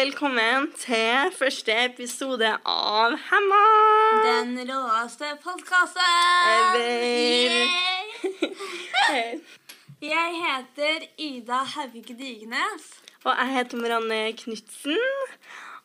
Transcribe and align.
velkommen 0.00 0.70
til 0.80 1.28
første 1.36 1.74
episode 1.84 2.48
av 2.68 3.16
Hemma! 3.26 3.58
Den 4.24 4.54
råeste 4.70 5.28
podkasten! 5.42 6.00
Ever. 6.54 7.66
Jeg 10.00 10.38
heter 10.40 11.04
Ida 11.20 11.58
Hauge 11.74 12.14
Digenes. 12.16 12.86
Og 13.26 13.34
jeg 13.34 13.52
heter 13.58 13.82
Marianne 13.82 14.20
Knutsen. 14.40 14.96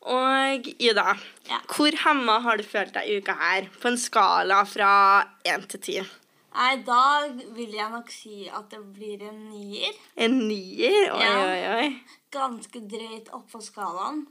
Og 0.05 0.69
Ida, 0.79 1.17
Ja. 1.49 1.59
hvor 1.75 1.91
hemma 2.05 2.39
har 2.45 2.55
du 2.57 2.63
følt 2.63 2.93
deg 2.95 3.09
i 3.09 3.17
uka 3.19 3.35
her? 3.41 3.67
På 3.81 3.91
en 3.91 3.97
skala 3.99 4.63
fra 4.63 4.93
én 5.43 5.67
til 5.67 5.79
ti. 5.89 5.97
Nei, 6.55 6.75
da 6.87 7.27
vil 7.55 7.73
jeg 7.75 7.91
nok 7.91 8.11
si 8.13 8.45
at 8.47 8.69
det 8.71 8.79
blir 8.95 9.25
en 9.27 9.41
nier. 9.49 9.95
En 10.15 10.37
nier? 10.47 11.11
Oi, 11.11 11.19
Ja. 11.19 11.33
oi, 11.43 11.63
oi. 11.75 11.87
Ganske 12.31 12.79
drøyt 12.91 13.31
oppå 13.35 13.59
skalaen. 13.61 14.25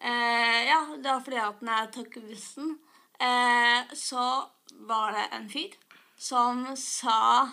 Eh, 0.00 0.60
ja, 0.70 0.80
det 0.96 1.04
var 1.04 1.20
fordi 1.20 1.36
at 1.36 1.60
når 1.60 1.82
jeg 1.82 1.92
tok 1.98 2.22
bussen, 2.28 2.78
eh, 3.20 3.82
så 3.92 4.48
var 4.88 5.12
det 5.12 5.26
en 5.36 5.48
fyr 5.50 5.76
som 6.16 6.64
sa 6.76 7.48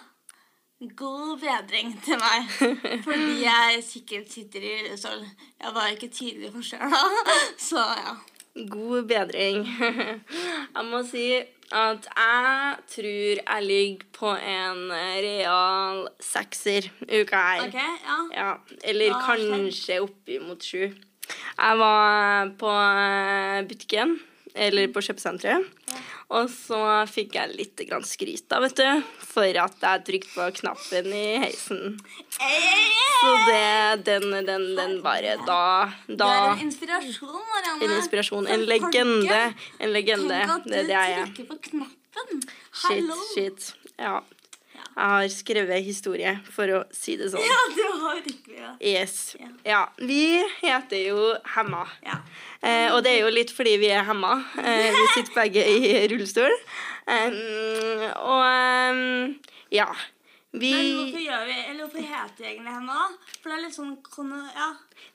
god 0.80 1.40
bedring 1.42 1.92
til 2.06 2.20
meg. 2.22 2.48
Fordi 3.08 3.44
jeg 3.44 3.84
sikkert 3.84 4.32
sitter 4.32 4.62
i 4.62 4.74
rullestol. 4.84 5.24
Jeg 5.60 5.74
var 5.74 5.88
ikke 5.88 6.10
tydelig 6.14 6.52
da. 6.54 7.04
så 7.70 7.84
ja. 7.98 8.16
God 8.70 9.08
bedring. 9.10 9.66
Jeg 10.76 10.86
må 10.86 11.04
si 11.06 11.26
at 11.76 12.08
jeg 12.08 12.76
tror 12.88 13.42
jeg 13.42 13.64
ligger 13.66 14.06
på 14.16 14.30
en 14.36 14.92
real 14.94 16.08
sekser 16.24 16.88
uka 17.04 17.42
her. 17.42 17.68
OK, 17.68 17.76
ja. 17.76 18.18
Ja, 18.38 18.54
eller 18.84 19.12
ja, 19.12 19.20
kanskje 19.26 20.00
oppimot 20.06 20.64
sju. 20.64 20.88
Jeg 20.88 21.80
var 21.82 22.54
på 22.60 22.72
eh, 22.72 23.64
butikken, 23.68 24.16
eller 24.56 24.88
på 24.94 25.04
kjøpesenteret, 25.04 25.68
og 26.30 26.50
så 26.52 26.80
fikk 27.08 27.36
jeg 27.38 27.54
litt 27.56 27.82
grann 27.88 28.04
skryt 28.04 28.44
da, 28.52 28.60
vet 28.60 28.76
du, 28.76 29.04
for 29.24 29.48
at 29.64 29.78
jeg 29.86 30.04
trykte 30.10 30.34
på 30.36 30.48
knappen 30.60 31.08
i 31.16 31.26
heisen. 31.40 31.96
Så 32.38 33.32
det, 33.48 34.04
den, 34.10 34.28
den, 34.46 34.66
den 34.78 34.98
bare 35.02 35.38
Da, 35.48 35.62
Du 36.06 36.24
er 36.28 36.52
en 36.52 36.66
inspirasjon, 36.68 37.40
Marianne. 37.54 37.84
En 37.88 37.96
inspirasjon. 37.98 38.48
En 38.54 38.66
legende. 38.70 39.40
En 39.80 39.94
legende. 39.96 40.42
Tenk 40.44 40.56
at 40.58 40.68
Det 40.68 40.84
du 40.84 40.92
det 40.92 40.98
jeg 40.98 41.16
er. 41.22 41.32
trykker 41.32 41.48
på 41.54 41.60
knappen. 41.70 42.44
Shit, 42.84 43.14
shit. 43.34 43.72
Ja. 43.98 44.20
Jeg 44.98 45.14
har 45.14 45.28
skrevet 45.30 45.86
historie, 45.86 46.32
for 46.50 46.72
å 46.74 46.78
si 46.90 47.14
det 47.20 47.28
sånn. 47.30 47.44
Ja, 47.46 47.58
du 47.76 47.84
har 48.02 48.22
virkelig 48.26 48.58
ja. 48.58 48.72
Yes. 48.82 49.36
Ja. 49.38 49.50
Ja. 49.68 49.82
Vi 50.02 50.42
heter 50.64 51.04
jo 51.04 51.28
Hemma. 51.54 51.84
Ja. 52.02 52.18
Eh, 52.66 52.90
og 52.96 53.04
det 53.06 53.14
er 53.14 53.28
jo 53.28 53.34
litt 53.36 53.54
fordi 53.54 53.76
vi 53.78 53.92
er 53.94 54.08
hemma. 54.08 54.40
Eh, 54.58 54.90
vi 54.96 55.06
sitter 55.14 55.36
begge 55.36 55.66
i 55.70 56.08
rullestol. 56.10 56.56
Um, 57.06 57.38
og 58.34 58.42
um, 58.98 59.36
ja. 59.70 59.92
Vi, 60.58 60.72
Men 60.74 60.92
hvorfor 60.98 61.24
gjør 61.24 61.46
vi, 61.48 61.56
eller 61.70 61.86
hvorfor 61.86 62.06
heter 62.12 62.42
vi 62.44 62.50
egentlig 62.52 62.74
henne? 62.74 63.00
For 63.38 63.50
det 63.50 63.58
er 63.58 63.64
litt 63.64 63.78
sånn 63.78 63.96
ja. 64.56 64.68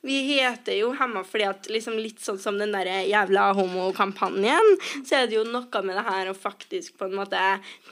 vi 0.07 0.17
heter 0.27 0.77
jo 0.77 0.91
Hemma 0.97 1.23
fordi 1.27 1.45
at 1.49 1.67
liksom 1.71 1.97
litt 1.99 2.21
sånn 2.23 2.39
som 2.39 2.57
den 2.59 2.73
der 2.75 2.89
jævla 3.09 3.49
homokampanjen, 3.57 4.69
så 5.03 5.19
er 5.19 5.29
det 5.29 5.37
jo 5.37 5.43
noe 5.47 5.81
med 5.83 5.97
det 5.99 6.05
her 6.07 6.31
å 6.31 6.35
faktisk 6.37 6.97
på 6.99 7.07
en 7.09 7.17
måte 7.19 7.41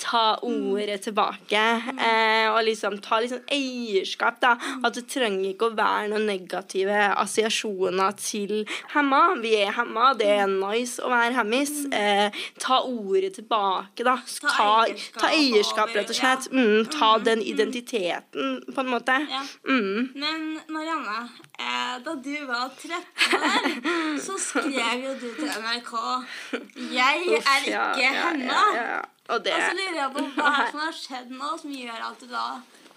ta 0.01 0.23
ordet 0.45 1.01
tilbake. 1.05 1.61
Eh, 1.91 2.47
og 2.51 2.61
liksom 2.67 2.97
ta 3.03 3.21
liksom 3.23 3.43
eierskap, 3.51 4.39
da. 4.43 4.55
At 4.83 4.97
det 4.97 5.05
trenger 5.11 5.51
ikke 5.51 5.71
å 5.71 5.75
være 5.77 6.09
noen 6.13 6.27
negative 6.29 6.99
assosiasjoner 7.21 8.15
til 8.21 8.65
Hemma. 8.95 9.21
Vi 9.43 9.55
er 9.61 9.75
Hemma, 9.75 10.11
det 10.19 10.29
er 10.39 10.51
nice 10.51 11.03
å 11.03 11.11
være 11.11 11.35
hemmis. 11.39 11.73
Eh, 11.91 12.43
ta 12.61 12.81
ordet 12.87 13.35
tilbake, 13.39 14.05
da. 14.07 14.17
Ta 14.41 14.71
Ta, 15.17 15.29
eierskap 15.31 15.93
rett 15.95 16.11
og 16.11 16.17
slett. 16.17 16.47
Mm, 16.53 16.85
ta 16.91 17.11
den 17.23 17.40
identiteten, 17.47 18.59
på 18.75 18.81
en 18.81 18.91
måte. 18.91 19.15
Ja. 19.29 19.41
Mm. 19.67 20.11
Men 20.15 20.59
Marianne, 20.67 21.29
eh, 21.59 21.95
da 22.05 22.15
du 22.15 22.35
var 22.49 22.69
13 22.77 23.37
år, 23.37 23.71
så 24.25 24.37
skrev 24.39 25.05
jo 25.05 25.15
du 25.21 25.29
til 25.39 25.49
NRK 25.49 25.93
'Jeg 26.91 27.23
Uff, 27.27 27.49
er 27.55 27.71
ja, 27.71 27.87
ikke 27.91 28.05
ja, 28.05 28.29
henne'. 28.29 28.45
Ja, 28.45 28.63
ja, 28.75 28.85
ja. 28.91 29.01
Og 29.31 29.45
det 29.45 29.53
Og 29.53 29.61
så 29.61 29.75
lurer 29.77 29.99
jeg 30.01 30.11
på 30.15 30.27
hva 30.35 30.53
som 30.71 30.79
har 30.79 30.95
skjedd 30.97 31.29
nå 31.31 31.57
som 31.61 31.71
gjør 31.71 32.07
at 32.09 32.19
du 32.19 32.27
da 32.31 32.47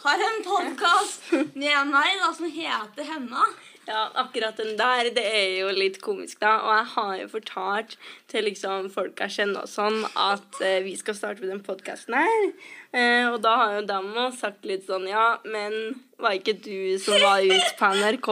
har 0.05 0.21
en 0.21 0.43
podkast 0.45 1.31
med 1.55 1.87
meg 1.89 2.19
da 2.21 2.33
som 2.37 2.51
heter 2.51 3.07
Henna. 3.09 3.47
Ja, 3.87 4.11
akkurat 4.21 4.57
den 4.57 4.79
der, 4.81 5.11
det 5.13 5.25
er 5.25 5.51
jo 5.59 5.69
litt 5.77 5.99
komisk, 6.05 6.39
da. 6.41 6.55
Og 6.65 6.71
jeg 6.73 6.87
har 6.95 7.15
jo 7.21 7.27
fortalt 7.35 7.97
til 8.33 8.47
liksom 8.49 8.89
folk 8.93 9.21
jeg 9.21 9.35
kjenner 9.37 9.67
og 9.67 9.71
sånn, 9.71 9.99
at 10.17 10.61
eh, 10.65 10.81
vi 10.87 10.95
skal 10.97 11.17
starte 11.19 11.45
med 11.45 11.53
den 11.53 11.63
podkasten 11.65 12.17
her. 12.17 12.47
Eh, 12.95 13.27
og 13.27 13.41
da 13.43 13.57
har 13.59 13.73
jo 13.75 13.87
dama 13.89 14.29
sagt 14.37 14.67
litt 14.69 14.85
sånn 14.87 15.09
Ja, 15.11 15.41
men 15.51 15.97
var 16.23 16.37
ikke 16.39 16.55
du 16.63 16.95
som 17.03 17.19
var 17.19 17.43
ute 17.43 17.73
på 17.79 17.91
NRK 17.99 18.29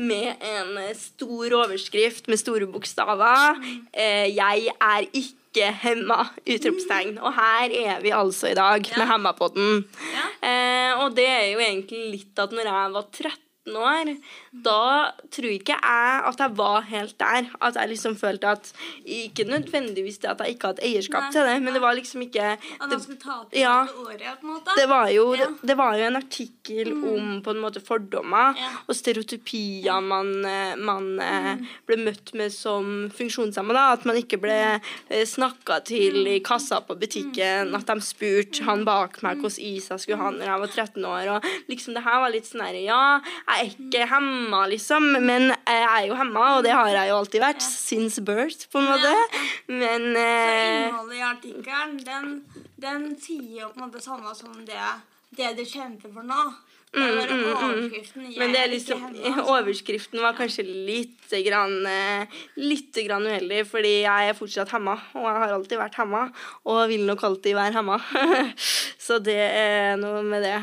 med 0.00 0.44
en 0.48 0.78
stor 0.96 1.56
overskrift 1.60 2.30
med 2.32 2.40
store 2.40 2.68
bokstaver? 2.70 3.60
Eh, 3.92 4.30
jeg 4.32 4.72
er 4.72 5.08
ikke 5.12 5.68
hemma! 5.84 6.30
Utropstegn. 6.48 7.18
Og 7.20 7.36
her 7.36 7.76
er 7.76 8.00
vi 8.02 8.14
altså 8.16 8.50
i 8.50 8.56
dag 8.56 8.88
med 8.96 9.06
Hemmapodden. 9.10 9.84
Ja. 10.16 10.26
Eh, 10.48 11.04
og 11.04 11.14
det 11.18 11.28
er 11.28 11.46
jo 11.52 11.62
egentlig 11.62 12.02
litt 12.16 12.40
at 12.40 12.56
når 12.56 12.72
jeg 12.72 12.96
var 12.96 13.10
13 13.12 13.78
år, 13.84 14.14
da 14.64 15.10
tror 15.34 15.50
ikke 15.50 15.74
jeg 15.74 16.20
at 16.30 16.38
jeg 16.38 16.54
var 16.56 16.84
helt 16.86 17.16
der. 17.18 17.48
At 17.60 17.74
jeg 17.74 17.88
liksom 17.90 18.14
følte 18.16 18.46
at 18.54 18.72
Ikke 19.04 19.44
nødvendigvis 19.48 20.18
det 20.22 20.30
at 20.30 20.40
jeg 20.44 20.54
ikke 20.54 20.66
hadde 20.70 20.84
eierskap 20.86 21.24
Nei, 21.26 21.30
til 21.34 21.42
det, 21.48 21.54
men 21.58 21.64
nei. 21.64 21.72
det 21.74 21.82
var 21.82 21.96
liksom 21.98 22.22
ikke 22.22 22.44
At 22.54 22.86
man 22.88 23.00
skulle 23.02 23.18
ta 23.18 23.40
opp 23.40 23.54
Ja. 23.56 23.82
året, 23.84 24.22
på 24.40 24.46
en 24.46 24.52
måte. 24.54 24.76
det 24.78 24.88
var, 24.88 25.08
jo, 25.10 25.34
Ja. 25.34 25.46
det, 25.46 25.68
det 25.68 25.76
var 25.76 25.96
jo 25.98 26.04
en 26.06 26.16
artikkel 26.20 26.92
om 26.92 27.42
på 27.42 27.50
en 27.50 27.60
måte 27.64 27.82
fordommer 27.82 28.54
Ja. 28.56 28.70
og 28.86 28.94
stereotypier 28.94 30.00
man, 30.02 30.30
eh, 30.44 30.76
man 30.76 31.10
mm. 31.18 31.66
ble 31.88 31.96
møtt 32.04 32.32
med 32.34 32.52
som 32.52 33.10
funksjonshemmede. 33.14 33.82
At 33.98 34.04
man 34.08 34.16
ikke 34.20 34.38
ble 34.40 34.58
eh, 35.10 35.24
snakka 35.26 35.80
til 35.84 36.26
i 36.30 36.38
kassa 36.44 36.80
på 36.84 36.96
butikken. 37.00 37.74
At 37.74 37.86
de 37.90 37.98
spurte 38.04 38.64
han 38.68 38.84
bak 38.86 39.20
meg 39.24 39.42
hvordan 39.42 39.58
is 39.64 39.88
jeg 39.90 40.00
skulle 40.04 40.20
ha 40.22 40.30
når 40.30 40.46
jeg 40.46 40.60
var 40.64 40.72
13 40.74 41.04
år. 41.04 41.28
og 41.36 41.50
liksom 41.68 41.94
Det 41.94 42.04
her 42.04 42.20
var 42.22 42.30
litt 42.30 42.46
sånn 42.48 42.64
her 42.64 42.74
Ja, 42.84 43.20
jeg 43.48 43.54
er 43.58 43.70
ikke 43.74 44.08
hemma, 44.10 44.43
liksom, 44.70 45.06
men 45.24 45.48
jeg 45.52 45.86
er 45.88 46.06
jo 46.08 46.18
hemma, 46.18 46.56
og 46.58 46.64
det 46.66 46.74
har 46.74 46.90
jeg 46.92 47.10
jo 47.10 47.16
alltid 47.20 47.40
vært. 47.44 47.64
Since 47.64 48.22
birth, 48.24 48.68
på 48.72 48.82
en 48.82 48.90
måte. 48.90 49.14
Men 49.70 50.10
Så 50.14 50.26
eh, 50.26 50.84
innholdet 50.88 51.16
i 51.16 51.24
artikkelen, 51.30 51.96
den, 52.04 52.30
den 52.80 53.08
sier 53.20 53.64
jo 53.64 53.72
på 53.72 53.80
en 53.80 53.88
måte 53.88 54.04
samme 54.04 54.34
som 54.36 54.60
det, 54.68 54.86
det 55.36 55.54
du 55.58 55.64
kjemper 55.64 56.12
for 56.14 56.26
nå. 56.26 56.44
Det 56.94 57.00
var 57.10 57.32
overskriften. 57.34 58.22
Jeg 58.22 58.34
Mm, 58.34 58.38
Men 58.38 58.52
det 58.52 58.60
er 58.60 58.68
liksom, 58.70 59.00
altså. 59.04 59.42
overskriften 59.50 60.20
var 60.22 60.36
kanskje 60.38 60.62
litt 60.62 61.32
grann, 61.44 61.86
eh, 61.86 62.26
litt 62.56 62.94
grann 63.06 63.26
uheldig, 63.26 63.66
fordi 63.66 63.94
jeg 64.04 64.28
er 64.28 64.38
fortsatt 64.38 64.70
hemma, 64.70 64.94
og 65.14 65.26
jeg 65.26 65.40
har 65.42 65.54
alltid 65.56 65.78
vært 65.78 65.98
hemma, 65.98 66.28
og 66.64 66.88
vil 66.88 67.02
nok 67.06 67.24
alltid 67.26 67.56
være 67.58 67.74
hemma. 67.74 67.98
Så 69.06 69.18
det 69.18 69.40
er 69.42 69.96
noe 69.98 70.22
med 70.22 70.46
det. 70.46 70.58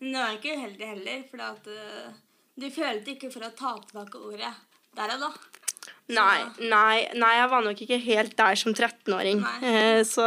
Men 0.00 0.12
det 0.12 0.20
var 0.20 0.36
ikke 0.36 0.56
uheldig 0.58 0.86
heller, 0.94 1.24
for 1.30 1.46
at 1.48 1.66
uh, 1.72 2.12
du 2.60 2.68
følte 2.72 3.14
ikke 3.14 3.30
for 3.32 3.46
å 3.46 3.54
ta 3.56 3.76
tilbake 3.86 4.20
ordet 4.20 4.52
der 4.96 5.14
og 5.16 5.26
da. 5.26 5.32
Nei, 6.10 6.40
nei, 6.58 6.96
nei, 7.14 7.34
jeg 7.38 7.50
var 7.52 7.62
nok 7.62 7.80
ikke 7.84 7.98
helt 8.02 8.32
der 8.38 8.58
som 8.58 8.74
13-åring. 8.74 9.42
Eh, 9.62 10.00
Så 10.14 10.26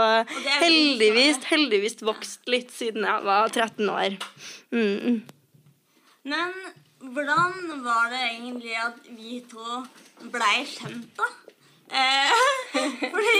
heldigvis, 0.63 1.41
heldigvis 1.50 2.00
vokst 2.06 2.47
litt 2.51 2.71
siden 2.71 3.07
jeg 3.07 3.25
var 3.27 3.51
13 3.51 3.91
år. 3.91 4.15
Mm. 4.71 5.24
Men 6.24 6.53
hvordan 7.03 7.83
var 7.83 8.13
det 8.13 8.21
egentlig 8.30 8.77
at 8.80 9.09
vi 9.12 9.41
to 9.51 9.81
blei 10.31 10.63
kjent, 10.69 11.19
da? 11.19 11.27
Eh, 11.94 12.31
fordi 13.13 13.33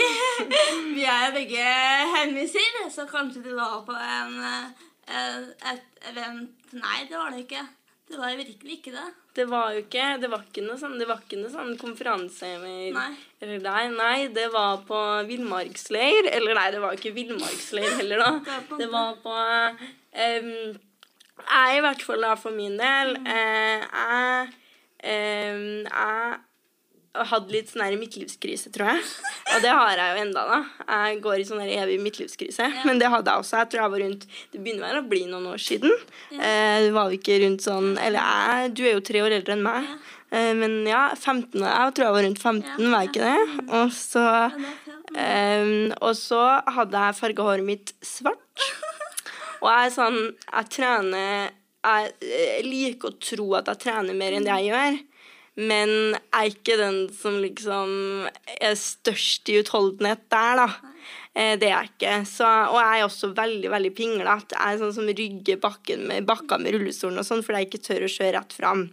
vi 0.97 1.05
er 1.07 1.29
jo 1.29 1.35
begge 1.37 1.69
hemmiser, 2.17 2.81
så 2.91 3.07
kanskje 3.09 3.45
du 3.45 3.53
var 3.55 3.79
på 3.87 3.95
en, 3.95 4.35
eh, 4.43 5.47
et 5.71 6.09
event 6.11 6.59
Nei, 6.73 7.03
det 7.05 7.13
var 7.13 7.29
det 7.29 7.43
ikke. 7.45 7.61
Det 8.09 8.17
var 8.19 8.29
jo 8.33 8.38
virkelig 8.44 8.73
ikke 8.79 8.91
det. 8.94 9.03
Det 9.33 9.45
var 9.50 9.71
jo 9.73 9.79
ikke 9.81 10.07
Det 10.21 10.29
var 10.29 10.41
ikke 10.45 10.61
noe 10.65 10.77
sånn, 10.77 10.97
det 11.00 11.07
var 11.09 11.21
ikke 11.23 11.39
noe 11.41 11.50
sånn 11.53 11.71
konferanse 11.81 12.45
eller, 12.59 12.94
Nei. 12.94 13.11
eller 13.41 13.63
der. 13.63 13.89
Nei, 13.95 14.27
det 14.35 14.47
var 14.53 14.83
på 14.88 15.00
villmarksleir. 15.29 16.27
Eller 16.35 16.53
nei, 16.59 16.67
det 16.75 16.81
var 16.83 16.94
ikke 17.00 17.13
villmarksleir 17.15 17.95
heller, 18.01 18.21
da. 18.21 18.57
Det 18.81 18.89
var 18.91 19.15
på- 19.23 19.33
var 19.33 19.79
Jeg, 20.13 21.77
i 21.77 21.81
hvert 21.81 22.03
fall 22.05 22.21
da, 22.21 22.35
for 22.39 22.53
min 22.55 22.75
del 22.77 23.15
eh, 23.25 23.81
Jeg 23.81 24.51
em, 25.03 25.63
Jeg 25.88 26.39
hadde 27.13 27.54
litt 27.54 27.69
sånn 27.69 27.83
her 27.86 27.95
midtlivskrise, 28.00 28.71
tror 28.74 28.89
jeg. 28.89 29.04
Og 29.54 29.62
det 29.62 29.69
har 29.69 30.00
jeg 30.00 30.15
jo 30.15 30.21
enda 30.24 30.45
da. 30.50 30.57
Jeg 30.88 31.19
går 31.21 31.42
i 31.42 31.45
sånn 31.45 31.62
her 31.62 31.74
evig 31.83 32.00
midtlivskrise. 32.01 32.69
Men 32.88 33.01
det 33.01 33.12
hadde 33.13 33.30
jeg 33.30 33.44
også. 33.44 33.60
Jeg 33.62 33.69
tror 33.69 33.83
jeg 33.83 33.94
var 33.94 34.04
rundt 34.04 34.25
Det 34.54 34.62
begynner 34.63 34.88
vel 34.88 35.01
å 35.04 35.06
bli 35.12 35.21
noen 35.30 35.45
år 35.51 35.62
siden. 35.62 35.94
Eh, 36.33 36.80
det 36.88 36.92
var 36.95 37.12
jo 37.12 37.19
ikke 37.19 37.38
rundt 37.44 37.65
sånn 37.65 37.94
Eller 38.01 38.18
jeg, 38.18 38.74
du 38.80 38.81
er 38.88 38.95
jo 38.95 39.06
tre 39.06 39.21
år 39.25 39.38
eldre 39.38 39.57
enn 39.57 39.65
meg. 39.65 39.92
Eh, 40.33 40.51
men 40.57 40.80
ja, 40.89 41.04
15. 41.13 41.62
Jeg 41.62 41.94
tror 41.94 42.07
jeg 42.07 42.18
var 42.18 42.27
rundt 42.27 42.42
15, 42.42 42.89
var 42.89 43.06
jeg 43.06 43.12
ikke 43.12 43.30
det? 43.30 43.68
Og 43.77 43.94
så, 43.94 44.25
eh, 45.13 45.74
og 46.00 46.13
så 46.18 46.44
hadde 46.80 47.06
jeg 47.06 47.19
farga 47.21 47.50
håret 47.51 47.69
mitt 47.69 47.94
svart. 48.01 48.69
Og 49.63 49.69
jeg 49.69 49.88
er 49.88 49.92
sånn 49.95 50.18
Jeg 50.25 50.65
trener 50.75 51.51
Jeg 51.83 52.10
eh, 52.19 52.57
liker 52.65 53.13
å 53.13 53.19
tro 53.21 53.45
at 53.60 53.69
jeg 53.71 53.86
trener 53.86 54.18
mer 54.18 54.36
enn 54.36 54.48
det 54.48 54.57
jeg 54.57 54.71
gjør. 54.74 54.98
Men 55.55 56.15
er 56.33 56.50
ikke 56.50 56.77
den 56.79 57.05
som 57.13 57.38
liksom 57.44 58.25
er 58.57 58.73
størst 58.79 59.51
i 59.53 59.59
utholdenhet 59.61 60.23
der, 60.33 60.63
da. 60.63 60.92
Eh, 61.35 61.56
Det 61.57 61.65
er 61.69 61.74
jeg 61.81 61.89
ikke. 61.94 62.13
Så, 62.30 62.45
og 62.45 62.77
jeg 62.77 63.00
er 63.00 63.06
også 63.07 63.31
veldig 63.33 63.69
veldig 63.74 63.91
pinglete. 63.97 64.53
Jeg 64.57 64.75
er 64.75 64.81
sånn 64.81 64.94
som 64.94 65.07
rygger 65.09 65.57
bakken 65.63 66.03
med, 66.09 66.25
bakka 66.30 66.59
med 66.62 66.75
rullestolen 66.75 67.18
og 67.21 67.25
sånn, 67.25 67.41
fordi 67.45 67.63
jeg 67.63 67.69
ikke 67.71 67.85
tør 67.88 68.06
å 68.06 68.12
kjøre 68.15 68.33
rett 68.38 68.53
fram. 68.53 68.83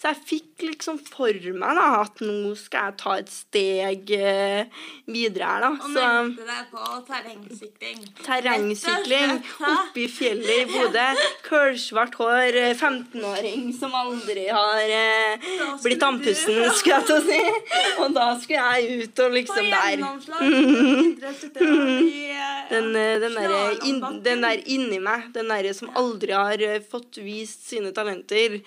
Så 0.00 0.08
jeg 0.08 0.20
fikk 0.30 0.64
liksom 0.70 0.98
for 1.04 1.36
meg 1.56 1.76
da, 1.76 1.86
at 2.04 2.20
nå 2.24 2.54
skal 2.56 2.90
jeg 2.90 2.96
ta 3.00 3.14
et 3.20 3.30
steg 3.32 4.12
eh, 4.16 4.80
videre 5.08 5.50
her, 5.50 5.60
da. 5.66 5.70
Og 5.76 5.86
Så 5.92 6.06
meldte 6.06 6.46
deg 6.48 6.70
på 6.72 6.88
terrengsykling. 7.10 8.00
terrengsykling 8.24 9.36
oppe 9.70 10.02
i 10.04 10.08
fjellet 10.08 10.56
i 10.56 10.66
Bodø. 10.72 11.06
Kølsvart 11.48 12.16
hår, 12.20 12.58
eh, 12.64 12.74
15-åring 12.76 13.68
som 13.76 13.94
aldri 13.96 14.46
har 14.48 14.94
eh, 14.96 15.48
blitt 15.84 16.04
andpusten, 16.08 16.62
skulle 16.80 17.00
jeg 17.00 17.08
til 17.10 17.16
å 17.16 17.22
si. 17.28 17.42
Og 18.00 18.16
da 18.16 18.30
skulle 18.40 18.74
jeg 18.80 19.04
ut 19.04 19.24
og 19.26 19.36
liksom 19.36 19.68
der. 19.68 19.90
gjennomslag. 19.96 20.40
idrettsutøver 21.10 21.76
i, 21.76 21.86
eh, 21.86 21.89
Den, 22.70 22.94
eh, 22.94 23.18
den, 23.18 23.34
der, 23.34 23.72
in, 23.88 23.98
den 24.22 24.44
der 24.44 24.60
inni 24.70 25.00
meg, 25.02 25.26
den 25.34 25.50
der 25.50 25.66
som 25.74 25.90
aldri 25.98 26.36
har 26.36 26.62
eh, 26.62 26.78
fått 26.86 27.18
vist 27.18 27.66
sine 27.66 27.90
talenter. 27.96 28.60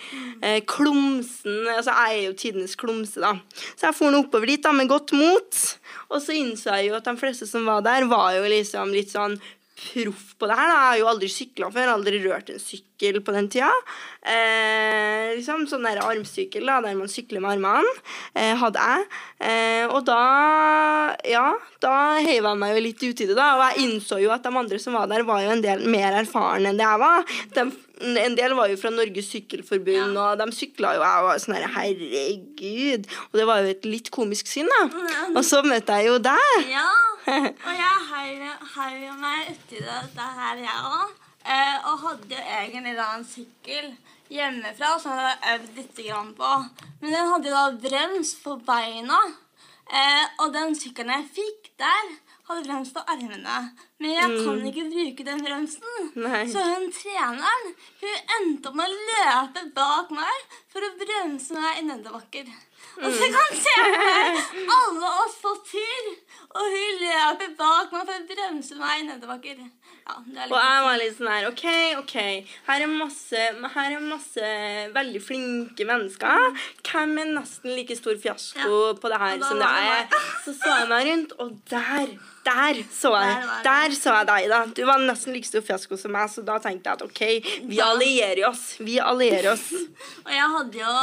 Eh, 0.43 0.59
klumsen 0.67 1.69
Altså, 1.71 1.93
jeg 1.93 2.17
er 2.17 2.23
jo 2.25 2.35
tidenes 2.37 2.75
klumse, 2.79 3.23
da. 3.23 3.37
Så 3.77 3.87
jeg 3.87 3.97
for 3.97 4.11
nå 4.11 4.25
oppover 4.25 4.51
dit 4.51 4.63
da, 4.63 4.73
med 4.75 4.91
godt 4.91 5.15
mot. 5.15 5.63
Og 6.11 6.19
så 6.23 6.35
innså 6.35 6.75
jeg 6.75 6.91
jo 6.91 6.97
at 6.99 7.07
de 7.07 7.15
fleste 7.19 7.47
som 7.49 7.67
var 7.69 7.85
der, 7.85 8.09
var 8.11 8.33
jo 8.35 8.43
liksom 8.43 8.91
litt 8.95 9.13
sånn 9.15 9.39
proff 9.79 10.33
på 10.39 10.49
det 10.49 10.57
her. 10.59 10.67
da. 10.67 10.75
Jeg 10.75 10.89
har 10.89 10.99
jo 10.99 11.11
aldri 11.13 11.31
sykla 11.31 11.71
før, 11.73 11.95
aldri 11.95 12.23
rørt 12.27 12.51
en 12.51 12.61
sykkel 12.61 12.92
på 13.25 13.35
den 13.35 13.49
tida. 13.51 13.71
Eh, 14.23 15.35
liksom 15.35 15.65
Sånn 15.67 15.83
der 15.83 16.01
armsykkel 16.03 16.65
da, 16.67 16.79
der 16.83 16.95
man 16.95 17.11
sykler 17.11 17.43
med 17.43 17.57
armene, 17.57 17.93
eh, 18.35 18.53
hadde 18.59 18.79
jeg. 18.79 19.07
Eh, 19.43 19.85
og 19.89 20.05
da, 20.07 20.19
ja, 21.27 21.45
da 21.83 21.93
heiv 22.23 22.47
jeg 22.47 22.59
meg 22.61 22.75
jo 22.75 22.83
litt 22.87 23.03
uti 23.03 23.27
det, 23.27 23.35
da. 23.35 23.53
Og 23.57 23.63
jeg 23.65 23.87
innså 23.87 24.19
jo 24.23 24.31
at 24.35 24.45
de 24.45 24.53
andre 24.63 24.79
som 24.79 24.95
var 24.97 25.09
der, 25.11 25.25
var 25.27 25.43
jo 25.43 25.51
en 25.55 25.63
del 25.63 25.83
mer 25.91 26.19
erfarne 26.23 26.71
enn 26.71 26.79
det 26.79 26.87
jeg 26.87 27.03
var. 27.03 27.33
De, 27.55 27.67
en 28.23 28.35
del 28.39 28.55
var 28.57 28.71
jo 28.71 28.79
fra 28.79 28.91
Norges 28.93 29.29
Sykkelforbund, 29.31 30.17
og 30.17 30.39
de 30.39 30.49
sykla 30.55 30.95
jo. 30.97 31.05
Jeg 31.05 31.27
var 31.27 31.41
sånn 31.43 31.57
her, 31.59 31.69
herregud. 31.77 33.09
Og 33.31 33.39
det 33.39 33.47
var 33.49 33.63
jo 33.63 33.73
et 33.75 33.87
litt 33.87 34.11
komisk 34.13 34.49
syn, 34.51 34.71
da. 34.71 34.83
Og 35.33 35.43
så 35.47 35.61
møtte 35.65 35.99
jeg 35.99 36.11
jo 36.11 36.19
deg. 36.23 36.71
Ja. 36.71 36.87
Og 37.29 37.71
jeg 37.71 37.99
heiv 38.75 39.03
meg 39.21 39.53
uti 39.53 39.77
det, 39.79 39.99
det 40.11 40.31
her, 40.39 40.57
jeg 40.59 40.81
òg. 40.89 41.13
Eh, 41.43 41.77
og 41.89 42.03
hadde 42.05 42.35
jo 42.37 42.43
egentlig 42.57 42.95
da 42.95 43.09
en 43.17 43.25
sykkel 43.27 43.89
hjemmefra 44.31 44.93
som 45.01 45.17
jeg 45.17 45.25
hadde 45.27 45.53
øvd 45.53 45.79
litt 45.79 46.03
grann 46.07 46.33
på. 46.37 46.51
Men 47.01 47.15
den 47.17 47.31
hadde 47.33 47.49
jo 47.49 47.55
da 47.57 47.87
brems 47.87 48.35
på 48.43 48.55
beina. 48.67 49.19
Eh, 49.91 50.25
og 50.39 50.53
den 50.55 50.77
sykkelen 50.79 51.11
jeg 51.17 51.31
fikk 51.39 51.73
der, 51.81 52.13
hadde 52.47 52.63
brems 52.67 52.91
på 52.95 53.03
armene. 53.11 53.57
Men 53.99 54.15
jeg 54.15 54.37
kan 54.39 54.63
ikke 54.69 54.87
bruke 54.91 55.25
den 55.27 55.43
bremsen. 55.43 56.09
Nei. 56.15 56.43
Så 56.51 56.63
hun 56.63 56.89
treneren 56.95 57.69
hun 58.01 58.33
endte 58.39 58.71
opp 58.71 58.79
med 58.79 58.91
å 58.91 59.03
løpe 59.11 59.65
bak 59.75 60.11
meg 60.15 60.57
for 60.71 60.83
å 60.83 60.93
bremse 60.99 61.59
meg 61.59 61.81
i 61.81 61.87
nedoverbakker. 61.89 62.51
Og 62.93 63.09
så 63.09 63.27
kan 63.33 63.55
se 63.57 63.77
meg 63.89 64.67
alle 64.69 65.07
oss 65.23 65.37
på 65.41 65.51
tur, 65.71 66.09
og 66.53 66.67
hun 66.75 66.99
løper 67.01 67.55
bak 67.57 67.95
meg 67.95 68.03
for 68.05 68.13
å 68.19 68.27
bremse 68.29 68.75
meg 68.77 69.07
nedoverbakker. 69.07 69.63
Ja, 70.03 70.17
Og 70.19 70.53
jeg 70.59 70.83
var 70.83 70.97
litt 70.99 71.13
sånn 71.15 71.29
her 71.31 71.45
OK, 71.47 71.63
OK. 72.01 72.13
Her 72.67 72.83
er 72.83 72.91
masse, 72.91 73.43
her 73.75 73.93
er 73.95 74.01
masse 74.03 74.49
veldig 74.93 75.21
flinke 75.23 75.87
mennesker. 75.87 76.59
Hvem 76.83 77.13
er 77.23 77.29
nesten 77.37 77.71
like 77.77 77.95
stor 77.95 78.19
fiasko 78.19 78.59
Ja. 78.67 78.93
på 78.99 79.11
det 79.13 79.19
her 79.23 79.39
som 79.47 79.61
det 79.63 79.69
er? 79.71 80.07
Så 80.43 80.53
så 80.59 80.75
jeg 80.81 80.89
meg 80.91 81.07
rundt, 81.07 81.33
og 81.39 81.55
der, 81.71 82.13
der 82.45 82.83
så 82.91 83.13
jeg. 83.15 83.41
Der. 83.47 83.63
Der 83.69 83.95
så 83.97 84.17
jeg 84.19 84.27
deg, 84.33 84.49
da. 84.53 84.61
Du 84.75 84.83
var 84.91 84.99
nesten 85.07 85.33
like 85.33 85.47
stor 85.49 85.63
fiasko 85.65 85.97
som 85.97 86.11
meg, 86.13 86.29
så 86.29 86.43
da 86.45 86.59
tenkte 86.59 86.91
jeg 86.91 86.99
at 86.99 87.07
OK, 87.07 87.21
vi 87.71 87.79
allierer 87.81 88.43
oss. 88.51 88.75
Vi 88.83 88.99
allierer 88.99 89.53
oss. 89.55 89.69
Og 90.27 90.31
jeg 90.35 90.49
hadde 90.57 90.83
jo 90.83 90.97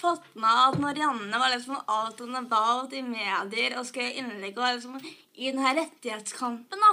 fått 0.00 0.26
med 0.34 0.60
at 0.68 0.78
Marianne 0.82 1.38
var 1.40 1.52
liksom 1.52 1.76
out 1.78 2.20
and 2.24 2.38
about 2.40 2.92
i 2.96 3.02
medier 3.04 3.76
og 3.78 3.86
skrev 3.88 4.18
innlegg 4.20 4.58
og 4.58 4.76
liksom 4.76 4.98
i 5.00 5.50
den 5.50 5.62
her 5.62 5.76
rettighetskampen. 5.78 6.84
da. 6.86 6.92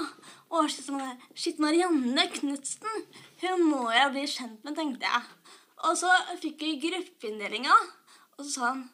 Og 0.52 0.70
så 0.72 0.86
sånn 0.86 1.02
der, 1.02 1.18
Shit, 1.36 1.60
Marianne 1.64 2.28
Knutsen, 2.36 3.06
hun 3.44 3.68
må 3.70 3.84
jeg 3.94 4.14
bli 4.16 4.26
kjent 4.30 4.64
med, 4.66 4.76
tenkte 4.78 5.08
jeg. 5.08 5.28
Og 5.88 5.98
så 5.98 6.10
fikk 6.42 6.62
vi 6.62 6.80
gruppeinndelinga, 6.84 7.76
og 8.38 8.44
så 8.46 8.50
sa 8.52 8.66
han 8.72 8.90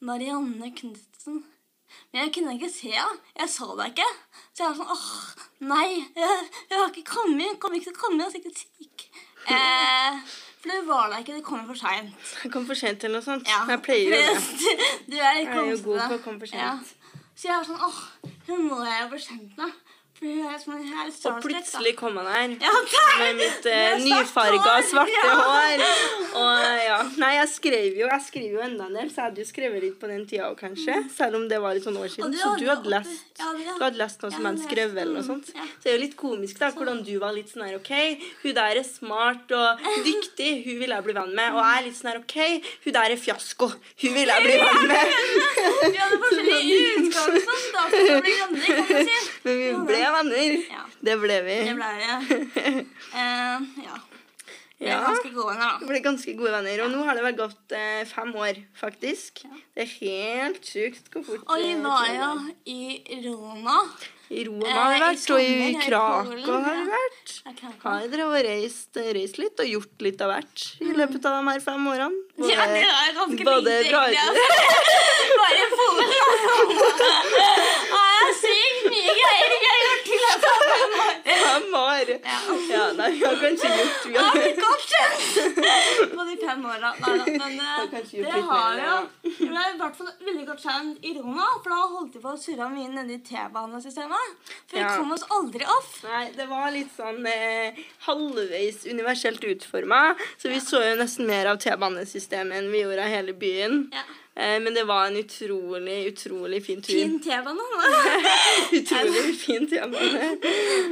Marianne 0.00 0.70
Knutsen. 0.76 1.42
Men 2.10 2.22
jeg 2.22 2.32
kunne 2.36 2.54
ikke 2.54 2.70
se 2.72 2.92
henne. 2.94 3.18
Jeg 3.38 3.50
så 3.50 3.66
deg 3.78 3.92
ikke. 3.92 4.06
Så 4.54 4.62
jeg 4.62 4.70
var 4.70 4.78
sånn 4.78 4.92
åh, 4.94 5.48
nei, 5.72 5.88
jeg, 6.14 6.36
jeg 6.70 6.78
har 6.78 6.92
ikke 6.92 7.16
kommet. 7.16 7.46
Jeg 7.48 7.58
kommer 7.62 7.80
ikke 7.80 7.90
til 7.90 7.98
å 7.98 8.02
komme. 8.04 8.20
Jeg 8.22 8.28
er 8.28 8.36
sikkert 8.36 8.62
syk. 8.62 9.06
Eh, 9.50 10.36
for 10.60 10.68
det 10.72 10.80
var 10.88 11.10
da 11.12 11.18
ikke. 11.22 11.36
Det 11.38 11.44
kom 11.46 11.66
for 11.68 11.78
seint. 11.80 12.32
Jeg 12.44 12.52
kom 12.52 12.66
for 12.68 12.78
sent 12.78 13.04
eller 13.08 13.20
noe 13.20 13.26
sånt. 13.26 13.48
Ja, 13.48 13.62
Jeg 13.72 13.82
pleier 13.86 14.04
jo 14.08 14.16
det. 14.16 14.72
Du 15.10 15.16
er 15.16 15.38
litt 15.38 15.48
Jeg 15.48 15.56
er 15.56 15.70
jo 15.72 15.78
god 15.86 16.02
på 16.06 16.18
å 16.18 16.22
komme 16.24 16.42
for 16.42 16.52
sent. 16.52 16.60
Ja. 16.60 16.74
Så 17.40 17.48
jeg 17.48 17.56
var 17.56 17.64
sånn 17.70 17.84
åh, 17.86 18.00
hun 18.50 18.66
må 18.68 18.82
jeg 18.84 18.98
jo 19.00 19.08
bli 19.14 19.22
kjent 19.24 19.56
med. 19.62 19.78
Her 20.20 21.30
Og 21.30 21.36
plutselig 21.40 21.94
kom 21.96 22.18
han 22.20 22.26
her. 22.28 22.50
Ja, 22.60 22.72
med 23.22 23.38
mitt 23.38 23.66
eh, 23.66 23.94
nyfarga, 24.04 24.74
svarte 24.84 25.14
Ja. 25.16 25.36
hår. 25.38 25.84
Og 26.36 26.58
eh, 26.60 26.82
ja, 26.84 26.98
Nei, 27.22 27.30
jeg 27.38 27.48
skrev 27.54 27.96
jo 28.02 28.08
jeg 28.10 28.24
skrev 28.26 28.50
jo 28.52 28.60
enda 28.60 28.84
en 28.90 28.98
del, 28.98 29.08
så 29.08 29.22
jeg 29.22 29.30
hadde 29.30 29.40
jo 29.40 29.48
skrevet 29.48 29.80
litt 29.86 29.96
på 30.00 30.10
den 30.10 30.26
tida 30.28 30.50
òg, 30.50 30.58
kanskje. 30.60 30.98
Selv 31.16 31.38
om 31.40 31.46
det 31.48 31.60
var 31.64 31.72
litt 31.76 31.86
sånn 31.88 31.96
år 31.96 32.12
siden. 32.12 32.36
Så 32.36 32.52
du 32.60 32.66
hadde 32.68 32.92
lest, 32.92 33.22
du 33.40 33.80
hadde 33.80 33.96
lest 34.02 34.20
noe 34.20 34.34
som 34.34 34.44
hadde 34.44 34.60
jeg 34.60 34.60
lest, 34.60 34.68
skrev, 34.68 34.92
eller 35.00 35.14
noe 35.16 35.24
mm, 35.24 35.30
sånt. 35.30 35.48
Så 35.54 35.86
det 35.86 35.92
er 35.92 35.96
jo 35.96 36.02
litt 36.04 36.18
komisk 36.20 36.60
da, 36.60 36.70
hvordan 36.76 37.00
du 37.06 37.14
var 37.22 37.32
litt 37.38 37.48
sånn 37.54 37.64
her 37.64 37.78
OK, 37.80 37.92
hun 38.44 38.56
der 38.60 38.82
er 38.82 38.84
smart 38.90 39.56
og 39.56 39.80
dyktig, 40.10 40.50
hun 40.66 40.80
vil 40.84 40.94
jeg 40.98 41.06
bli 41.08 41.16
venn 41.16 41.32
med. 41.40 41.56
Og 41.56 41.62
jeg 41.64 41.80
er 41.80 41.88
litt 41.88 41.96
sånn 42.02 42.12
her 42.12 42.20
OK, 42.20 42.38
hun 42.84 42.98
der 42.98 43.16
er 43.16 43.24
fiasko, 43.24 43.70
hun 44.04 44.16
vil 44.20 44.34
jeg 44.34 44.46
bli 44.50 44.60
venn 44.66 44.84
med. 44.92 45.16
Vi 45.90 45.96
hadde 45.96 46.20
forskjellige 46.20 46.76
utgangspunkt 47.00 47.72
da, 47.72 47.82
du 47.88 47.96
si. 48.60 49.18
Men 49.46 49.56
vi 49.60 49.68
ble 49.88 50.00
venner. 50.18 50.54
Ja. 50.70 50.84
Det 51.08 51.16
ble 51.22 51.36
vi. 51.46 51.58
Det 51.68 51.74
ble 51.78 51.90
vi. 51.96 52.84
uh, 53.14 53.66
ja. 53.88 53.98
Vi 54.80 54.86
ble 54.86 54.92
Ja. 54.94 55.00
ganske 55.04 55.30
gode 55.34 55.50
venner, 55.52 55.74
Vi 55.76 55.84
da. 55.84 55.88
ble 55.90 55.98
ganske 56.06 56.34
gode 56.38 56.52
venner, 56.54 56.82
og 56.86 56.90
nå 56.94 57.02
har 57.04 57.18
det 57.18 57.24
vel 57.26 57.34
gått 57.36 57.74
uh, 57.76 58.04
fem 58.08 58.30
år, 58.40 58.62
faktisk. 58.80 59.42
Det 59.76 59.84
er 59.84 59.90
helt 60.00 60.64
sjukt 60.64 61.10
hvor 61.12 61.26
fort 61.26 61.44
Og 61.52 61.60
vi 61.60 61.74
eh, 61.74 61.82
var 61.84 62.06
jo 62.16 62.30
i 62.64 63.20
Roma. 63.26 63.76
I 64.30 64.44
Roma 64.46 64.66
eh, 64.68 64.74
har 64.78 64.92
vi 64.94 64.98
vært, 65.02 65.30
og 65.34 65.40
i 65.42 65.72
Krakow 65.82 66.58
har 66.62 66.76
vi 66.78 66.84
vært. 66.92 67.32
Har 67.82 68.04
dere 68.12 68.26
reist, 68.46 68.94
reist 69.16 69.40
litt 69.42 69.58
og 69.58 69.66
gjort 69.72 70.04
litt 70.06 70.20
av 70.22 70.30
hvert 70.30 70.66
i 70.86 70.92
løpet 70.94 71.26
av 71.26 71.32
de 71.40 71.50
her 71.50 71.62
fem 71.64 71.88
årene? 71.90 72.20
Både, 72.38 72.52
Ja, 72.54 72.66
det 72.70 72.84
er 72.86 73.10
ganske 73.16 73.42
både 73.48 73.70
Bare 73.90 74.14
egentlig. 74.14 74.46
Bare 75.40 75.64
Polen. 75.74 76.08
Ja, 76.14 76.26
jeg 77.90 78.22
er 78.22 78.34
sykt 78.38 78.82
mye 78.92 79.12
greier 79.18 79.50
jeg 79.56 79.66
har 79.66 79.82
gjort 79.88 80.06
i 80.14 80.20
løpet 80.24 80.46
av 80.52 80.58
fem. 80.70 80.89
Fem 81.24 81.74
år! 81.74 82.10
Ja. 82.24 82.38
Ja, 82.70 82.84
nei, 82.98 83.10
vi 83.16 83.24
har 83.24 83.36
kanskje 83.40 83.70
gjort 83.80 84.06
vi 84.06 84.16
har 84.16 84.28
har, 84.36 84.52
kanskje! 84.60 85.02
på 86.14 86.24
de 86.28 86.36
fem 86.46 86.64
åra. 86.66 86.92
Nei 87.00 87.14
da, 87.18 87.26
men 87.26 87.60
eh, 87.60 87.96
gjort 88.12 88.28
det 88.34 88.42
har 88.50 88.78
jo 88.78 88.84
ja. 88.84 88.96
Vi 89.22 89.48
ble 89.50 89.64
i 89.72 89.76
hvert 89.80 89.98
fall 89.98 90.10
veldig 90.28 90.46
godt 90.48 90.64
kjent 90.64 91.04
i 91.10 91.14
Roma, 91.18 91.48
for 91.62 91.74
da 91.74 91.80
holdt 91.94 92.16
vi 92.18 92.22
på 92.24 92.32
å 92.34 92.38
surre 92.40 92.68
mye 92.72 92.92
nedi 92.94 93.18
T-banesystemet. 93.26 94.38
For 94.66 94.78
vi 94.78 94.84
Ja. 94.84 94.94
kom 94.96 95.12
oss 95.16 95.26
aldri 95.36 95.66
opp. 95.66 95.90
Nei, 96.06 96.24
det 96.36 96.46
var 96.50 96.70
litt 96.74 96.92
sånn 96.96 97.26
eh, 97.26 97.78
halvveis 98.06 98.84
universelt 98.90 99.44
utforma, 99.44 100.02
så 100.38 100.48
vi 100.52 100.60
så 100.64 100.82
jo 100.84 100.96
nesten 101.00 101.28
mer 101.30 101.50
av 101.52 101.60
T-banesystemet 101.62 102.58
enn 102.60 102.72
vi 102.72 102.84
gjorde 102.84 103.04
av 103.06 103.14
hele 103.16 103.36
byen. 103.36 103.86
Ja. 103.94 104.06
Eh, 104.40 104.56
men 104.64 104.74
det 104.74 104.86
var 104.88 105.06
en 105.06 105.16
utrolig, 105.20 105.98
utrolig 106.12 106.62
fin 106.64 106.82
tur. 106.82 106.94
Fin 106.94 107.18
T-bane. 107.20 107.66
Utrolig 108.78 109.34
fin 109.40 109.66
T-bane. 109.68 110.22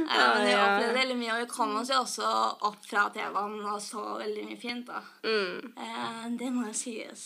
Ja, 0.09 0.27
men 0.35 0.47
jeg 0.47 0.59
opplevde 0.65 0.93
veldig 0.99 1.17
mye, 1.17 1.31
og 1.33 1.41
vi 1.45 1.49
kom 1.55 1.73
oss 1.81 1.89
jo 1.89 2.03
også 2.03 2.33
opp 2.69 2.83
fra 2.85 3.07
T-banen 3.15 3.65
og 3.65 3.81
så 3.81 4.03
veldig 4.19 4.45
mye 4.51 4.59
fint. 4.61 4.85
da. 4.91 5.01
Mm. 5.25 5.73
Eh, 5.73 6.27
det 6.37 6.51
må 6.53 6.67
jo 6.69 6.75
sies. 6.77 7.25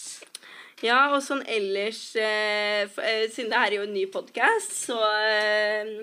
Ja, 0.83 1.13
og 1.15 1.21
sånn 1.23 1.43
ellers 1.47 1.99
eh, 2.19 2.83
eh, 2.83 3.21
Siden 3.31 3.51
det 3.53 3.59
her 3.59 3.69
er 3.69 3.77
jo 3.77 3.85
en 3.85 3.93
ny 3.95 4.03
podkast, 4.11 4.73
så 4.89 4.97
eh, 5.29 5.93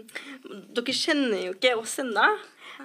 Dere 0.73 0.95
kjenner 0.97 1.49
jo 1.49 1.57
ikke 1.57 1.75
oss 1.81 1.99
ennå. 2.00 2.29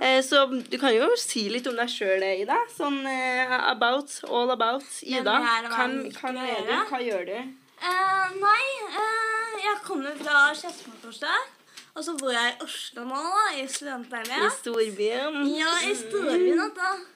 Eh, 0.02 0.22
så 0.24 0.46
du 0.46 0.78
kan 0.82 0.94
jo 0.96 1.08
si 1.20 1.46
litt 1.52 1.68
om 1.70 1.76
deg 1.78 1.92
sjøl, 1.92 2.24
Ida. 2.42 2.58
Sånn 2.76 3.02
eh, 3.10 3.54
about, 3.72 4.12
all 4.28 4.52
about. 4.54 4.88
Ida, 5.06 5.38
hvem, 5.70 6.00
hvem 6.16 6.40
er 6.44 6.64
du? 6.68 6.74
Hva 6.90 7.02
gjør 7.04 7.28
du? 7.30 7.36
Uh, 7.76 8.32
nei, 8.40 8.64
uh, 8.96 9.58
jeg 9.62 9.82
kommer 9.86 10.16
fra 10.20 10.48
Skedsmotorsdag. 10.58 11.52
Og 11.96 12.04
så 12.04 12.16
bor 12.20 12.34
jeg 12.34 12.52
i 12.52 12.64
Oslo 12.66 13.06
nå, 13.08 13.20
i 13.56 13.62
I 13.64 13.68
storbyen? 13.72 15.38
Ja, 15.56 15.76
i 15.88 15.94
storbyen, 15.96 16.66
da. 16.76 16.90
du. 16.98 17.12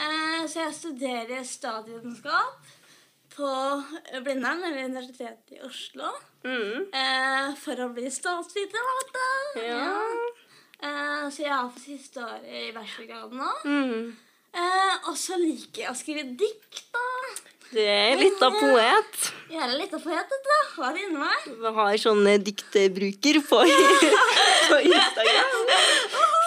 Eh, 0.00 0.44
så 0.46 0.60
jeg 0.68 0.74
studerer 0.76 1.42
statsvitenskap 1.44 2.68
på 3.34 3.48
Blindern, 4.22 4.62
eller 4.62 4.86
Universitetet 4.86 5.58
i 5.58 5.60
Oslo. 5.66 6.12
Mm. 6.46 6.86
For 7.58 7.82
å 7.82 7.90
bli 7.96 8.06
statsviter, 8.12 8.86
da. 9.16 9.26
Ja. 9.58 9.82
Ja. 9.82 10.39
Eh, 10.80 11.24
så 11.28 11.44
jeg 11.44 11.52
er 11.52 11.70
på 11.74 11.82
siste 11.82 12.24
året 12.24 12.48
i 12.48 12.72
bachelorgraden 12.72 13.40
nå. 13.40 13.54
Mm. 13.64 14.10
Uh, 14.50 14.94
og 15.06 15.14
så 15.14 15.36
liker 15.38 15.84
jeg 15.84 15.92
å 15.92 15.94
skrive 15.98 16.24
dikt, 16.34 16.80
da. 16.90 17.04
Du 17.70 17.78
er 17.78 18.16
litt 18.18 18.40
av 18.42 18.56
poet. 18.58 19.18
Jeg 19.46 19.60
er 19.62 19.76
litt 19.78 19.92
av 19.94 20.02
poet, 20.02 20.32
vet 20.32 20.46
du. 20.48 20.56
Hva 20.74 20.88
er 20.88 20.96
det 20.96 21.04
inni 21.04 21.20
meg? 21.20 21.44
Vi 21.60 21.72
har 21.76 21.98
sånne 22.02 22.32
diktebruker 22.42 23.38
på, 23.46 23.60
på 24.72 24.80
Instagram. 24.88 25.60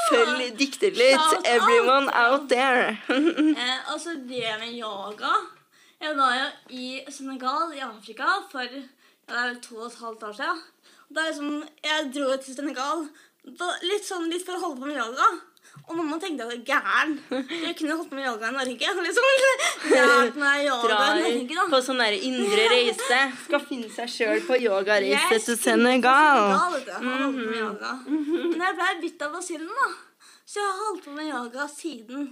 Følg 0.10 0.50
dikter 0.60 0.92
litt. 1.00 1.48
Everyone 1.48 2.12
out 2.12 2.50
there. 2.52 2.98
uh, 3.08 3.80
og 3.94 4.02
så 4.04 4.18
jeg 4.18 4.60
med 4.60 4.76
yoga. 4.76 5.32
Jeg 6.04 6.18
var 6.20 6.36
jo 6.36 6.48
i 6.76 6.88
Senegal 7.08 7.72
i 7.78 7.86
Afrika 7.86 8.42
for 8.52 8.68
ja, 8.68 8.84
det 8.84 9.38
er 9.40 9.54
vel 9.54 9.60
to 9.64 9.78
og 9.80 9.88
et 9.88 10.02
halvt 10.04 10.26
år 10.28 10.34
siden. 10.42 10.64
Og 11.08 11.16
da 11.16 11.30
liksom, 11.30 11.62
jeg 11.88 12.10
dro 12.18 12.34
til 12.36 12.58
Senegal 12.58 13.06
litt 13.44 14.06
sånn 14.06 14.30
litt 14.32 14.46
for 14.46 14.58
å 14.58 14.68
holde 14.68 14.82
på 14.82 14.92
med 14.92 15.00
yoga. 15.00 15.32
Og 15.84 15.98
mamma 15.98 16.20
tenkte 16.22 16.46
at 16.46 16.54
jeg 16.54 16.60
var 16.62 16.68
gæren. 16.70 17.16
Jeg 17.50 17.74
kunne 17.80 17.96
holdt 17.98 18.12
på 18.12 18.16
med 18.16 18.28
yoga 18.28 18.52
i 18.52 18.56
Norge. 18.56 18.92
Liksom, 19.08 19.26
lært 19.92 20.38
meg 20.40 20.68
yoga 20.68 21.00
i 21.18 21.24
Norge, 21.24 21.58
da. 21.58 21.66
på 21.74 21.82
sånn 21.84 22.04
der 22.04 22.16
indre 22.20 22.68
reise. 22.72 23.20
Skal 23.48 23.66
finne 23.68 23.90
seg 23.92 24.14
sjøl 24.14 24.46
på 24.48 24.60
yogareise 24.64 25.42
til 25.48 25.60
Senegal. 25.60 26.54
Senegal, 26.62 27.02
på 27.02 27.34
med 27.42 27.60
yoga. 27.60 27.98
Men 28.08 28.64
jeg 28.68 28.80
ble 28.80 28.94
bitt 29.02 29.28
av 29.28 29.36
basillen, 29.40 29.74
da. 29.82 29.92
Så 30.46 30.62
jeg 30.62 30.70
har 30.70 30.80
holdt 30.86 31.06
på 31.08 31.18
med 31.18 31.32
yoga 31.32 31.68
siden 31.72 32.32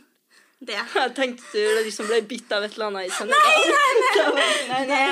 det. 0.62 0.78
Jeg 0.96 1.14
tenkte 1.18 1.58
du 1.58 1.80
liksom 1.88 2.06
ble 2.06 2.20
bitt 2.30 2.52
av 2.54 2.66
et 2.66 2.76
eller 2.76 2.92
annet 2.92 3.08
i 3.08 3.14
Senegal. 3.16 3.64
Nei, 4.12 4.52
nei, 4.70 4.84
nei. 4.92 5.06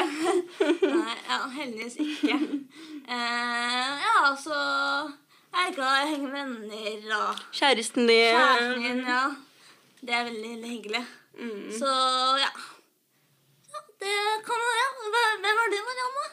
Nei, 1.00 1.15
ja, 1.25 1.39
heldigvis 1.56 1.96
ikke. 2.03 2.38
Uh, 3.10 3.96
ja, 4.03 4.36
så 4.38 4.60
jeg 5.53 5.70
er 5.70 5.75
glad 5.75 5.94
i 6.00 6.01
å 6.03 6.10
henge 6.13 6.32
med 6.34 6.51
venner 6.72 7.15
og 7.20 7.44
Kjæresten 7.56 8.08
din. 8.08 8.36
kjæresten 8.36 8.84
min. 8.84 9.00
Ja. 9.08 9.24
Det 10.01 10.13
er 10.15 10.24
veldig, 10.29 10.50
veldig 10.56 10.70
hyggelig. 10.75 11.06
Mm. 11.39 11.72
Så 11.79 11.94
ja. 12.39 12.51
ja 13.74 13.82
det 14.03 14.18
kan 14.48 14.68
ja. 14.82 14.89
Hva- 15.13 15.39
Hvem 15.44 15.63
er 15.63 15.72
du, 15.74 15.79
Marianne? 15.88 16.27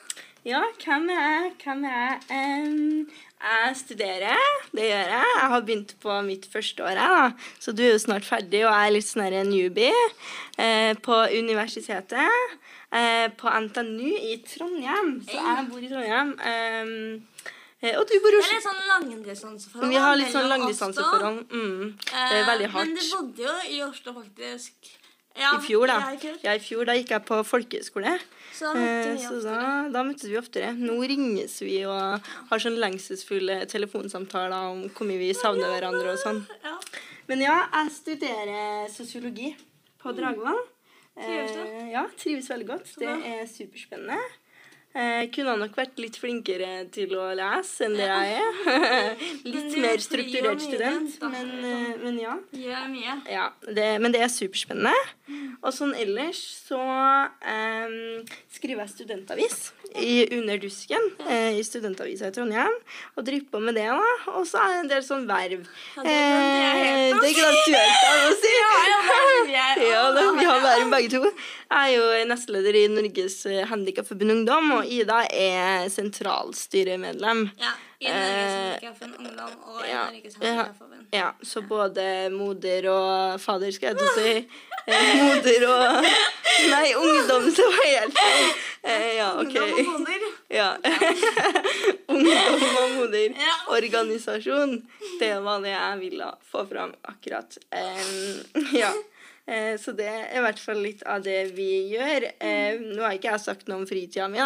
Ja, 0.47 0.61
hvem 0.85 1.09
er 1.11 1.23
jeg? 1.27 1.53
Hvem 1.65 1.85
er 1.85 1.97
jeg? 2.31 2.69
Um, 2.69 3.09
jeg 3.47 3.77
studerer, 3.77 4.45
det 4.73 4.85
gjør 4.87 5.11
jeg. 5.11 5.25
Jeg 5.41 5.49
har 5.53 5.61
begynt 5.67 5.95
på 6.03 6.21
mitt 6.23 6.47
første 6.53 6.85
år, 6.87 6.95
jeg, 6.95 7.11
da. 7.19 7.49
Så 7.61 7.73
du 7.75 7.83
er 7.83 7.93
jo 7.93 7.99
snart 7.99 8.25
ferdig, 8.25 8.63
og 8.67 8.71
jeg 8.73 8.87
er 8.87 8.95
litt 8.95 9.09
sånn 9.09 9.27
en 9.27 9.51
newbie. 9.51 10.05
uh, 10.61 10.95
på 11.03 11.19
universitetet. 11.35 12.55
Uh, 12.95 13.27
på 13.37 13.51
NTNU 13.51 14.13
i 14.31 14.37
Trondheim. 14.47 15.17
Så 15.27 15.35
jeg 15.35 15.67
bor 15.73 15.83
i 15.83 15.91
Trondheim. 15.91 16.31
Eh, 16.39 17.51
og 17.97 18.05
du 18.11 18.15
bor 18.25 18.35
i 18.35 18.39
Oslo. 18.43 18.61
sånn 18.67 18.83
langdistanseforhold. 18.91 19.91
Vi 19.93 20.01
har 20.03 20.17
litt 20.19 20.33
sånn 20.35 20.49
langdistanseforhold. 20.51 21.43
Mm. 21.51 21.97
Det 21.99 22.39
er 22.41 22.47
veldig 22.51 22.71
hardt. 22.75 22.87
Men 22.87 22.95
du 22.99 23.11
bodde 23.15 23.45
jo 23.47 23.57
i 23.77 23.83
Oslo, 23.87 24.15
faktisk. 24.21 24.95
Ja, 25.37 25.51
I 25.59 25.61
fjor, 25.61 25.87
da. 25.91 25.99
Ja, 26.43 26.55
i 26.57 26.61
fjor. 26.65 26.87
Da 26.89 26.95
gikk 26.97 27.11
jeg 27.13 27.25
på 27.29 27.37
folkehøyskole. 27.45 28.15
Så 28.57 28.71
Eh, 28.73 29.11
vi 29.13 29.19
Så 29.21 29.43
da, 29.45 29.89
da 29.93 30.03
møttes 30.03 30.31
vi 30.31 30.39
oftere. 30.41 30.71
Nå 30.73 30.97
ringes 31.05 31.59
vi 31.61 31.85
og 31.85 32.25
har 32.49 32.59
sånn 32.63 32.79
lengselsfulle 32.81 33.67
telefonsamtaler 33.69 34.71
om 34.73 34.87
hvor 34.89 35.05
mye 35.07 35.21
vi 35.21 35.35
savner 35.37 35.69
hverandre 35.75 36.15
og 36.15 36.19
sånn. 36.23 36.41
Ja. 36.65 36.79
Men 37.29 37.45
ja, 37.45 37.59
jeg 37.75 37.93
studerer 37.93 38.89
sosiologi 38.89 39.53
på 40.01 40.15
Dragvoll. 40.17 40.63
Trives 41.17 41.53
du? 41.53 41.61
Eh, 41.61 41.91
ja, 41.93 42.07
trives 42.17 42.49
veldig 42.49 42.67
godt. 42.73 42.97
Det 42.97 43.09
er 43.09 43.47
superspennende. 43.51 44.17
Jeg 44.97 45.29
kunne 45.35 45.57
nok 45.61 45.75
vært 45.77 45.99
litt 46.01 46.17
flinkere 46.17 46.87
til 46.95 47.13
å 47.21 47.29
lese 47.37 47.85
enn 47.85 47.97
det 47.99 48.07
jeg 48.09 48.39
er. 48.39 48.57
litt 49.55 49.77
mer 49.83 50.03
strukturert 50.03 50.63
student, 50.65 51.19
men, 51.29 51.53
eh, 51.61 51.93
men 52.03 52.21
ja. 52.23 52.37
Gjør 52.57 52.89
mye. 52.93 53.19
Ja, 53.31 53.51
det, 53.67 53.91
men 54.01 54.15
det 54.15 54.25
er 54.25 54.33
superspennende. 54.33 54.95
Og 55.61 55.73
sånn 55.75 55.93
ellers 55.99 56.39
så 56.69 56.79
um, 56.79 57.97
skriver 58.53 58.85
jeg 58.85 58.93
studentavis 58.93 59.57
i 59.97 60.27
Under 60.37 60.61
dusken 60.61 61.03
eh, 61.27 61.57
i 61.59 61.65
Studentavisa 61.67 62.31
i 62.31 62.35
Trondheim. 62.35 62.75
Og 63.17 63.27
driver 63.27 63.57
på 63.57 63.63
med 63.65 63.79
det, 63.79 63.89
da. 63.91 64.15
Og 64.37 64.47
så 64.49 64.61
er 64.63 64.73
det 64.73 64.81
en 64.85 64.93
del 64.93 65.05
sånn 65.07 65.27
verv. 65.29 65.67
Ja, 65.97 66.05
det 66.07 66.15
glemte 66.15 66.63
jeg 66.63 66.81
helt 66.81 66.97
Eh, 66.97 67.21
det 67.23 67.33
glemte 67.37 67.65
du 67.67 67.77
helt 67.77 68.07
av 68.07 68.25
å 68.27 68.35
si. 68.41 68.53
ja. 69.57 69.67
Ja, 69.87 70.03
vi 70.37 70.47
har 70.47 70.61
verv 70.65 70.91
begge 70.93 71.13
to. 71.17 71.33
Jeg 71.67 71.95
er 71.95 71.97
jo 71.97 72.27
nestleder 72.31 72.77
i 72.79 72.85
Norges 72.91 73.41
Handikapforbund 73.71 74.33
Ungdom, 74.37 74.71
og 74.79 74.87
Ida 74.87 75.25
er 75.35 75.89
sentralstyremedlem. 75.91 77.49
Ja, 77.59 77.73
i 77.99 78.13
Norges 78.13 78.53
Handikapforbund 78.55 79.33
Ungdom 79.33 79.57
og 79.73 79.81
i 79.83 79.91
ja, 79.91 80.05
Norges. 80.13 80.37
Handikapforbund. 80.39 81.09
Ja, 81.17 81.33
så 81.43 81.63
både 81.67 82.05
moder 82.31 82.87
og 82.93 83.41
fader, 83.43 83.75
skal 83.75 83.93
jeg 83.93 83.99
til 83.99 84.07
å 84.07 84.15
si. 84.15 84.63
Eh, 84.87 85.11
moder 85.27 85.67
og 85.73 86.07
Nei, 86.73 86.95
ungdom, 86.95 87.51
så 87.53 87.67
var 87.67 87.91
helt 87.91 88.15
feil. 88.17 88.47
Eh, 88.87 89.09
ja, 89.19 89.27
OK. 89.43 89.59
Ungdom 89.65 89.91
og 89.97 90.01
moder. 90.07 90.31
Ja. 90.55 90.69
ungdom 92.15 92.65
og 92.71 92.95
moder. 93.01 93.37
Organisasjon. 93.75 94.79
Det 95.19 95.35
var 95.43 95.67
det 95.67 95.75
jeg 95.75 96.01
ville 96.07 96.31
få 96.47 96.65
fram 96.71 96.95
akkurat. 97.11 97.59
Ja. 98.73 98.95
Eh, 99.47 99.77
Så 99.79 99.93
det 99.95 100.07
er 100.11 100.39
i 100.39 100.43
hvert 100.43 100.59
fall 100.59 100.81
litt 100.83 101.03
av 101.07 101.23
det 101.23 101.53
vi 101.55 101.69
gjør. 101.95 102.25
Eh, 102.41 102.79
Nå 102.81 103.03
har 103.05 103.15
ikke 103.15 103.31
jeg 103.31 103.41
sagt 103.45 103.69
noe 103.69 103.79
om 103.83 103.87
fritida 103.87 104.27
mi. 104.29 104.39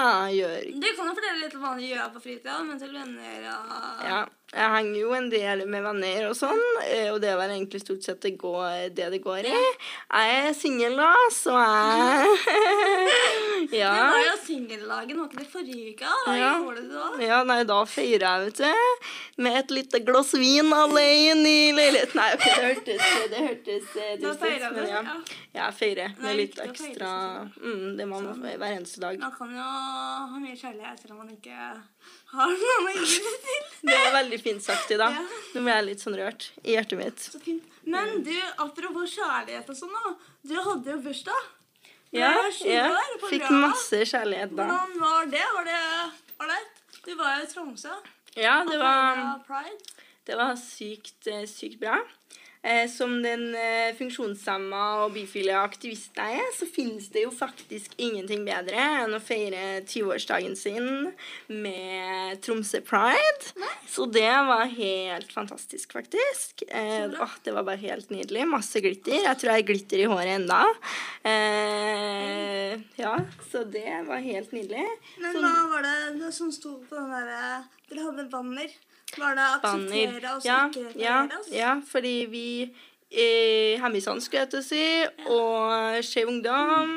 Du 0.76 0.88
kan 0.96 1.08
jo 1.08 1.14
fortelle 1.16 1.40
litt 1.44 1.54
om 1.56 1.62
hva 1.64 1.74
du 1.78 1.86
gjør 1.86 2.10
på 2.16 2.20
fritida, 2.26 2.58
men 2.66 2.78
til 2.78 2.92
venner 2.92 3.46
og 3.54 4.04
Ja, 4.10 4.20
jeg 4.50 4.70
henger 4.74 4.96
jo 5.00 5.12
en 5.14 5.28
del 5.30 5.60
med 5.70 5.84
venner 5.84 6.24
og 6.30 6.34
sånn, 6.34 6.60
eh, 6.88 7.06
og 7.12 7.20
det 7.22 7.28
er 7.30 7.36
vel 7.38 7.52
egentlig 7.54 7.80
stort 7.84 8.02
sett 8.02 8.20
det, 8.24 8.32
går, 8.40 8.88
det 8.96 9.06
det 9.14 9.20
går 9.22 9.46
i. 9.46 9.52
Jeg 9.54 10.40
er 10.40 10.56
singel, 10.58 10.96
da, 10.98 11.12
så 11.34 11.54
jeg 11.54 12.36
Ja. 13.70 13.90
Det 13.94 14.02
var 14.10 14.24
jo 14.24 14.36
singellagen, 14.46 15.18
var 15.20 15.28
ikke 15.28 15.38
det 15.42 15.48
forrige 15.52 15.92
uke? 15.94 16.12
Hva 16.26 16.34
Ja. 16.38 16.52
gjorde 16.58 16.82
du 16.88 16.94
da? 16.96 17.08
Ja, 17.22 17.38
nei, 17.46 17.58
da 17.68 17.76
feirer 17.86 18.24
jeg, 18.26 18.46
vet 18.48 18.62
du. 18.64 19.44
Med 19.44 19.58
et 19.60 19.70
lite 19.76 20.00
glass 20.04 20.32
vin 20.34 20.72
alene 20.74 21.52
i 21.52 21.70
leiligheten. 21.76 22.16
Nei, 22.18 22.30
okay, 22.34 22.56
det 22.56 22.64
hørtes 22.66 23.30
Det 23.30 23.44
hørtes 23.46 23.94
eh, 23.96 24.10
Da 24.16 24.26
dust 24.26 24.42
ut, 24.42 24.66
men 24.74 24.88
ja. 24.90 25.02
jeg 25.60 25.76
feirer 25.78 26.02
er 26.08 26.16
med 26.24 26.36
litt 26.40 26.58
ekstra 26.64 27.12
mm, 27.54 27.96
Det 28.00 28.08
må 28.08 28.20
man 28.24 28.42
hver 28.42 28.66
eneste 28.72 29.00
dag. 29.04 29.18
Man 29.22 29.34
kan 29.36 29.54
jo 29.54 29.62
ha 29.62 30.40
mye 30.40 30.56
kjærlighet 30.56 31.04
selv 31.04 31.14
om 31.14 31.22
man 31.22 31.30
ikke 31.36 31.70
har 32.34 32.52
gi 32.54 33.20
det 33.26 33.36
til. 33.46 33.62
Det 33.88 33.96
var 34.04 34.12
veldig 34.18 34.40
fint 34.42 34.64
sagt, 34.64 34.90
Ida. 34.94 35.08
Ja. 35.16 35.24
Nå 35.54 35.62
ble 35.64 35.76
jeg 35.78 35.86
litt 35.88 36.04
sånn 36.04 36.18
rørt 36.20 36.50
i 36.62 36.74
hjertet 36.76 37.00
mitt. 37.00 37.24
Så 37.32 37.40
fint. 37.42 37.64
Men 37.90 38.20
du, 38.26 38.34
apropos 38.60 39.16
kjærlighet 39.16 39.70
og 39.72 39.78
sånn, 39.78 39.96
da. 39.96 40.12
Du 40.50 40.54
hadde 40.60 40.94
jo 40.94 41.00
bursdag. 41.06 41.48
Ja, 42.14 42.30
var 42.34 42.50
20 42.50 42.70
ja. 42.74 42.86
Fikk 43.22 43.44
lørdag. 43.44 43.60
masse 43.64 44.02
kjærlighet 44.12 44.54
da. 44.58 44.66
Hvordan 44.66 44.96
var 45.00 45.28
det? 45.30 45.44
Var 45.56 45.68
det 45.68 45.82
ålreit? 46.42 46.80
Du 47.06 47.12
var 47.16 47.36
jo 47.38 47.44
i 47.44 47.50
Tromsø. 47.50 47.92
Ja, 48.38 48.56
det 48.66 48.78
var, 48.78 49.20
det 50.26 50.36
var 50.38 50.56
sykt, 50.58 51.26
eh, 51.26 51.46
sykt 51.50 51.80
bra. 51.80 51.96
Eh, 52.62 52.90
som 52.92 53.22
den 53.24 53.54
eh, 53.56 53.94
funksjonshemma 53.96 54.80
og 55.06 55.14
bifile 55.14 55.54
aktivisten 55.56 56.20
jeg 56.28 56.42
er, 56.42 56.50
så 56.52 56.66
finnes 56.68 57.06
det 57.14 57.22
jo 57.24 57.30
faktisk 57.32 57.94
ingenting 57.96 58.42
bedre 58.44 58.82
enn 59.00 59.16
å 59.16 59.20
feire 59.24 59.78
20-årsdagen 59.88 60.58
sin 60.60 61.08
med 61.48 62.42
Tromsø 62.44 62.82
Pride. 62.84 63.54
Så 63.88 64.04
det 64.12 64.28
var 64.28 64.68
helt 64.74 65.32
fantastisk, 65.32 65.96
faktisk. 65.96 66.66
Eh, 66.68 67.08
åh, 67.08 67.38
det 67.46 67.56
var 67.56 67.64
bare 67.64 67.80
helt 67.80 68.12
nydelig. 68.12 68.44
Masse 68.52 68.84
glitter. 68.84 69.22
Jeg 69.24 69.40
tror 69.40 69.54
jeg 69.54 69.62
har 69.62 69.68
glitter 69.72 70.04
i 70.04 70.10
håret 70.12 70.34
enda. 70.36 70.60
Eh, 71.32 72.76
ja, 73.00 73.16
så 73.48 73.64
det 73.64 74.02
var 74.04 74.20
helt 74.28 74.52
nydelig. 74.52 74.84
Men 75.16 75.32
så, 75.32 75.46
hva 75.46 75.66
var 75.72 75.88
det, 75.88 75.96
det 76.20 76.36
som 76.36 76.52
sto 76.52 76.76
på 76.84 77.00
den 77.00 77.16
derre 77.16 77.64
Dere 77.90 78.04
hadde 78.06 78.28
banner. 78.30 78.70
Var 79.18 79.34
det 79.34 79.46
akseptere 79.56 80.36
oss, 80.36 80.44
Ja, 80.46 80.60
ikke 80.68 80.92
ja, 81.00 81.16
oss? 81.38 81.48
ja, 81.52 81.72
fordi 81.86 82.14
vi 82.30 82.44
eh, 83.10 83.80
Hemmisand, 83.82 84.22
skulle 84.22 84.44
jeg 84.44 84.50
til 84.50 84.60
å 84.60 84.66
si, 84.68 84.84
og 85.30 86.04
Skeiv 86.06 86.28
Ungdom 86.30 86.94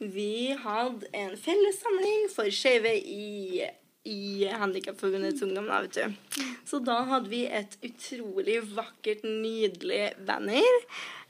Vi 0.00 0.54
hadde 0.62 1.10
en 1.12 1.36
fellessamling 1.36 2.30
for 2.32 2.48
skeive 2.54 2.94
i 2.96 3.66
i 4.08 4.48
Handikapforbundets 4.48 5.42
ungdom. 5.44 5.66
da, 5.68 5.82
vet 5.84 5.92
du. 5.92 6.44
Så 6.64 6.78
da 6.80 7.02
hadde 7.04 7.28
vi 7.28 7.42
et 7.44 7.74
utrolig 7.84 8.62
vakkert, 8.72 9.20
nydelig 9.28 10.14
banner. 10.24 10.78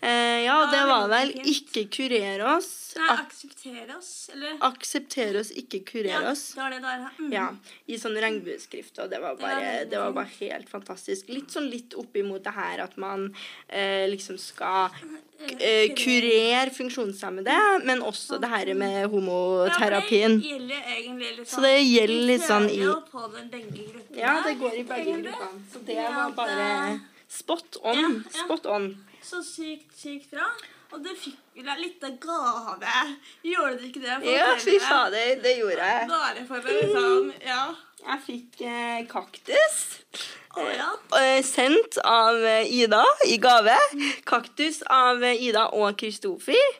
Eh, 0.02 0.08
ja, 0.46 0.50
Ja, 0.50 0.70
det 0.72 0.86
var 0.88 1.08
vel 1.08 1.32
'ikke 1.44 1.82
kurere 1.92 2.56
oss'. 2.56 2.96
Nei, 2.96 3.08
Ak 3.10 3.20
akseptere 3.28 3.96
oss, 3.98 4.30
eller? 4.32 4.56
akseptere 4.60 5.38
oss, 5.40 5.50
ikke 5.52 5.84
kurer 5.84 6.08
Ja, 6.08 6.30
oss. 6.30 6.54
det 6.54 6.60
var 6.62 6.70
det 6.70 6.80
der. 6.82 6.98
ja. 6.98 7.10
Mm. 7.20 7.32
Ja, 7.32 7.48
I 7.88 7.94
sånn 7.98 8.16
regnbueskrift, 8.16 8.98
og 8.98 9.10
det 9.10 9.20
var 9.20 9.36
bare, 9.36 9.84
det 9.84 9.98
var 9.98 10.12
bare 10.12 10.30
helt 10.40 10.68
fantastisk. 10.68 11.28
Litt 11.28 11.48
sånn 11.52 11.70
litt 11.70 11.94
oppimot 11.94 12.42
det 12.42 12.52
her 12.54 12.80
at 12.80 12.96
man 12.96 13.34
eh, 13.68 14.08
liksom 14.08 14.38
skal 14.38 14.90
eh, 15.60 15.94
kurere 15.94 16.70
funksjonshemmede, 16.70 17.84
men 17.84 18.00
også 18.00 18.40
det 18.40 18.48
her 18.48 18.74
med 18.74 19.06
homoterapien. 19.10 20.40
Ja, 20.42 20.58
det 20.58 20.82
egentlig 20.86 21.36
litt 21.38 21.48
Så 21.48 21.60
det 21.60 21.76
gjelder 21.84 22.26
litt 22.26 22.42
sånn 22.42 22.68
i-. 22.70 24.18
Ja, 24.18 24.42
det 24.42 24.58
går 24.58 24.74
i 24.74 24.82
begge 24.84 25.22
gruppene. 25.22 25.62
Så 25.72 25.84
det 25.84 25.96
var 25.96 26.30
bare 26.32 27.00
spot 27.30 27.80
on. 27.82 27.96
Ja, 27.98 28.10
ja. 28.10 28.44
Spot 28.44 28.66
on. 28.74 28.90
Så 29.22 29.42
sykt, 29.46 29.92
sykt 29.98 30.30
bra. 30.34 30.48
Og 30.90 31.04
du 31.04 31.10
fikk 31.14 31.36
vel 31.54 31.68
en 31.70 31.78
litt 31.78 32.02
av 32.02 32.16
gave. 32.18 32.94
Gjorde 33.46 33.76
du 33.78 33.86
ikke 33.86 34.02
det? 34.02 34.16
Ja, 34.26 34.48
fy 34.58 34.74
fader, 34.82 35.36
det 35.44 35.52
gjorde 35.60 35.86
jeg. 35.86 36.08
Bare 36.10 36.44
for 36.48 36.58
å 36.66 36.76
liksom 36.80 37.32
Ja. 37.46 37.62
Jeg 38.00 38.22
fikk 38.24 38.60
eh, 38.64 39.02
kaktus. 39.10 39.80
Oh, 40.56 40.66
ja. 40.72 40.88
eh, 41.20 41.42
sendt 41.44 41.98
av 42.02 42.40
eh, 42.42 42.64
Ida 42.80 43.04
i 43.28 43.36
gave. 43.38 43.76
Kaktus 44.26 44.80
av 44.88 45.20
eh, 45.22 45.36
Ida 45.50 45.66
og 45.76 45.98
Kristoffer. 46.00 46.78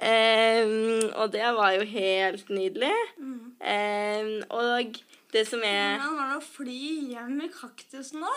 Eh, 0.00 1.10
og 1.18 1.34
det 1.34 1.50
var 1.58 1.74
jo 1.74 1.84
helt 1.90 2.48
nydelig. 2.54 2.94
Mm. 3.18 3.50
Eh, 3.60 4.30
og 4.48 5.02
det 5.34 5.44
som 5.50 5.60
er 5.66 5.98
Hvordan 5.98 6.16
var 6.16 6.30
det 6.32 6.38
å 6.38 6.46
fly 6.46 6.80
hjem 7.16 7.36
med 7.42 7.52
kaktusen 7.58 8.24
da? 8.24 8.32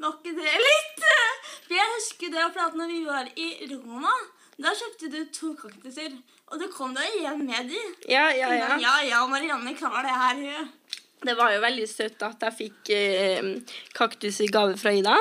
Var 0.00 0.14
ikke 0.18 0.32
det 0.36 0.54
litt? 0.58 1.04
For 1.64 1.74
jeg 1.76 1.92
husker 1.96 2.32
det 2.34 2.46
for 2.54 2.62
at 2.66 2.78
når 2.78 2.90
vi 2.90 3.02
var 3.06 3.28
i 3.40 3.48
Roma, 3.70 4.14
da 4.60 4.72
kjøpte 4.74 5.10
du 5.12 5.20
to 5.34 5.52
kaktuser. 5.58 6.16
Og 6.52 6.60
du 6.60 6.66
kom 6.70 6.92
deg 6.94 7.20
hjem 7.22 7.44
med 7.48 7.70
de. 7.72 7.80
Ja, 8.10 8.26
ja, 8.34 8.50
ja. 8.54 8.74
Ja, 8.82 8.94
ja, 9.06 9.22
Marianne 9.30 9.72
klarer 9.78 10.04
det 10.06 10.16
her. 10.24 10.68
Det 11.24 11.34
var 11.38 11.54
jo 11.54 11.60
veldig 11.62 11.86
søtt 11.88 12.22
at 12.26 12.42
jeg 12.44 12.56
fikk 12.58 12.90
eh, 12.94 13.46
kaktus 13.96 14.40
i 14.44 14.48
gave 14.52 14.76
fra 14.80 14.92
Ida. 14.92 15.14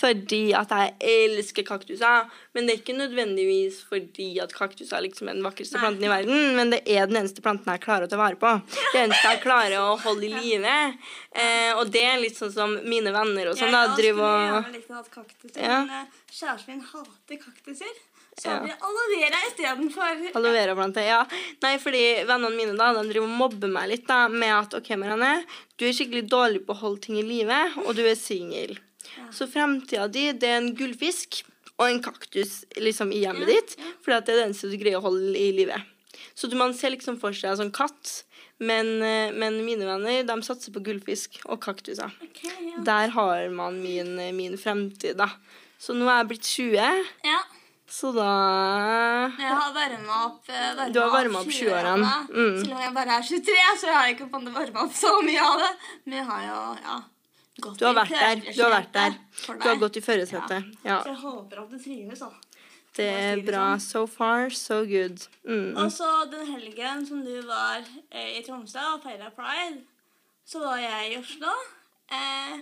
Fordi 0.00 0.42
at 0.56 0.72
jeg 0.74 0.94
elsker 1.30 1.64
kaktuser. 1.68 2.28
Men 2.54 2.66
det 2.66 2.74
er 2.74 2.80
ikke 2.82 2.96
nødvendigvis 2.98 3.80
fordi 3.88 4.28
at 4.42 4.52
liksom 4.52 5.28
er 5.30 5.38
den 5.38 5.44
vakreste 5.46 5.78
Nei. 5.78 5.82
planten 5.84 6.04
i 6.04 6.12
verden. 6.12 6.56
Men 6.58 6.70
det 6.74 6.82
er 6.86 7.06
den 7.10 7.20
eneste 7.22 7.42
planten 7.44 7.70
jeg 7.72 7.82
klarer 7.84 8.06
å 8.08 8.10
ta 8.12 8.18
vare 8.20 8.36
på. 8.40 8.52
Det 8.92 9.04
eneste 9.04 9.32
jeg 9.34 9.42
klarer 9.44 9.78
å 9.80 9.96
holde 10.02 10.26
i 10.28 10.32
live. 10.34 10.76
Eh, 11.32 11.72
og 11.78 11.90
det 11.94 12.04
er 12.04 12.20
litt 12.20 12.36
sånn 12.38 12.52
som 12.52 12.76
mine 12.84 13.12
venner 13.14 13.52
og 13.52 13.58
sånn. 13.58 13.72
da, 13.72 13.86
Jeg 13.88 13.98
driver 14.02 14.20
skulle 14.20 14.36
og... 14.36 14.56
gjerne 14.60 14.76
likt 14.76 14.90
å 14.90 14.98
ha 14.98 15.04
kaktuser, 15.16 15.60
Ja. 15.62 15.80
men 15.86 15.96
eh, 16.04 16.22
kjæresten 16.30 16.74
min 16.76 16.84
hater 16.92 17.40
kaktuser. 17.46 17.96
Så 18.40 18.48
har 18.48 18.62
vi 18.64 18.72
aloe 18.72 19.08
vera 19.12 19.40
istedenfor. 19.50 20.20
Aloe 20.38 20.52
vera 20.54 20.76
plante, 20.78 21.02
ja. 21.04 21.20
Nei, 21.60 21.74
fordi 21.82 22.02
vennene 22.24 22.54
mine 22.56 22.76
da, 22.78 22.92
de 22.96 23.04
driver 23.10 23.28
og 23.28 23.40
mobber 23.42 23.72
meg 23.72 23.90
litt 23.92 24.06
da, 24.08 24.22
med 24.32 24.54
at 24.54 24.76
ok, 24.78 24.94
Marianne, 25.00 25.42
du 25.76 25.84
er 25.84 25.96
skikkelig 25.96 26.24
dårlig 26.32 26.62
på 26.64 26.72
å 26.72 26.80
holde 26.86 27.04
ting 27.04 27.18
i 27.20 27.26
live, 27.26 27.60
og 27.84 27.92
du 27.98 28.04
er 28.06 28.16
singel. 28.16 28.78
Så 29.34 29.48
framtida 29.50 30.08
di, 30.08 30.30
det 30.32 30.48
er 30.48 30.60
en 30.62 30.72
gullfisk 30.78 31.42
og 31.80 31.86
en 31.88 32.00
kaktus 32.04 32.62
liksom 32.80 33.12
i 33.12 33.22
hjemmet 33.24 33.48
Ja, 33.48 33.60
ditt, 33.60 33.76
at 34.08 34.26
det 34.26 34.34
er 34.34 34.42
det 34.42 34.48
eneste 34.48 34.72
du 34.72 34.76
greier 34.80 35.00
å 35.00 35.06
holde 35.10 35.36
i 35.36 35.50
live. 35.56 35.76
Så 36.36 36.48
du, 36.48 36.56
man 36.56 36.74
ser 36.76 36.94
liksom 36.94 37.20
for 37.20 37.36
seg 37.36 37.52
en 37.52 37.62
sånn 37.64 37.76
katt, 37.76 38.22
men, 38.60 38.98
eh, 39.04 39.32
men 39.32 39.62
mine 39.64 39.88
venner, 39.88 40.24
de 40.28 40.36
satser 40.44 40.72
på 40.72 40.82
gullfisk 40.84 41.40
og 41.46 41.60
kaktuser. 41.64 42.12
Okay, 42.24 42.72
ja. 42.72 42.82
Der 42.88 43.12
har 43.16 43.48
man 43.52 43.80
min, 43.84 44.16
min 44.36 44.56
fremtid, 44.60 45.16
da. 45.20 45.30
Så 45.80 45.96
nå 45.96 46.08
er 46.08 46.20
jeg 46.20 46.30
blitt 46.34 46.48
20, 46.48 47.08
ja. 47.24 47.40
Så 47.90 48.12
da 48.14 48.26
Jeg 49.34 49.54
har 49.60 49.72
varma 49.74 50.18
opp 50.28 50.50
eh, 50.50 50.66
varmet 50.78 50.94
Du 50.94 51.00
har 51.02 51.10
varmet 51.14 51.40
opp 51.40 51.50
20-årene. 51.50 52.10
20-årene. 52.10 52.12
Mm. 52.30 52.58
Selv 52.60 52.74
om 52.76 52.84
jeg 52.84 52.96
bare 52.98 53.16
er 53.16 53.30
23, 53.30 53.56
så 53.80 53.94
har 53.94 54.04
jeg 54.06 54.18
ikke 54.18 54.28
fått 54.34 54.52
varma 54.54 54.84
opp 54.86 54.94
så 54.94 55.16
mye 55.26 55.46
av 55.46 55.64
det. 55.64 55.72
Men 56.04 56.20
jeg 56.20 56.28
har 56.30 56.44
jo, 56.46 56.60
ja 56.84 57.00
gått 57.60 57.78
Du 57.78 57.86
har 57.86 57.92
i 57.92 57.98
vært 58.00 58.14
der. 58.16 58.54
Du 58.54 58.62
har 58.62 58.72
vært 58.72 58.94
der. 58.94 59.16
Du 59.46 59.66
har 59.68 59.80
gått 59.80 59.98
i 59.98 60.04
førersetet. 60.04 60.70
Ja. 60.86 61.00
Så 61.02 61.12
jeg 61.12 61.20
håper 61.22 61.62
at 61.64 61.74
du 61.74 61.78
trives, 61.82 62.22
da. 62.24 62.30
Det 62.96 63.06
er 63.06 63.42
bra. 63.46 63.64
So 63.78 64.06
far, 64.10 64.50
so 64.50 64.82
good. 64.88 65.22
Mm. 65.46 65.76
Og 65.78 65.92
så 65.94 66.08
den 66.32 66.46
helgen 66.50 67.06
som 67.06 67.22
du 67.24 67.36
var 67.46 67.84
eh, 68.10 68.38
i 68.38 68.42
Tromsø 68.46 68.82
og 68.96 69.04
feira 69.04 69.30
pride, 69.36 69.84
så 70.46 70.62
var 70.64 70.80
jeg 70.82 71.12
i 71.12 71.18
Oslo. 71.20 71.54
Eh, 72.10 72.56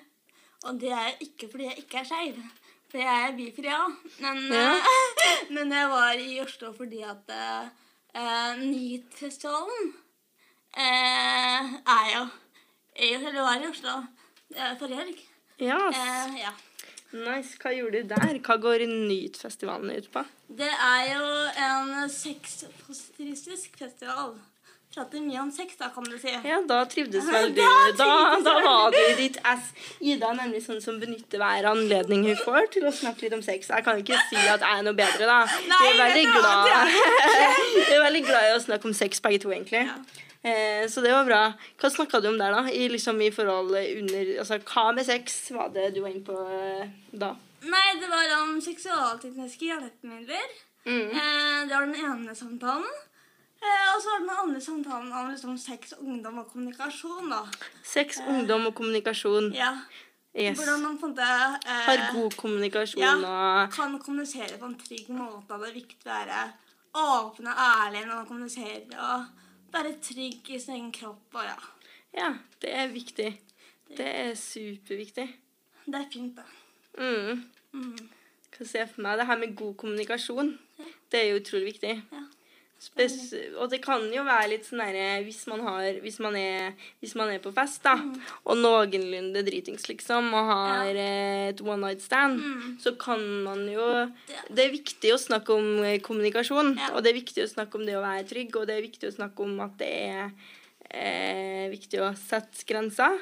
og 0.68 0.80
det 0.82 0.92
er 0.92 1.14
ikke 1.24 1.48
fordi 1.50 1.70
jeg 1.70 1.84
ikke 1.84 2.02
er 2.02 2.08
skeiv, 2.10 2.42
for 2.90 2.98
jeg 3.02 3.24
er 3.28 3.36
bifri, 3.36 3.66
ja. 3.68 3.84
Men, 4.24 4.42
Ja. 4.52 4.74
eh, 4.76 5.42
men 5.54 5.72
jeg 5.72 5.88
var 5.92 6.12
i 6.24 6.38
Oslo 6.40 6.72
fordi 6.76 7.02
at 7.04 7.32
uh, 7.32 7.68
eh, 8.14 8.62
NEAT-festivalen 8.62 9.92
eh, 10.76 11.74
er 11.96 12.06
jo 12.16 12.26
eller 12.98 13.42
var 13.42 13.62
i 13.62 13.68
Oslo 13.68 13.98
uh, 14.00 14.72
forrige 14.78 14.96
helg. 15.04 15.20
Yes. 15.60 15.94
Uh, 15.98 16.38
ja. 16.38 16.50
Nice. 17.12 17.56
Hva 17.62 17.70
gjorde 17.72 18.02
du 18.02 18.10
der? 18.10 18.38
Hva 18.44 18.56
går 18.60 18.84
Nyt-festivalen 18.90 19.94
ut 19.96 20.10
på? 20.12 20.24
Det 20.58 20.68
er 20.68 21.04
jo 21.14 21.28
en 21.64 22.10
sexpositivistisk 22.12 23.78
festival. 23.80 24.34
Prater 24.92 25.20
mye 25.20 25.40
om 25.40 25.50
sex, 25.52 25.76
da, 25.78 25.90
kan 25.92 26.04
du 26.08 26.16
si. 26.20 26.32
Ja, 26.32 26.58
da 26.68 26.82
trivdes 26.88 27.26
vel 27.32 27.52
du. 27.54 27.62
Da 28.00 28.10
Da, 28.44 28.57
jeg. 28.96 29.10
i 29.10 29.16
ditt 29.22 29.38
ass. 29.44 29.72
Ida 30.00 30.30
er 30.30 30.38
nemlig 30.38 30.62
sånn 30.64 30.80
som 30.84 31.00
benytter 31.02 31.42
hver 31.42 31.68
anledning 31.72 32.24
hun 32.28 32.38
får 32.40 32.70
til 32.76 32.86
å 32.88 32.94
snakke 32.94 33.26
litt 33.26 33.36
om 33.36 33.42
sex. 33.44 33.68
Jeg 33.68 33.84
kan 33.84 34.00
ikke 34.00 34.20
si 34.30 34.38
at 34.38 34.62
jeg 34.62 34.78
er 34.78 34.86
noe 34.86 34.96
bedre, 34.96 35.26
da. 35.28 35.40
Nei, 35.68 35.82
Vi 35.82 35.90
er 35.90 36.00
veldig 36.04 36.24
glad 36.36 36.72
er 37.98 38.06
veldig 38.06 38.24
glad 38.24 38.48
i 38.48 38.56
å 38.56 38.64
snakke 38.64 38.88
om 38.90 38.96
sex, 38.96 39.20
begge 39.24 39.42
to, 39.44 39.52
egentlig. 39.52 39.84
Ja. 39.88 39.98
Eh, 40.48 40.86
så 40.88 41.02
det 41.02 41.12
var 41.12 41.26
bra. 41.26 41.42
Hva 41.80 41.90
snakka 41.90 42.22
du 42.22 42.30
om 42.30 42.38
der, 42.38 42.54
da? 42.54 42.64
I, 42.70 42.86
liksom, 42.92 43.18
i 43.22 43.32
forhold 43.34 43.74
under 43.74 44.32
Altså, 44.38 44.60
hva 44.70 44.92
med 44.94 45.06
sex 45.08 45.40
var 45.54 45.72
det 45.74 45.90
du 45.96 46.02
var 46.04 46.14
inne 46.14 46.24
på 46.26 46.38
eh, 46.46 46.94
da? 47.10 47.34
Nei, 47.66 47.88
det 47.98 48.06
var 48.10 48.36
om 48.38 48.58
seksualtekniske 48.62 49.66
hjelpemidler. 49.66 50.48
Mm. 50.86 51.10
Eh, 51.10 51.58
det 51.66 51.74
var 51.74 51.88
den 51.88 51.98
ene 51.98 52.36
samtalen. 52.38 52.86
Eh, 53.58 53.86
og 53.94 54.02
så 54.02 54.12
var 54.12 54.20
den 54.22 54.34
andre 54.42 54.60
samtalen 54.62 55.12
om 55.12 55.30
liksom, 55.32 55.56
sex, 55.58 55.94
ungdom 55.98 56.38
og 56.38 56.50
kommunikasjon. 56.52 57.30
da. 57.32 57.40
Sex, 57.84 58.20
ungdom 58.28 58.66
og 58.70 58.74
kommunikasjon. 58.78 59.50
Ja. 59.56 59.72
Yes. 60.38 60.58
Hvordan 60.60 60.82
man 60.84 60.98
på 61.00 61.06
en 61.08 61.14
måte 61.16 61.24
eh, 61.66 61.86
Har 61.88 62.02
god 62.14 62.34
kommunikasjon 62.38 63.00
ja, 63.02 63.14
og 63.16 63.72
kan 63.72 63.96
kommunisere 63.98 64.58
på 64.60 64.68
en 64.68 64.76
trygg 64.78 65.08
måte. 65.10 65.56
Det 65.58 65.70
er 65.70 65.74
viktig 65.74 66.04
å 66.04 66.10
være 66.12 66.42
åpen 67.00 67.48
og 67.50 67.62
ærlig 67.64 68.04
når 68.06 68.14
man 68.20 68.28
kommuniserer. 68.28 68.84
Og 68.94 69.72
være 69.74 69.96
trygg 70.04 70.50
i 70.54 70.60
sin 70.62 70.76
egen 70.76 70.92
kropp. 70.94 71.34
Og 71.34 71.42
ja, 71.48 71.56
Ja, 72.14 72.28
det 72.62 72.70
er 72.72 72.92
viktig. 72.92 73.32
Det 73.88 74.06
er 74.06 74.34
superviktig. 74.38 75.26
det 75.86 75.94
er 75.94 76.06
fint, 76.12 76.36
da. 76.36 76.44
Mm. 76.98 77.42
Mm. 77.72 78.08
Kan 78.52 78.66
se 78.66 78.86
for 78.86 79.02
meg 79.02 79.18
det 79.18 79.26
her 79.26 79.38
med 79.38 79.56
god 79.56 79.74
kommunikasjon. 79.80 80.58
Det 81.10 81.20
er 81.22 81.30
jo 81.32 81.40
utrolig 81.40 81.72
viktig. 81.72 82.02
Ja. 82.12 82.22
Spes 82.78 83.32
og 83.58 83.70
det 83.72 83.80
kan 83.82 84.04
jo 84.14 84.22
være 84.22 84.50
litt 84.52 84.66
sånn 84.68 84.78
derre 84.78 85.24
hvis, 85.26 85.40
man 85.50 85.64
hvis, 85.98 86.18
hvis 87.02 87.14
man 87.18 87.32
er 87.34 87.40
på 87.42 87.50
fest, 87.52 87.82
da, 87.82 87.96
Mm. 87.96 88.20
og 88.46 88.56
noenlunde 88.56 89.42
dritings, 89.42 89.88
liksom, 89.88 90.28
og 90.32 90.46
har 90.46 90.84
ja. 90.94 91.48
et 91.50 91.60
one 91.60 91.80
night 91.80 92.00
stand, 92.02 92.38
Mm. 92.38 92.78
så 92.78 92.96
kan 92.96 93.18
man 93.42 93.66
jo 93.68 94.12
Det- 94.54 94.64
er 94.64 94.70
viktig 94.70 95.10
å 95.12 95.18
snakke 95.18 95.50
om 95.58 95.82
eh, 95.82 95.98
kommunikasjon, 95.98 96.76
Ja. 96.78 96.94
og 96.94 97.02
det 97.02 97.10
er 97.10 97.20
viktig 97.20 97.42
å 97.42 97.52
snakke 97.52 97.74
om 97.74 97.84
det 97.84 97.94
å 97.96 98.02
være 98.02 98.28
trygg, 98.28 98.54
og 98.56 98.66
det 98.68 98.76
er 98.78 98.88
viktig 98.88 99.08
å 99.10 99.16
snakke 99.16 99.40
om 99.42 99.60
at 99.60 99.76
det 99.78 99.88
er 99.88 100.32
eh, 100.90 101.68
viktig 101.70 101.98
å 102.00 102.14
sette 102.16 102.64
grenser. 102.64 103.18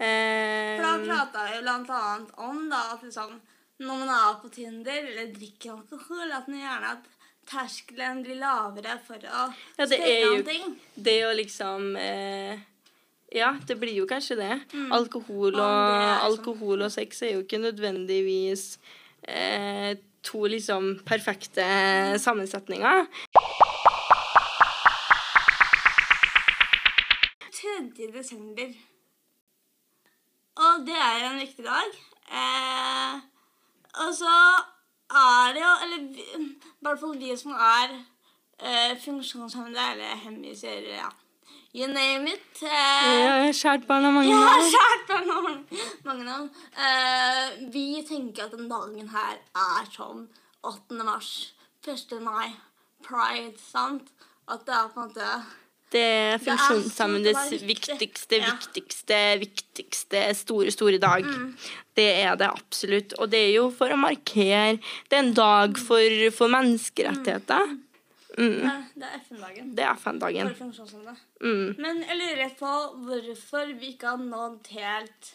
Eh, 0.00 0.76
For 0.80 0.82
da 0.82 0.98
prata 1.04 1.44
vi 1.52 1.60
blant 1.62 1.90
annet 1.90 2.30
om 2.38 2.68
da, 2.70 2.94
at 2.94 3.02
liksom, 3.02 3.40
når 3.80 3.98
man 3.98 4.08
er 4.08 4.40
på 4.42 4.50
Tinder 4.50 5.06
eller 5.12 5.32
drikker 5.34 5.70
alkohol, 5.76 6.32
at 6.32 6.48
man 6.48 6.58
gjerne 6.58 6.90
at 6.96 7.04
terskelen 7.46 8.22
blir 8.24 8.36
lavere 8.40 8.98
for 9.06 9.16
å 9.18 9.54
Ja, 9.78 9.86
det 9.86 9.98
er 9.98 10.04
spørre 10.04 10.20
jo- 10.20 10.34
om 10.38 10.44
ting. 10.44 10.80
det 10.96 11.18
å 11.26 11.34
liksom 11.36 11.96
eh, 11.96 12.58
Ja, 13.34 13.52
det 13.66 13.76
blir 13.80 13.94
jo 13.96 14.06
kanskje 14.06 14.36
det. 14.36 14.60
Mm. 14.72 14.92
Alkohol, 14.92 15.54
og, 15.54 15.58
det 15.58 15.62
er 15.62 16.18
sånn- 16.18 16.24
alkohol 16.30 16.82
og 16.82 16.92
sex 16.92 17.22
er 17.22 17.32
jo 17.34 17.42
ikke 17.42 17.58
nødvendigvis 17.58 18.78
eh, 19.26 19.96
to 20.22 20.44
liksom 20.46 21.00
perfekte 21.04 21.64
sammensetninger. 22.20 23.06
3. 27.50 28.12
desember. 28.12 28.72
Og 30.56 30.84
det 30.86 30.94
er 30.96 31.16
jo 31.20 31.30
en 31.32 31.40
viktig 31.42 31.64
dag. 31.66 31.96
Eh, 32.30 33.20
og 34.04 34.14
så 34.14 34.34
er 35.20 35.52
det 35.56 35.62
jo 35.62 35.72
Eller 35.84 35.98
i 36.38 36.48
hvert 36.82 37.00
fall 37.00 37.18
vi 37.20 37.36
som 37.36 37.52
er 37.52 37.94
uh, 38.62 38.92
funksjonshemmede 39.04 39.84
eller 39.92 40.16
hemmiser, 40.24 40.88
ja. 40.94 41.08
you 41.74 41.86
name 41.90 42.28
it. 42.32 42.62
Eh, 42.62 42.68
Ja, 43.24 43.52
Kjært 43.52 43.86
barn 43.86 44.04
har 44.04 44.10
mange 44.14 44.30
navn. 44.30 44.44
ja, 44.44 44.68
kjært 44.76 45.06
barn 45.08 45.30
har 45.30 45.42
mange- 46.04 46.24
navn. 46.24 46.50
Uh, 46.76 47.72
vi 47.72 48.04
tenker 48.08 48.44
at 48.44 48.52
den 48.52 48.68
dagen 48.70 49.08
her 49.08 49.36
er 49.54 49.90
som 49.92 50.28
8. 50.62 51.04
mars, 51.04 51.54
1. 51.88 52.20
mai, 52.22 52.52
pride, 53.02 53.58
sant? 53.58 54.08
At 54.48 54.66
det 54.66 54.74
er 54.74 54.88
på 54.94 55.00
en 55.00 55.08
måte 55.08 55.44
Det 55.92 56.00
er 56.02 56.38
Det 56.38 56.48
er 56.48 56.56
funksjonshemmedes 56.56 57.50
viktig. 57.62 57.98
viktigste, 57.98 58.36
Ja. 58.40 58.50
viktigste, 58.56 59.18
viktigste 59.38 60.34
store, 60.34 60.70
store 60.70 60.98
dag. 60.98 61.22
Mm. 61.24 61.56
Det 61.94 62.08
er 62.24 62.34
det 62.36 62.48
absolutt. 62.50 63.12
Og 63.18 63.30
det 63.30 63.38
er 63.48 63.52
jo 63.54 63.70
for 63.70 63.88
å 63.88 63.96
markere 63.96 64.78
Det 65.08 65.12
er 65.18 65.22
en 65.22 65.34
dag 65.34 65.76
for, 65.78 66.30
for 66.32 66.48
menneskerettigheter. 66.48 67.78
Mm. 68.36 68.66
det, 68.66 68.72
det 68.98 69.06
er 69.06 69.20
FN-dagen 69.28 69.74
Det 69.76 69.84
er 69.84 69.94
FN-dagen. 69.94 70.48
for 70.48 70.64
funksjonshemmede. 70.64 71.16
Mm. 71.40 71.76
Men 71.78 72.02
jeg 72.02 72.16
lurer 72.18 72.50
på 72.58 72.72
hvorfor 73.06 73.78
vi 73.78 73.92
ikke 73.94 74.08
har 74.08 74.18
nådd 74.18 74.66
helt 74.74 75.32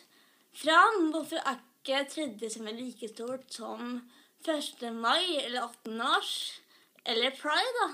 fram. 0.54 1.12
Hvorfor 1.14 1.40
er 1.46 1.56
ikke 1.86 2.10
3. 2.10 2.28
desember 2.42 2.74
like 2.76 3.08
stort 3.08 3.48
som 3.56 4.02
1. 4.46 4.92
mai 4.92 5.40
eller 5.46 5.62
18. 5.70 5.96
mars? 5.98 6.60
Eller 7.06 7.32
pride, 7.32 7.74
da? 7.80 7.88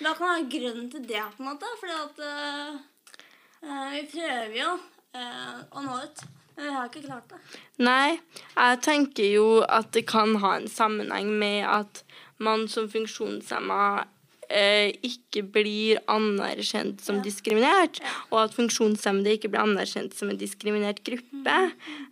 Hva 0.00 0.14
kan 0.16 0.30
være 0.30 0.48
grunnen 0.54 0.90
til 0.92 1.02
det, 1.08 1.22
på 1.36 1.42
en 1.44 1.50
måte? 1.50 1.70
Fordi 1.80 1.96
at 2.00 2.22
eh, 2.26 3.88
vi 3.94 4.04
prøver 4.14 4.54
jo 4.56 4.70
eh, 5.16 5.58
å 5.76 5.82
nå 5.84 5.98
ut, 6.04 6.22
men 6.56 6.64
vi 6.68 6.76
har 6.76 6.88
ikke 6.88 7.04
klart 7.08 7.34
det. 7.34 7.40
Nei, 7.84 8.20
jeg 8.56 8.80
tenker 8.86 9.28
jo 9.34 9.48
at 9.68 9.92
det 9.96 10.06
kan 10.08 10.38
ha 10.42 10.54
en 10.56 10.70
sammenheng 10.72 11.32
med 11.40 11.66
at 11.68 12.02
man 12.40 12.66
som 12.72 12.88
funksjonshemma 12.88 14.06
ikke 14.50 15.44
blir 15.46 16.00
anerkjent 16.10 16.98
som 17.04 17.20
Ja. 17.20 17.22
diskriminert, 17.22 18.00
og 18.32 18.40
at 18.48 18.54
funksjonshemmede 18.56 19.36
ikke 19.36 19.48
blir 19.52 19.62
anerkjent 19.62 20.12
som 20.18 20.28
en 20.28 20.36
diskriminert 20.40 21.04
gruppe. 21.06 21.58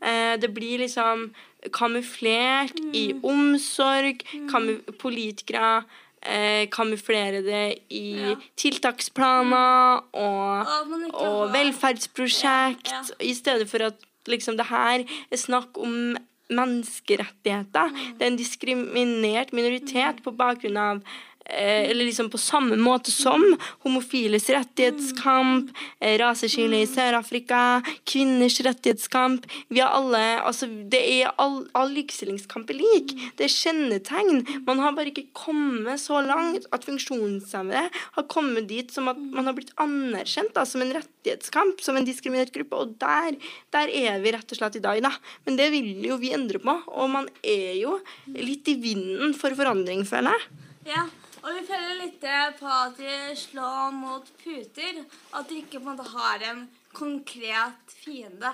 Eh, 0.00 0.36
det 0.38 0.54
blir 0.54 0.78
liksom 0.78 1.32
kamuflert 1.72 2.78
i 2.94 3.12
omsorg. 3.24 4.22
Mm. 4.32 4.84
politikere 4.98 5.84
eh, 6.22 6.66
kamuflere 6.70 7.42
det 7.44 7.78
i 7.90 8.16
Ja. 8.18 8.34
tiltaksplaner 8.56 10.02
og 10.14 10.66
Og 10.66 11.22
og 11.22 11.52
velferdsprosjekt, 11.52 12.90
Ja, 12.90 13.02
i 13.20 13.34
stedet 13.34 13.68
for 13.68 13.78
at 13.82 13.94
liksom 14.26 14.56
det 14.56 14.66
her 14.66 15.04
er 15.32 15.36
snakk 15.36 15.76
om 15.78 16.16
menneskerettigheter. 16.50 17.88
Mm. 17.92 18.18
Det 18.18 18.22
er 18.22 18.30
en 18.32 18.38
diskriminert 18.38 19.52
minoritet 19.52 20.22
på 20.24 20.32
bakgrunn 20.36 20.76
av 20.80 21.02
eller 21.48 22.04
liksom 22.04 22.30
på 22.30 22.38
samme 22.38 22.76
måte 22.76 23.10
som 23.10 23.42
homofiles 23.84 24.50
rettighetskamp, 24.52 25.70
eh, 26.00 26.18
raseskille 26.20 26.82
i 26.82 26.88
Sør-Afrika, 26.88 27.80
kvinners 28.04 28.60
rettighetskamp. 28.60 29.46
Vi 29.68 29.80
har 29.80 29.96
alle 29.96 30.18
Altså, 30.48 30.66
det 30.66 31.00
er 31.00 31.32
all, 31.38 31.66
all 31.74 31.90
likestillingskamp 31.92 32.70
er 32.70 32.78
lik. 32.78 33.12
Det 33.36 33.46
er 33.46 33.52
kjennetegn. 33.52 34.42
Man 34.66 34.80
har 34.82 34.94
bare 34.96 35.10
ikke 35.10 35.28
kommet 35.36 36.00
så 36.00 36.20
langt 36.24 36.66
at 36.72 36.84
funksjonshemmede 36.86 37.84
har 38.16 38.26
kommet 38.30 38.68
dit 38.68 38.90
som 38.92 39.08
at 39.08 39.18
man 39.18 39.48
har 39.48 39.56
blitt 39.56 39.72
anerkjent 39.80 40.54
da, 40.56 40.64
som 40.68 40.84
en 40.84 40.94
rettighetskamp, 40.96 41.82
som 41.84 41.96
en 41.98 42.06
diskriminert 42.08 42.52
gruppe. 42.54 42.80
Og 42.80 42.96
der, 43.00 43.38
der 43.74 43.92
er 43.92 44.20
vi 44.24 44.34
rett 44.34 44.52
og 44.52 44.60
slett 44.60 44.80
i 44.80 44.84
dag, 44.84 45.00
da. 45.04 45.12
Men 45.46 45.60
det 45.60 45.70
vil 45.74 46.04
jo 46.06 46.18
vi 46.20 46.34
endre 46.36 46.60
på. 46.62 46.76
Og 46.88 47.12
man 47.12 47.30
er 47.42 47.78
jo 47.80 47.98
litt 48.34 48.68
i 48.68 48.78
vinden 48.80 49.34
for 49.38 49.56
forandring, 49.58 50.04
føler 50.08 50.36
jeg. 50.36 50.66
Ja, 50.94 51.08
og 51.42 51.48
vi 51.54 51.64
føler 51.68 52.00
litt 52.02 52.24
på 52.58 52.70
at 52.72 52.98
de 52.98 53.36
slår 53.38 53.94
mot 53.94 54.30
puter. 54.42 55.02
At 55.38 55.48
de 55.48 55.60
ikke 55.62 55.80
på 55.80 55.86
en 55.86 55.96
måte 55.96 56.10
har 56.12 56.44
en 56.50 56.64
konkret 56.96 57.94
fiende. 58.02 58.52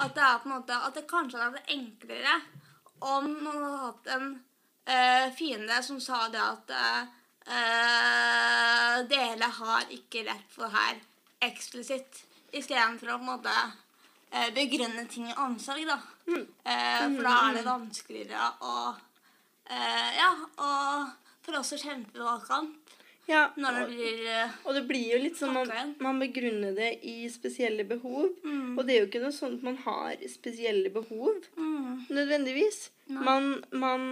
At 0.00 0.14
det 0.16 0.24
er 0.24 0.40
på 0.42 0.48
en 0.48 0.56
måte, 0.56 0.76
at 0.76 0.96
det 0.96 1.08
kanskje 1.10 1.40
hadde 1.40 1.58
vært 1.58 1.74
enklere 1.76 2.40
om 3.00 3.28
man 3.44 3.62
hadde 3.64 3.84
hatt 3.84 4.08
en 4.14 4.26
eh, 4.84 5.32
fiende 5.36 5.82
som 5.84 6.00
sa 6.04 6.28
det 6.32 6.40
at 6.44 6.72
eh, 6.76 7.02
dere 9.10 9.48
har 9.60 9.94
ikke 9.96 10.24
rett 10.28 10.48
på 10.54 10.66
det 10.66 10.72
her 10.74 11.00
eksplisitt. 11.50 12.24
Istedenfor 12.52 13.14
å 13.14 13.18
på 13.18 13.24
en 13.24 13.30
måte 13.30 13.54
eh, 14.34 14.50
begrunne 14.56 15.06
ting 15.08 15.30
i 15.30 15.38
omsorg, 15.40 15.86
da. 15.88 15.98
Eh, 16.30 17.06
for 17.06 17.22
da 17.24 17.36
er 17.46 17.56
det 17.56 17.66
vanskeligere 17.66 18.50
å 18.66 18.74
eh, 19.70 20.10
Ja, 20.18 20.30
og 20.60 21.29
for 21.50 21.60
oss 21.60 21.74
å 21.74 21.80
kjempe 21.80 22.22
valgkamp 22.22 22.96
Ja, 23.30 23.44
når 23.60 23.76
det 23.76 23.84
blir 23.92 24.22
eh, 24.32 24.56
og 24.64 24.74
det 24.74 24.84
blir 24.88 25.12
jo 25.12 25.20
litt 25.22 25.38
sånn 25.38 25.54
man, 25.54 25.94
man 26.02 26.18
begrunner 26.22 26.74
det 26.74 26.96
i 27.06 27.28
spesielle 27.30 27.84
behov. 27.86 28.32
Mm. 28.42 28.74
Og 28.74 28.80
det 28.86 28.94
er 28.94 29.04
jo 29.04 29.08
ikke 29.10 29.22
noe 29.22 29.36
sånn 29.36 29.58
at 29.58 29.66
man 29.68 29.76
har 29.84 30.24
spesielle 30.32 30.90
behov. 30.90 31.44
mm, 31.54 32.08
nødvendigvis. 32.10 32.80
Man, 33.06 33.60
man 33.70 34.08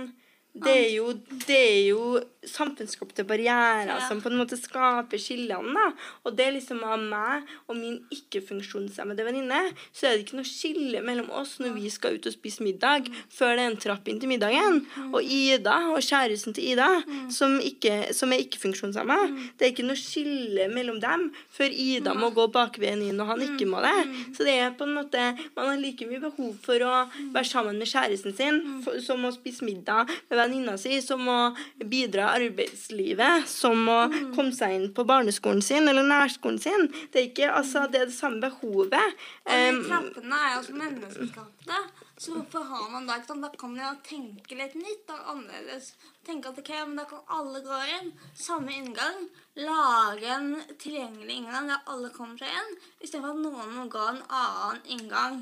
det 0.55 0.75
er, 0.75 0.89
jo, 0.97 1.13
det 1.47 1.59
er 1.59 1.83
jo 1.89 2.05
samfunnsskapte 2.49 3.25
barrierer 3.29 3.87
Ja. 3.89 4.01
som 4.09 4.21
på 4.21 4.31
en 4.31 4.39
måte 4.41 4.57
skaper 4.59 5.19
skillene. 5.21 5.75
da. 5.75 5.93
Og 6.25 6.37
det 6.37 6.47
er 6.47 6.53
liksom 6.57 6.83
av 6.85 6.99
meg 7.01 7.45
og 7.69 7.77
min 7.77 7.99
ikke-funksjonshemmede 8.11 9.25
venninne, 9.27 9.73
så 9.93 10.07
er 10.09 10.17
det 10.17 10.25
ikke 10.27 10.39
noe 10.39 10.49
skille 10.49 11.03
mellom 11.05 11.31
oss 11.31 11.59
når 11.63 11.75
vi 11.77 11.91
skal 11.93 12.17
ut 12.19 12.27
og 12.27 12.33
spise 12.35 12.63
middag, 12.65 13.09
før 13.31 13.57
det 13.57 13.65
er 13.65 13.71
en 13.73 13.77
trapp 13.81 14.09
inn 14.09 14.21
til 14.21 14.29
middagen. 14.31 14.83
Og 15.13 15.23
Ida 15.23 15.77
og 15.93 16.01
kjæresten 16.05 16.55
til 16.57 16.73
Ida, 16.73 16.89
som, 17.31 17.59
ikke, 17.61 18.13
som 18.17 18.33
er 18.33 18.43
ikke-funksjonshemma, 18.45 19.19
det 19.59 19.67
er 19.69 19.73
ikke 19.73 19.87
noe 19.89 19.99
skille 19.99 20.69
mellom 20.73 21.01
dem 21.03 21.29
før 21.55 21.71
Ida 21.73 22.15
må 22.15 22.31
gå 22.35 22.49
bakveien 22.55 23.03
inn 23.03 23.21
og 23.21 23.27
han 23.33 23.45
ikke 23.45 23.67
må 23.69 23.83
det. 23.85 23.97
Så 24.37 24.45
det 24.47 24.57
er 24.59 24.71
på 24.79 24.87
en 24.87 24.95
måte 24.97 25.19
Man 25.57 25.67
har 25.69 25.77
like 25.81 26.07
mye 26.07 26.21
behov 26.23 26.55
for 26.63 26.79
å 26.85 27.09
være 27.35 27.45
sammen 27.49 27.79
med 27.79 27.89
kjæresten 27.91 28.35
sin 28.37 28.61
som 29.05 29.25
å 29.27 29.33
spise 29.35 29.65
middag 29.67 30.09
med 30.31 30.39
venninna 30.39 30.77
si, 30.79 31.01
som 31.03 31.21
å 31.29 31.55
bidra 31.85 32.31
arbeidslivet, 32.39 33.49
som 33.51 33.85
å 33.91 34.01
komme 34.35 34.53
seg 34.57 34.77
inn 34.79 34.91
på 34.95 35.05
barneskolen 35.09 35.63
sin 35.65 35.91
eller 35.91 36.07
nærskolen 36.07 36.61
sin. 36.63 36.89
Det 37.13 37.23
er 37.23 37.31
ikke 37.31 37.53
altså, 37.53 37.87
det, 37.93 38.05
er 38.05 38.11
det 38.11 38.17
samme 38.17 38.43
behovet. 38.43 39.17
Og 39.45 39.65
de 39.69 39.89
trappene 39.89 40.43
er 40.45 40.55
jo 40.55 40.61
også 40.63 40.79
menneskeskapte. 40.83 41.81
Så 42.19 42.33
hvorfor 42.35 42.65
har 42.67 42.87
man 42.91 43.05
da 43.07 43.15
ikke 43.19 43.31
sånn? 43.31 43.45
Da 43.45 43.51
kan 43.55 43.71
man 43.71 43.85
jo 43.85 43.91
tenke 44.07 44.57
litt 44.59 44.73
nytt 44.75 45.11
og 45.15 45.29
annerledes. 45.35 45.93
Tenke 46.27 46.51
at 46.51 46.59
ok, 46.59 46.73
men 46.89 46.99
da 46.99 47.05
kan 47.07 47.23
alle 47.37 47.61
gå 47.63 47.79
inn. 47.95 48.11
Samme 48.35 48.75
inngang. 48.75 49.29
Lage 49.59 50.33
en 50.35 50.49
tilgjengelig 50.83 51.37
inngang 51.39 51.71
der 51.71 51.87
alle 51.87 52.11
kommer 52.17 52.41
seg 52.43 52.51
inn. 52.51 52.75
Istedenfor 52.99 53.37
at 53.37 53.45
noen 53.45 53.77
må 53.77 53.87
gå 53.93 54.03
en 54.03 54.21
annen 54.27 54.83
inngang 54.97 55.39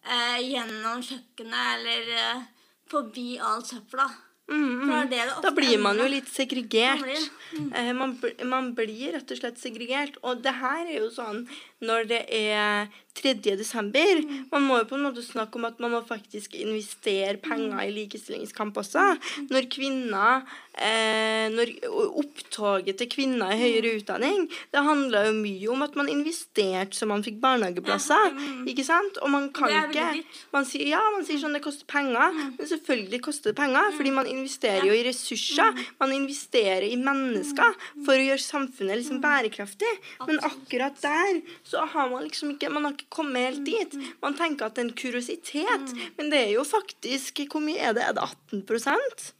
eh, 0.00 0.40
gjennom 0.48 1.04
kjøkkenet 1.04 1.74
eller 1.74 2.12
eh, 2.16 2.46
forbi 2.88 3.34
all 3.36 3.60
søpla. 3.68 4.08
Mm, 4.50 4.72
mm. 4.80 5.10
det 5.10 5.20
det 5.22 5.36
Da 5.44 5.52
blir 5.56 5.78
man 5.82 5.98
jo 5.98 6.08
litt 6.10 6.28
segregert. 6.28 7.00
Man 7.00 7.08
blir, 7.08 7.28
mm. 7.58 7.96
Man, 7.98 8.16
man 8.50 8.72
blir 8.76 9.14
rett 9.16 9.30
og 9.30 9.40
slett 9.40 9.60
segregert. 9.62 10.18
Og 10.22 10.42
det 10.44 10.56
her 10.60 10.84
er 10.86 10.98
jo 10.98 11.10
sånn 11.14 11.44
når 11.82 12.06
det 12.10 12.22
er 12.30 12.92
3. 13.14 13.34
desember. 13.56 14.20
Mm. 14.22 14.46
Man 14.50 14.66
må 14.66 14.80
jo 14.80 14.88
på 14.90 14.98
en 14.98 15.06
måte 15.06 15.22
snakke 15.22 15.58
om 15.58 15.68
at 15.68 15.78
man 15.82 15.92
må 15.94 16.00
faktisk 16.06 16.56
investere 16.58 17.38
penger 17.42 17.84
i 17.84 17.92
likestillingskamp 17.94 18.76
også. 18.82 19.04
Mm. 19.14 19.48
Når 19.54 19.68
kvinner 19.70 20.42
eh, 20.74 21.46
Når 21.54 21.70
opptoget 22.18 22.98
til 22.98 23.08
kvinner 23.10 23.52
i 23.54 23.60
høyere 23.60 23.94
utdanning, 24.00 24.48
det 24.74 24.82
handla 24.82 25.26
jo 25.28 25.34
mye 25.36 25.70
om 25.70 25.84
at 25.86 25.94
man 25.98 26.10
investerte 26.10 26.98
så 26.98 27.06
man 27.06 27.22
fikk 27.22 27.38
barnehageplasser. 27.42 28.34
Mm. 28.34 28.64
Ikke 28.72 28.86
sant? 28.86 29.20
Og 29.22 29.30
man 29.30 29.50
kan 29.54 29.70
ikke 29.70 30.24
man 30.54 30.66
sier, 30.66 30.88
Ja, 30.94 31.02
man 31.14 31.26
sier 31.26 31.38
sånn 31.42 31.54
det 31.54 31.62
koster 31.64 31.86
penger, 31.90 32.34
men 32.34 32.66
selvfølgelig 32.66 33.22
koster 33.22 33.52
det 33.52 33.58
penger, 33.60 33.94
fordi 33.94 34.14
man 34.14 34.30
investerer 34.30 34.88
jo 34.88 34.96
i 34.96 35.04
ressurser. 35.06 35.78
Man 36.02 36.16
investerer 36.16 36.88
i 36.88 36.98
mennesker 36.98 37.78
for 38.04 38.18
å 38.18 38.26
gjøre 38.26 38.42
samfunnet 38.42 38.98
liksom 39.00 39.22
bærekraftig. 39.22 39.94
Men 40.26 40.42
akkurat 40.42 40.98
der 41.04 41.40
så 41.64 41.84
har 41.94 42.10
man 42.10 42.26
liksom 42.26 42.54
ikke 42.54 42.68
Man 42.72 42.84
har 42.84 42.92
ikke 42.92 43.08
kommet 43.10 43.48
helt 43.48 43.64
dit. 43.64 43.96
Man 44.22 44.36
tenker 44.36 44.66
at 44.68 44.76
det 44.76 44.84
er 44.84 44.88
en 44.90 44.98
kuriositet, 45.00 45.94
men 46.18 46.28
det 46.30 46.42
er 46.42 46.52
jo 46.58 46.66
faktisk 46.68 47.46
Hvor 47.48 47.64
mye 47.64 47.80
er 47.80 47.96
det? 47.96 48.04
Er 48.04 48.18
det 48.18 48.26
18 48.28 49.34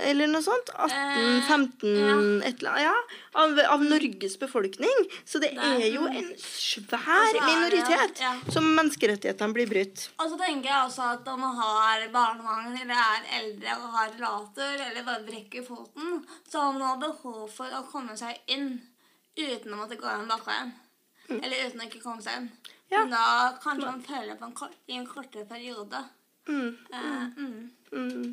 eller 0.00 0.28
noe 0.30 0.40
sånt? 0.40 0.70
18, 0.72 1.42
15 1.44 2.42
et 2.48 2.62
eller 2.62 2.70
annet, 2.70 2.84
ja, 2.86 2.92
av, 3.42 3.58
av 3.74 3.82
Norges 3.84 4.38
befolkning. 4.40 5.02
Så 5.28 5.40
det 5.42 5.50
er 5.52 5.82
jo 5.92 6.06
en 6.08 6.30
svær 6.40 6.96
er 6.96 7.36
det- 7.36 7.42
minoritet 7.44 8.22
ja. 8.24 8.32
som 8.54 8.70
menneskerettighetene 8.78 9.52
blir 9.52 9.68
brutt. 9.68 10.06
Og 10.18 10.30
så 10.32 10.38
tenker 10.40 10.70
jeg 10.70 10.86
også 10.86 11.10
at 11.18 11.28
om 11.28 11.44
man 11.44 11.56
har 11.60 12.06
barnevogn 12.14 12.78
eller 12.80 12.94
er 12.96 13.28
eldre 13.42 13.76
og 13.82 13.90
har 13.98 14.14
rollator 14.16 14.86
eller 14.88 15.04
bare 15.04 15.26
brekker 15.28 15.66
foten, 15.66 16.24
så 16.48 16.64
har 16.64 16.78
man 16.78 17.02
behov 17.02 17.50
for 17.52 17.68
å 17.68 17.84
komme 17.92 18.16
seg 18.16 18.40
inn 18.46 18.80
uten 19.36 19.72
å 19.74 19.76
måtte 19.76 20.00
gå 20.00 20.08
inn 20.08 20.28
bakveien. 20.28 20.72
Eller 21.28 21.66
uten 21.66 21.82
å 21.82 21.88
ikke 21.88 22.02
komme 22.02 22.24
seg 22.24 22.40
inn. 22.40 22.48
Ja. 22.92 23.02
Men 23.02 23.14
da 23.14 23.26
kanskje 23.62 23.88
man 23.88 24.02
føler 24.04 24.40
på 24.40 24.48
en 24.48 24.56
kort, 24.56 24.74
i 24.86 24.98
en 24.98 25.06
kortere 25.08 25.46
periode. 25.48 26.02
Mm. 26.48 26.74
Uh, 26.92 27.38
mm. 27.38 27.70
Mm. 27.92 28.26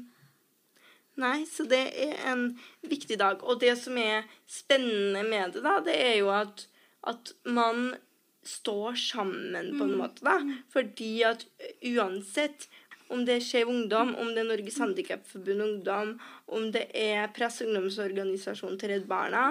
Nei, 1.20 1.38
så 1.48 1.66
det 1.68 1.84
er 2.00 2.18
en 2.32 2.44
viktig 2.82 3.20
dag. 3.20 3.44
Og 3.44 3.60
det 3.62 3.76
som 3.80 3.98
er 4.00 4.28
spennende 4.50 5.24
med 5.28 5.56
det, 5.56 5.64
da, 5.64 5.80
det 5.86 5.96
er 5.96 6.20
jo 6.22 6.34
at 6.34 6.68
at 7.08 7.32
man 7.48 7.96
står 8.44 8.96
sammen 9.00 9.74
på 9.78 9.86
en 9.86 9.98
måte, 10.00 10.24
da. 10.26 10.40
Fordi 10.74 11.14
at 11.28 11.46
uansett 11.86 12.68
om 13.10 13.24
det 13.26 13.40
er 13.40 13.42
Skeiv 13.42 13.70
Ungdom, 13.72 14.12
om 14.22 14.30
det 14.36 14.44
er 14.44 14.50
Norges 14.52 14.78
Handikapforbund 14.78 15.64
Ungdom, 15.66 16.12
om 16.54 16.68
det 16.74 16.86
er 16.94 17.32
Press- 17.34 17.58
og 17.64 17.72
ungdomsorganisasjonen 17.72 18.78
til 18.78 18.94
Redd 18.94 19.08
Barna, 19.10 19.48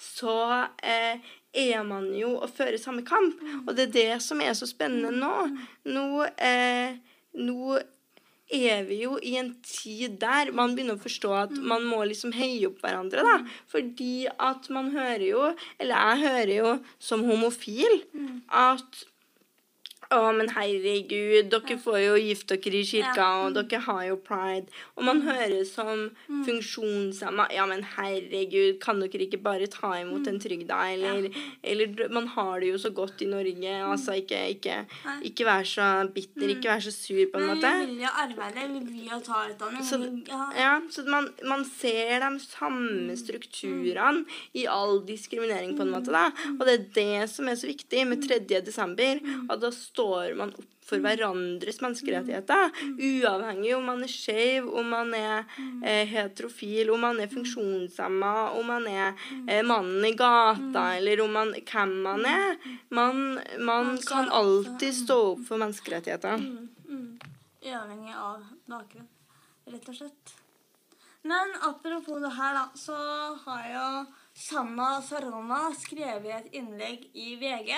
så 0.00 0.36
eh, 0.80 1.20
er 1.52 1.82
man 1.84 2.10
jo 2.16 2.34
og 2.38 2.50
fører 2.52 2.80
samme 2.80 3.04
kamp. 3.06 3.40
Og 3.66 3.74
det 3.76 3.88
er 3.88 3.96
det 3.96 4.22
som 4.24 4.40
er 4.40 4.54
så 4.56 4.68
spennende 4.68 5.12
nå. 5.12 5.34
Nå, 5.92 6.06
eh, 6.40 6.96
nå 7.38 7.78
er 8.52 8.82
vi 8.84 8.98
jo 9.02 9.16
i 9.24 9.36
en 9.40 9.52
tid 9.64 10.18
der 10.20 10.50
man 10.56 10.74
begynner 10.76 10.98
å 10.98 11.02
forstå 11.02 11.30
at 11.38 11.54
man 11.56 11.86
må 11.88 12.02
liksom 12.08 12.34
heie 12.36 12.68
opp 12.68 12.82
hverandre, 12.84 13.24
da. 13.24 13.38
Fordi 13.72 14.26
at 14.32 14.68
man 14.72 14.90
hører 14.92 15.24
jo, 15.24 15.46
eller 15.80 15.96
jeg 15.96 16.22
hører 16.26 16.54
jo 16.58 16.74
som 17.00 17.24
homofil, 17.28 18.02
at 18.48 19.04
å, 20.12 20.32
men 20.36 20.50
herregud, 20.54 21.48
dere 21.52 21.76
får 21.80 21.98
jo 22.02 22.14
gifte 22.20 22.56
dere 22.60 22.80
i 22.80 22.86
kirka, 22.88 23.26
og 23.46 23.56
dere 23.56 23.80
har 23.86 24.02
jo 24.08 24.16
pride. 24.26 24.68
Og 24.96 25.04
man 25.08 25.22
hører 25.26 25.62
som 25.68 26.10
funksjonshemma 26.46 27.48
Ja, 27.52 27.64
men 27.68 27.82
herregud, 27.96 28.78
kan 28.82 29.00
dere 29.02 29.26
ikke 29.26 29.40
bare 29.42 29.68
ta 29.72 29.92
imot 30.00 30.28
en 30.30 30.40
trygda? 30.42 30.78
Eller, 30.92 31.28
eller 31.62 32.08
man 32.12 32.28
har 32.34 32.60
det 32.62 32.72
jo 32.72 32.78
så 32.82 32.90
godt 32.94 33.22
i 33.24 33.28
Norge. 33.30 33.74
Altså, 33.86 34.16
ikke, 34.20 34.40
ikke, 34.56 34.78
ikke 35.28 35.46
vær 35.48 35.66
så 35.68 35.88
bitter, 36.14 36.54
ikke 36.56 36.70
vær 36.72 36.84
så 36.84 36.92
sur, 36.94 37.22
på 37.32 37.40
en 37.40 37.46
Men 37.46 37.54
måte. 37.56 37.72
vi 37.82 37.90
vil 37.92 38.04
jo 38.04 38.12
arbeide, 38.24 38.66
vi 38.72 38.82
vil 38.90 39.10
jo 39.12 39.20
ta 39.26 39.42
utdanning. 39.50 39.84
Så, 39.86 40.00
ja, 40.58 40.74
så 40.92 41.04
man, 41.08 41.28
man 41.48 41.64
ser 41.68 42.22
de 42.26 42.32
samme 42.44 43.16
strukturene 43.18 44.24
i 44.58 44.66
all 44.70 45.00
diskriminering, 45.08 45.76
på 45.76 45.86
en 45.86 45.94
måte. 45.94 46.12
da. 46.14 46.28
Og 46.58 46.66
det 46.68 46.74
er 46.74 46.86
det 46.96 47.30
som 47.32 47.48
er 47.48 47.58
så 47.58 47.68
viktig 47.70 48.06
med 48.08 48.24
3. 48.26 48.40
desember. 48.64 49.20
At 49.50 49.60
da 49.62 49.70
står 49.74 50.01
man 50.38 50.54
opp 50.54 50.72
for 50.92 51.00
hverandres 51.02 51.80
menneskerettigheter. 51.82 52.70
Uavhengig 52.98 53.74
om 53.76 53.86
man 53.86 54.02
er 54.04 54.10
skeiv, 54.10 54.66
om 54.68 54.90
man 54.92 55.14
er 55.16 55.46
eh, 55.84 56.02
heterofil, 56.10 56.90
om 56.92 57.04
man 57.06 57.20
er 57.22 57.30
funksjonshemma, 57.32 58.34
om 58.58 58.68
man 58.74 58.88
er 58.90 59.14
eh, 59.46 59.62
mannen 59.66 60.04
i 60.04 60.12
gata, 60.18 60.88
eller 60.98 61.22
om 61.24 61.32
man, 61.38 61.54
hvem 61.54 61.96
man 62.04 62.26
er. 62.28 62.58
Man, 62.90 63.40
man 63.62 63.96
kan 64.08 64.28
alltid 64.28 64.98
stå 65.04 65.18
opp 65.32 65.46
for 65.48 65.62
menneskerettigheter. 65.62 66.42
Mm. 66.42 67.18
Uavhengig 67.62 68.14
av 68.18 68.46
bakgrunn, 68.66 69.10
rett 69.70 69.92
og 69.92 70.00
slett. 70.02 70.38
Men 71.22 71.54
apropos 71.62 72.18
det 72.18 72.34
her, 72.34 72.56
da, 72.58 72.64
så 72.74 72.96
har 73.44 73.66
jo 73.70 73.86
Sanna 74.34 74.96
Sarona 75.06 75.68
skrevet 75.78 76.32
et 76.34 76.56
innlegg 76.58 77.04
i 77.14 77.36
VG. 77.38 77.76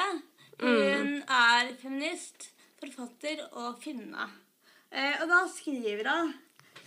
Hun 0.60 1.22
er 1.28 1.70
feminist, 1.80 2.50
forfatter 2.80 3.40
og 3.52 3.78
finne. 3.82 4.28
Eh, 4.92 5.22
og 5.22 5.28
da 5.28 5.40
skriver 5.50 6.08
hun 6.10 6.34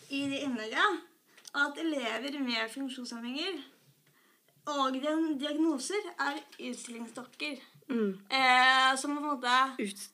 i 0.10 0.22
det 0.32 0.44
innlegget 0.46 1.02
at 1.58 1.80
elever 1.82 2.38
med 2.40 2.70
funksjonshemninger 2.72 3.58
og 4.68 4.92
diag- 4.96 5.40
diagnoser 5.40 6.08
er 6.20 6.38
utstillingsdokker. 6.70 7.58
Mm. 7.90 8.14
Eh, 8.32 8.96
som 9.00 9.16
på 9.16 9.22
en 9.22 9.30
måte 9.32 9.58
Ut, 9.80 10.08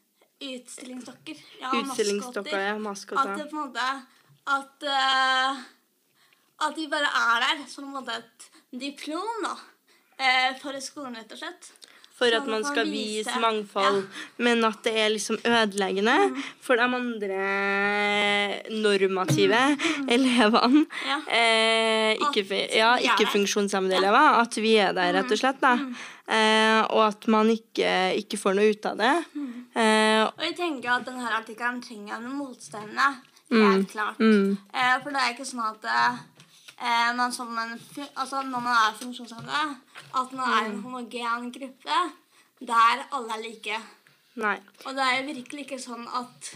Utstillingsdokker. 0.44 1.38
Ja, 1.62 1.70
utstillingsdokker, 1.80 2.58
ja. 2.60 2.74
At 3.18 3.38
det 3.40 3.48
på 3.50 3.56
en 3.58 3.64
måte 3.64 3.86
At 4.46 4.84
uh, 4.84 5.62
At 6.68 6.76
de 6.76 6.88
bare 6.92 7.10
er 7.10 7.40
der 7.46 7.64
som 7.68 7.86
på 7.86 7.88
en 7.88 7.96
måte 7.96 8.18
et 8.20 8.50
diplom, 8.80 9.42
da. 9.46 9.56
eh, 10.20 10.54
for 10.62 10.78
skolen, 10.80 11.16
rett 11.18 11.32
og 11.32 11.38
slett. 11.42 11.72
For 12.14 12.30
at 12.38 12.46
man 12.48 12.62
skal 12.64 12.86
vise 12.86 13.34
mangfold, 13.42 14.04
men 14.38 14.62
at 14.68 14.84
det 14.86 14.94
er 15.02 15.10
liksom 15.10 15.38
ødeleggende 15.44 16.14
Mm. 16.30 16.44
for 16.62 16.76
de 16.78 16.82
andre 16.84 17.40
normative 18.70 19.62
elevene. 20.08 20.86
Ja. 21.08 21.18
Eh, 21.28 22.14
ikke, 22.22 22.46
ja, 22.76 22.92
ikke-funksjonshemmede 23.02 23.98
elever. 23.98 24.40
At 24.44 24.56
vi 24.62 24.76
er 24.78 24.94
der, 24.96 25.14
rett 25.18 25.32
og 25.34 25.40
slett. 25.42 25.60
da. 25.62 25.74
Mm. 25.76 25.96
Eh, 26.28 26.82
og 26.94 27.04
at 27.08 27.28
man 27.28 27.50
ikke, 27.52 27.90
ikke 28.22 28.38
får 28.40 28.56
noe 28.56 28.70
ut 28.72 28.86
av 28.86 28.98
det. 29.02 29.14
Mm. 29.36 29.52
Eh, 29.76 30.24
Og 30.30 30.44
jeg 30.48 30.56
tenker 30.58 30.94
at 30.96 31.06
denne 31.10 31.28
artikkelen 31.34 31.82
trenger 31.84 32.16
en 32.22 32.30
motstemme. 32.38 33.10
Helt 33.54 33.92
klart. 33.92 34.18
mm. 34.20 34.58
Eh, 34.74 34.96
for 35.04 35.12
det 35.14 35.20
er 35.22 35.34
ikke 35.36 35.46
sånn 35.46 35.66
at 35.68 35.84
eh, 36.84 37.10
man 37.16 37.32
som 37.32 37.52
en, 37.58 37.74
altså 38.16 38.42
når 38.44 38.60
man 38.68 38.76
er 38.76 38.98
funksjonshemmet, 39.00 39.78
at 40.20 40.34
man 40.36 40.50
er 40.50 40.68
Mm. 40.68 40.72
en 40.76 40.82
homogen 40.84 41.52
gruppe 41.52 42.00
der 42.62 43.08
alle 43.12 43.34
er 43.38 43.42
like. 43.44 43.80
nei. 44.36 44.58
Og 44.86 44.96
det 44.96 45.04
er 45.04 45.18
jo 45.22 45.28
virkelig 45.34 45.66
ikke 45.66 45.80
sånn 45.80 46.08
at, 46.20 46.54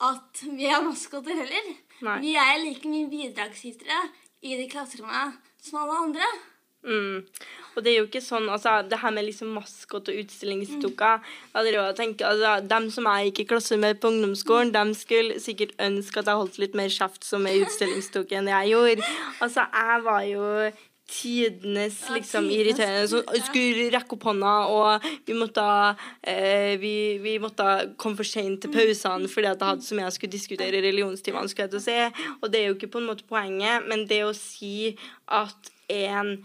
at 0.00 0.42
vi 0.56 0.66
er 0.66 0.82
maskoter 0.82 1.34
heller. 1.34 1.74
Nei. 2.02 2.18
Vi 2.20 2.34
er 2.34 2.58
like 2.64 2.88
mye 2.88 3.08
bidragsytere 3.10 3.98
i 4.42 4.56
det 4.56 4.70
klasserommet 4.70 5.34
som 5.62 5.78
alle 5.82 5.98
andre. 6.06 6.28
Mm. 6.84 7.26
Og 7.78 7.84
det 7.86 7.92
er 7.92 8.00
jo 8.00 8.08
ikke 8.08 8.22
sånn, 8.24 8.48
altså, 8.50 8.80
det 8.90 8.98
her 8.98 9.12
med 9.14 9.28
liksom 9.28 9.52
maskot 9.54 10.10
og 10.10 10.16
utstillingsdukker 10.24 11.22
tenker, 11.94 12.26
altså, 12.26 12.56
Dem 12.66 12.90
som 12.90 13.06
jeg 13.06 13.30
gikk 13.30 13.44
i 13.44 13.48
klasse 13.54 13.78
med 13.78 14.00
på 14.02 14.10
ungdomsskolen, 14.10 14.74
dem 14.74 14.90
skulle 14.98 15.38
sikkert 15.38 15.76
ønske 15.78 16.18
at 16.18 16.26
jeg 16.26 16.42
holdt 16.42 16.58
litt 16.58 16.74
mer 16.74 16.90
kjeft 16.90 17.22
som 17.24 17.46
ei 17.46 17.60
utstillingsdukke 17.62 18.40
enn 18.40 18.50
jeg 18.50 18.74
gjorde. 18.74 19.08
Altså, 19.38 19.68
jeg 19.70 20.04
var 20.08 20.26
jo 20.26 20.44
tidenes 21.08 22.02
liksom 22.12 22.50
irriterende. 22.52 23.06
Så 23.08 23.22
skulle 23.46 23.88
rekke 23.94 24.18
opp 24.18 24.26
hånda, 24.28 24.56
og 24.74 25.08
vi 25.26 25.38
måtte, 25.38 25.64
eh, 26.22 26.74
vi, 26.82 26.92
vi 27.22 27.38
måtte 27.42 27.94
komme 27.96 28.18
for 28.18 28.28
sent 28.28 28.62
til 28.64 28.74
pausene 28.74 29.30
fordi 29.30 29.48
at 29.52 29.62
jeg 29.62 29.72
hadde 29.72 29.86
så 29.86 29.96
mye 29.96 30.08
jeg 30.08 30.18
skulle 30.18 30.36
diskutere 30.36 30.82
i 30.82 30.84
religionstimene. 30.84 31.48
skulle 31.48 31.68
jeg 31.68 31.76
til 31.76 31.82
å 31.82 31.86
si. 31.86 32.28
Og 32.42 32.52
det 32.52 32.60
er 32.60 32.68
jo 32.68 32.76
ikke 32.76 32.92
på 32.92 33.02
en 33.02 33.10
måte 33.12 33.28
poenget, 33.28 33.88
men 33.88 34.06
det 34.10 34.22
å 34.26 34.36
si 34.36 34.96
at 35.30 35.74
en 35.88 36.36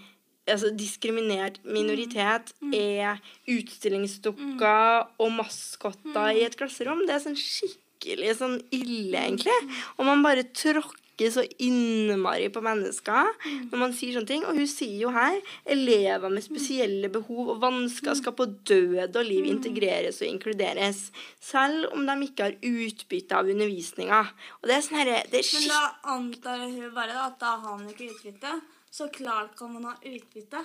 altså, 0.50 0.72
diskriminert 0.76 1.60
minoritet 1.66 2.54
er 2.74 3.22
utstillingsdukker 3.50 5.08
og 5.22 5.32
maskotter 5.38 6.34
i 6.34 6.44
et 6.48 6.58
klasserom, 6.60 7.06
det 7.08 7.18
er 7.18 7.24
sånn 7.24 7.40
skikkelig 7.40 8.36
sånn 8.42 8.60
ille, 8.76 9.16
egentlig. 9.16 9.56
Og 9.98 10.08
man 10.10 10.26
bare 10.26 10.46
tråkker 10.52 11.00
så 11.32 11.44
innmari 11.62 12.48
på 12.50 12.62
mennesker 12.66 13.28
når 13.70 13.78
man 13.78 13.92
sier 13.94 14.18
sånne 14.18 14.30
ting. 14.32 14.46
Og 14.50 14.58
hun 14.58 14.68
sier 14.68 14.98
jo 15.06 15.12
her 15.14 15.38
elever 15.70 16.34
med 16.34 16.44
spesielle 16.44 17.12
behov 17.14 17.54
og 17.54 17.62
vansker 17.62 18.18
skal 18.18 18.36
på 18.36 18.48
død 18.66 19.14
og 19.14 19.28
liv 19.28 19.46
integreres 19.52 20.24
og 20.24 20.32
inkluderes. 20.32 21.06
Selv 21.40 21.94
om 21.94 22.08
de 22.10 22.18
ikke 22.28 22.50
har 22.50 22.58
utbytte 22.58 23.40
av 23.40 23.52
undervisninga. 23.54 24.24
Og 24.62 24.70
det 24.70 24.78
er 24.80 24.86
sånn 24.88 25.00
herre 25.04 25.20
er 25.22 25.50
Men 25.54 25.70
da 25.70 25.84
antar 26.18 26.66
hun 26.66 26.96
bare 26.98 27.28
at 27.30 27.38
da 27.40 27.58
har 27.60 27.78
han 27.78 27.92
ikke 27.94 28.10
utbytte. 28.10 28.58
Så 28.94 29.08
klart 29.10 29.56
kan 29.58 29.74
man 29.74 29.86
ha 29.90 29.94
utbytte. 30.06 30.60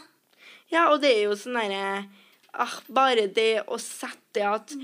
Ja, 0.68 0.88
og 0.92 1.00
det 1.00 1.14
er 1.14 1.22
jo 1.30 1.36
sånn 1.36 1.56
derre 1.56 1.84
ah, 2.52 2.74
Bare 2.92 3.24
det 3.32 3.62
å 3.64 3.78
sette 3.80 4.44
at 4.44 4.74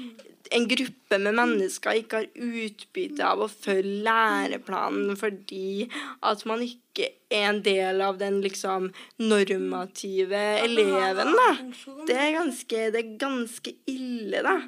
en 0.54 0.64
gruppe 0.68 1.18
med 1.20 1.36
mennesker 1.36 2.00
ikke 2.00 2.22
har 2.22 2.30
utbytte 2.64 3.26
av 3.28 3.44
å 3.44 3.50
følge 3.52 4.02
læreplanen 4.06 5.16
fordi 5.20 5.86
at 6.24 6.44
man 6.48 6.64
ikke 6.64 7.10
er 7.32 7.46
en 7.50 7.60
del 7.64 8.00
av 8.04 8.18
den 8.20 8.40
liksom 8.44 8.90
normative 9.20 10.42
eleven, 10.64 11.32
da. 11.36 11.50
Det 12.08 12.16
er 12.16 12.34
ganske, 12.38 12.82
det 12.94 13.00
er 13.00 13.14
ganske 13.20 13.76
ille, 13.90 14.44
da. 14.44 14.58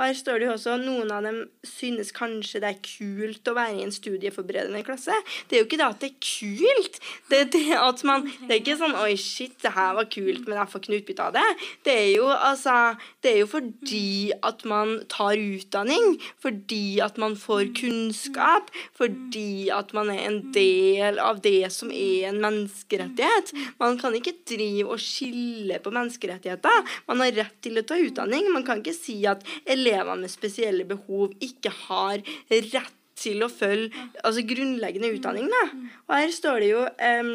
Her 0.00 0.16
står 0.16 0.40
det 0.40 0.46
jo 0.48 0.54
også 0.54 0.76
noen 0.80 1.10
av 1.12 1.26
dem 1.26 1.42
synes 1.66 2.08
kanskje 2.16 2.60
det 2.62 2.70
er 2.70 2.78
kult 2.84 3.48
å 3.50 3.54
være 3.56 3.80
i 3.80 3.84
en 3.84 3.92
studieforberedende 3.92 4.80
klasse. 4.86 5.14
Det 5.48 5.58
er 5.58 5.62
jo 5.62 5.68
ikke 5.68 5.80
det 5.80 5.86
at 5.86 6.00
det 6.00 6.10
er 6.10 6.22
kult. 6.24 7.00
Det 7.30 7.40
det 7.52 7.76
at 7.76 8.04
man 8.08 8.24
Det 8.24 8.54
er 8.54 8.60
ikke 8.62 8.78
sånn 8.80 8.96
Oi, 9.00 9.14
shit, 9.20 9.56
det 9.62 9.72
her 9.74 9.94
var 9.96 10.08
kult, 10.12 10.46
men 10.48 10.58
jeg 10.58 10.70
får 10.72 10.82
ikke 10.82 10.92
noe 10.92 11.02
utbytte 11.02 11.26
av 11.26 11.36
det. 11.36 11.46
Det 11.86 11.96
er 11.96 12.08
jo 12.14 12.28
altså 12.30 12.76
Det 13.20 13.34
er 13.34 13.38
jo 13.42 13.50
fordi 13.50 14.32
at 14.46 14.64
man 14.68 14.94
tar 15.12 15.36
utdanning. 15.36 16.16
Fordi 16.40 17.00
at 17.04 17.20
man 17.20 17.36
får 17.36 17.70
kunnskap. 17.76 18.72
Fordi 18.96 19.68
at 19.74 19.92
man 19.96 20.12
er 20.14 20.24
en 20.28 20.40
del 20.54 21.20
av 21.20 21.42
det 21.44 21.68
som 21.74 21.92
er 21.92 22.30
en 22.30 22.40
menneskerettighet. 22.40 23.52
Man 23.82 24.00
kan 24.00 24.16
ikke 24.16 24.38
drive 24.48 24.88
og 24.88 25.02
skille 25.02 25.80
på 25.82 25.92
menneskerettigheter. 25.92 26.96
Man 27.10 27.24
har 27.24 27.36
rett 27.36 27.60
til 27.64 27.76
å 27.80 27.84
ta 27.86 28.00
utdanning. 28.00 28.48
Man 28.54 28.64
kan 28.66 28.80
ikke 28.80 28.96
si 28.96 29.20
at 29.28 29.44
elever 29.68 29.89
med 30.20 30.32
spesielle 30.32 30.86
behov 30.88 31.34
ikke 31.44 31.72
har 31.86 32.24
rett 32.50 32.96
til 33.20 33.44
å 33.44 33.50
følge 33.52 33.92
altså 34.24 34.44
grunnleggende 34.48 35.10
utdanning. 35.12 35.50
Da. 35.52 35.64
Og 36.08 36.14
her 36.16 36.32
står 36.34 36.62
det 36.62 36.70
jo 36.70 36.84
em, 37.04 37.32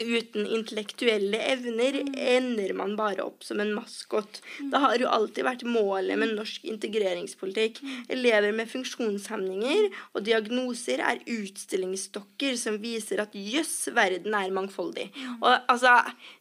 uten 0.00 0.46
intellektuelle 0.46 1.40
evner 1.52 2.00
ender 2.02 2.74
man 2.76 2.94
bare 2.98 3.24
opp 3.26 3.44
som 3.46 3.60
en 3.62 3.72
maskot. 3.76 4.40
Det 4.72 4.80
har 4.82 4.98
jo 5.00 5.10
alltid 5.10 5.46
vært 5.46 5.64
målet 5.68 6.18
med 6.20 6.34
norsk 6.38 6.64
integreringspolitikk. 6.68 7.80
Elever 8.12 8.54
med 8.56 8.70
funksjonshemninger 8.70 9.88
og 10.14 10.24
diagnoser 10.26 11.02
er 11.04 11.22
utstillingsstokker 11.28 12.56
som 12.60 12.78
viser 12.82 13.22
at 13.24 13.34
jøss, 13.34 13.90
verden 13.96 14.34
er 14.36 14.54
mangfoldig. 14.54 15.08
Og 15.40 15.50
altså, 15.70 15.94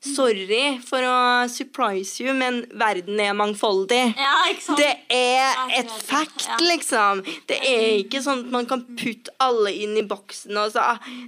sorry 0.04 0.78
for 0.86 1.04
å 1.06 1.18
surprise 1.52 2.24
you, 2.24 2.34
men 2.38 2.64
verden 2.78 3.20
er 3.24 3.36
mangfoldig. 3.38 4.04
Ja, 4.18 4.36
ikke 4.52 4.66
sant? 4.68 4.82
Det 4.82 4.94
er 5.14 5.74
et 5.80 5.92
fact, 6.08 6.48
liksom. 6.64 7.24
Det 7.50 7.60
er 7.66 7.88
ikke 8.02 8.22
sånn 8.24 8.46
at 8.46 8.54
man 8.54 8.70
kan 8.70 8.86
putte 8.98 9.34
alle 9.44 9.74
inn 9.74 9.98
i 10.00 10.06
boksen. 10.08 10.56
Og 10.58 10.74
så. 10.76 10.86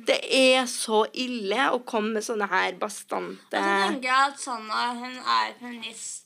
Det 0.08 0.20
er 0.36 0.66
så 0.70 1.04
ille 1.18 1.70
å 1.74 1.82
komme 1.88 2.19
med 2.20 2.26
sånne 2.28 2.48
her 2.52 2.78
bastante 2.82 3.58
Og 3.58 3.66
så 3.66 3.76
tenker 3.88 4.10
jeg 4.12 4.32
at 4.34 4.40
Sanna 4.44 4.86
hun 5.00 5.18
er 5.40 5.54
feminist. 5.60 6.26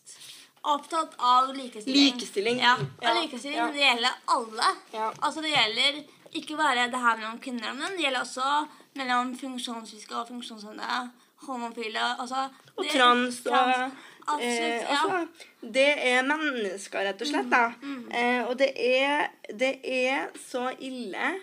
Opptatt 0.63 1.15
av 1.19 1.49
likestilling. 1.55 2.13
Likestilling. 2.13 2.59
Ja, 2.63 2.77
Ja, 3.01 3.09
og 3.11 3.17
likestilling 3.21 3.57
ja. 3.59 3.65
det 3.75 3.81
gjelder 3.83 4.13
alle. 4.37 4.69
Ja. 4.93 5.09
Altså 5.21 5.41
Det 5.43 5.51
gjelder 5.51 6.03
ikke 6.39 6.55
bare 6.57 6.85
det 6.89 7.01
her 7.03 7.17
mellom 7.19 7.39
kvinner 7.43 7.69
og 7.73 7.77
menn, 7.81 7.97
det 7.97 8.05
gjelder 8.07 8.23
også 8.23 8.67
mellom 8.97 9.33
funksjonsfriske 9.37 10.15
og 10.17 10.27
funksjonshemmede, 10.31 11.01
homofile 11.47 12.05
altså, 12.21 12.47
Og 12.77 12.83
det- 12.85 12.91
trans 12.95 13.39
og 13.45 13.51
trans. 13.51 13.77
eh, 13.77 14.09
Absolutt. 14.23 14.81
ja. 14.89 15.03
Mm, 15.03 15.13
altså, 15.13 15.27
Det 15.73 15.87
er 16.07 16.21
mennesker, 16.23 16.99
rett 17.09 17.21
og 17.21 17.27
slett. 17.27 17.49
da. 17.51 17.73
Eh, 18.17 18.41
og 18.47 18.57
det 18.57 18.71
er, 18.77 19.27
det 19.59 19.79
er 19.83 20.29
så 20.49 20.69
ille 20.79 21.33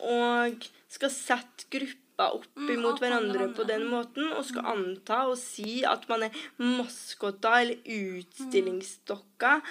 og 0.00 0.68
skal 0.88 1.10
sette 1.10 1.66
grupper 1.70 1.99
opp 2.28 2.46
Mm, 2.56 2.70
imot 2.74 2.98
hverandre 3.00 3.48
på 3.56 3.66
den 3.66 3.86
måten 3.88 4.32
og 4.36 4.44
skal 4.44 4.64
anta 4.66 5.26
og 5.30 5.38
si 5.38 5.82
at 5.84 6.08
man 6.08 6.22
er 6.24 6.30
maskotta 6.58 7.60
eller. 7.60 7.76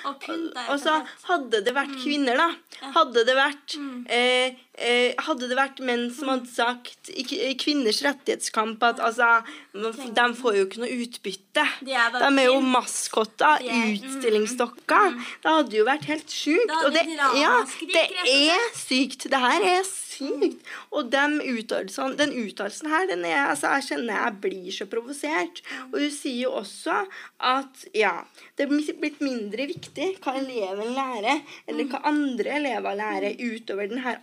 Og 0.05 0.23
er 0.57 0.65
jo 0.65 0.73
Og 0.73 0.79
så 0.79 0.95
hadde 1.29 1.63
det 1.63 1.73
Mm. 1.73 1.77
vært 1.79 1.95
kvinner, 2.03 2.35
da. 2.37 2.49
Hadde 2.95 3.25
det 3.25 3.35
vært 3.35 3.75
eh, 4.09 4.55
eh, 4.79 5.13
Hadde 5.19 5.47
det 5.49 5.57
vært 5.57 5.79
menn 5.85 6.07
som 6.15 6.27
Mm. 6.27 6.31
hadde 6.39 6.49
sagt 6.53 7.09
i 7.11 7.53
kvinners 7.59 8.01
rettighetskamp 8.05 8.81
at 8.83 8.99
altså 8.99 9.43
De 9.73 10.25
får 10.35 10.55
jo 10.57 10.65
ikke 10.65 10.79
noe 10.81 10.95
utbytte. 11.03 11.65
De 11.85 11.93
er 11.93 12.09
De 12.11 12.39
er 12.41 12.45
jo 12.47 12.59
maskotter, 12.61 13.59
utstillingsdokker. 13.59 13.69
er- 13.69 13.99
utstillingsstokker. 14.09 15.13
Det 15.43 15.51
hadde 15.51 15.77
jo 15.77 15.85
vært 15.85 16.05
helt 16.09 16.27
sjukt. 16.29 16.71
Og 16.85 16.93
det, 16.93 17.05
ja, 17.39 17.63
det 17.93 18.05
er 18.51 18.69
sykt. 18.75 19.29
Det 19.29 19.39
her 19.39 19.61
er 19.63 19.83
sykt. 19.83 20.63
Og 20.91 21.09
den 21.11 21.39
uttalelsen, 21.39 22.15
den 22.17 22.33
uttalelsen 22.33 22.89
her, 22.89 23.05
den 23.07 23.23
er, 23.25 23.47
altså, 23.53 23.71
jeg 23.77 23.83
kjenner 23.89 24.19
jeg 24.25 24.41
blir 24.41 24.71
så 24.75 24.85
provosert. 24.89 25.61
Og 25.93 25.99
hun 26.01 26.11
sier 26.11 26.41
jo 26.43 26.51
også 26.59 27.05
at 27.39 27.85
ja, 27.95 28.23
det 28.57 28.65
er 28.67 28.93
blitt 28.99 29.21
mindre 29.23 29.67
viktig 29.69 30.19
hva 30.19 30.33
eleven 30.41 30.93
lærer, 30.95 31.41
eller 31.67 31.85
hva 31.91 32.01
andre 32.09 32.57
elever 32.59 32.95
lærer, 32.99 33.37
utover 33.39 33.87
den 33.89 33.99
her 34.03 34.17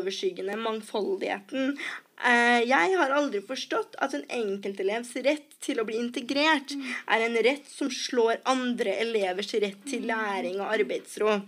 altoverskyggende 0.00 0.56
mangfoldigheten. 0.56 1.76
Eh, 2.24 2.60
Jeg 2.68 2.96
har 2.98 3.10
aldri 3.16 3.40
forstått 3.40 3.94
at 3.98 4.12
en 4.14 4.24
enkeltelevs 4.28 5.14
rett 5.24 5.54
til 5.64 5.80
å 5.80 5.84
bli 5.88 5.96
integrert 5.96 6.72
er 7.08 7.20
en 7.24 7.36
rett 7.42 7.66
som 7.70 7.88
slår 7.88 8.40
andre 8.44 8.92
elevers 9.00 9.54
rett 9.54 9.80
til 9.88 10.02
læring 10.06 10.60
og 10.60 10.68
arbeidsro. 10.74 11.40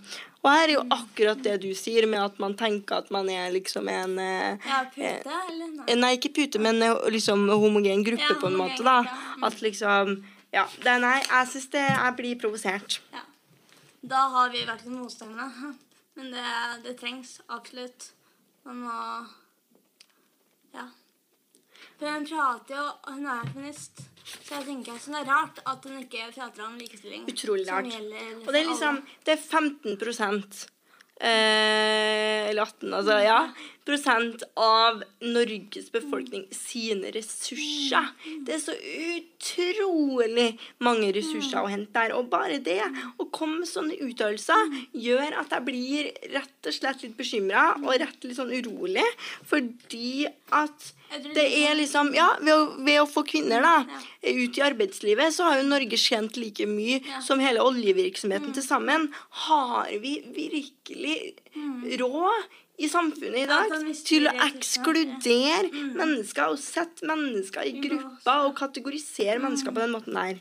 Og 0.43 0.51
her 0.51 0.69
er 0.69 0.73
jo 0.75 0.85
akkurat 0.91 1.43
det 1.45 1.61
du 1.63 1.69
sier, 1.75 2.07
med 2.07 2.21
at 2.25 2.39
man 2.41 2.55
tenker 2.57 2.97
at 3.03 3.11
man 3.11 3.29
er 3.31 3.51
liksom 3.53 3.89
en 3.89 4.19
eh, 4.19 4.57
Ja, 4.67 4.85
pute, 4.95 5.37
eller? 5.49 5.69
Nei. 5.77 5.85
eh, 5.89 5.97
Nei, 5.97 6.17
ikke 6.17 6.33
pute, 6.35 6.59
men 6.59 6.81
liksom 7.13 7.49
homogen 7.49 8.03
gruppe, 8.05 8.33
Ja, 8.33 8.41
på 8.41 8.47
en 8.49 8.57
måte. 8.57 8.83
da. 8.83 9.03
ja. 9.05 9.19
Mm. 9.37 9.45
At 9.45 9.61
liksom 9.63 10.25
Ja. 10.53 10.67
Det, 10.83 11.01
nei, 11.01 11.21
jeg 11.21 11.47
syns 11.49 11.71
det 11.71 11.85
Jeg 11.89 12.17
blir 12.17 12.35
provosert. 12.41 12.99
Ja. 13.13 13.21
Da 14.03 14.29
har 14.29 14.51
vi 14.51 14.65
vært 14.67 14.85
motstandere. 14.87 15.75
Men 16.17 16.31
det, 16.33 16.45
det 16.85 16.99
trengs 17.01 17.41
absolutt. 17.49 18.11
Man 18.65 18.83
må 18.87 18.99
Ja. 20.73 20.87
For 21.99 22.09
hun 22.09 22.27
prater 22.27 22.77
jo 22.77 22.87
Hun 23.13 23.27
er 23.27 23.47
feminist. 23.53 24.05
Så 24.25 24.55
jeg 24.55 24.65
tenker 24.67 24.99
så 25.03 25.13
det 25.13 25.21
er 25.25 25.31
rart 25.31 25.59
at 25.67 25.85
hun 25.85 25.99
ikke 25.99 26.29
prater 26.35 26.65
om 26.65 26.77
likestilling. 26.79 27.25
Utrolig 27.29 27.67
rart. 27.69 27.91
Og 28.47 28.53
det 28.55 28.61
er 28.61 28.69
liksom. 28.69 29.03
Det 29.27 29.35
er 29.35 29.43
15 29.43 29.99
eh, 31.23 32.51
Eller 32.51 32.63
18, 32.67 32.93
altså. 32.93 33.19
Ja. 33.23 33.39
Prosent 33.87 34.45
av 34.61 35.01
Norges 35.25 35.89
befolkning 35.95 36.45
sine 36.55 37.11
ressurser. 37.15 38.13
Det 38.47 38.55
er 38.55 38.63
så 38.63 38.77
utrolig 38.77 40.53
mange 40.83 41.11
ressurser 41.17 41.63
å 41.63 41.71
hente 41.71 41.91
der. 41.97 42.15
Og 42.19 42.31
bare 42.31 42.61
det 42.63 42.81
å 43.19 43.27
komme 43.35 43.63
med 43.63 43.71
sånne 43.71 43.99
uttalelser 44.07 44.77
gjør 44.95 45.39
at 45.43 45.57
jeg 45.57 45.67
blir 45.67 46.13
rett 46.35 46.71
og 46.71 46.79
slett 46.79 47.03
litt 47.07 47.19
bekymra 47.19 47.73
og 47.81 47.95
rett 48.03 48.27
litt 48.27 48.39
sånn 48.39 48.55
urolig. 48.55 49.07
Fordi 49.51 50.29
at 50.55 50.93
det 51.35 51.45
er 51.65 51.77
liksom 51.79 52.13
Ja, 52.17 52.33
ved 52.41 52.55
å, 52.55 52.65
ved 52.85 53.01
å 53.03 53.09
få 53.11 53.25
kvinner 53.29 53.65
da 53.65 53.75
ut 54.23 54.59
i 54.59 54.65
arbeidslivet, 54.65 55.35
så 55.35 55.49
har 55.49 55.61
jo 55.61 55.69
Norge 55.69 55.99
tjent 56.01 56.39
like 56.41 56.67
mye 56.71 57.01
som 57.25 57.43
hele 57.43 57.63
oljevirksomheten 57.65 58.55
til 58.57 58.65
sammen. 58.65 59.09
Har 59.47 59.91
vi 60.03 60.19
virkelig 60.35 61.19
råd 62.01 62.59
i 62.83 62.89
samfunnet 62.89 63.45
i 63.45 63.49
dag 63.51 63.75
til 64.07 64.29
å 64.31 64.37
ekskludere 64.49 65.69
mennesker 65.93 66.55
og 66.55 66.61
sette 66.63 67.07
mennesker 67.09 67.69
i 67.69 67.77
grupper 67.83 68.49
og 68.49 68.57
kategorisere 68.59 69.39
mennesker 69.43 69.75
på 69.75 69.85
den 69.85 69.95
måten 69.95 70.17
der? 70.19 70.41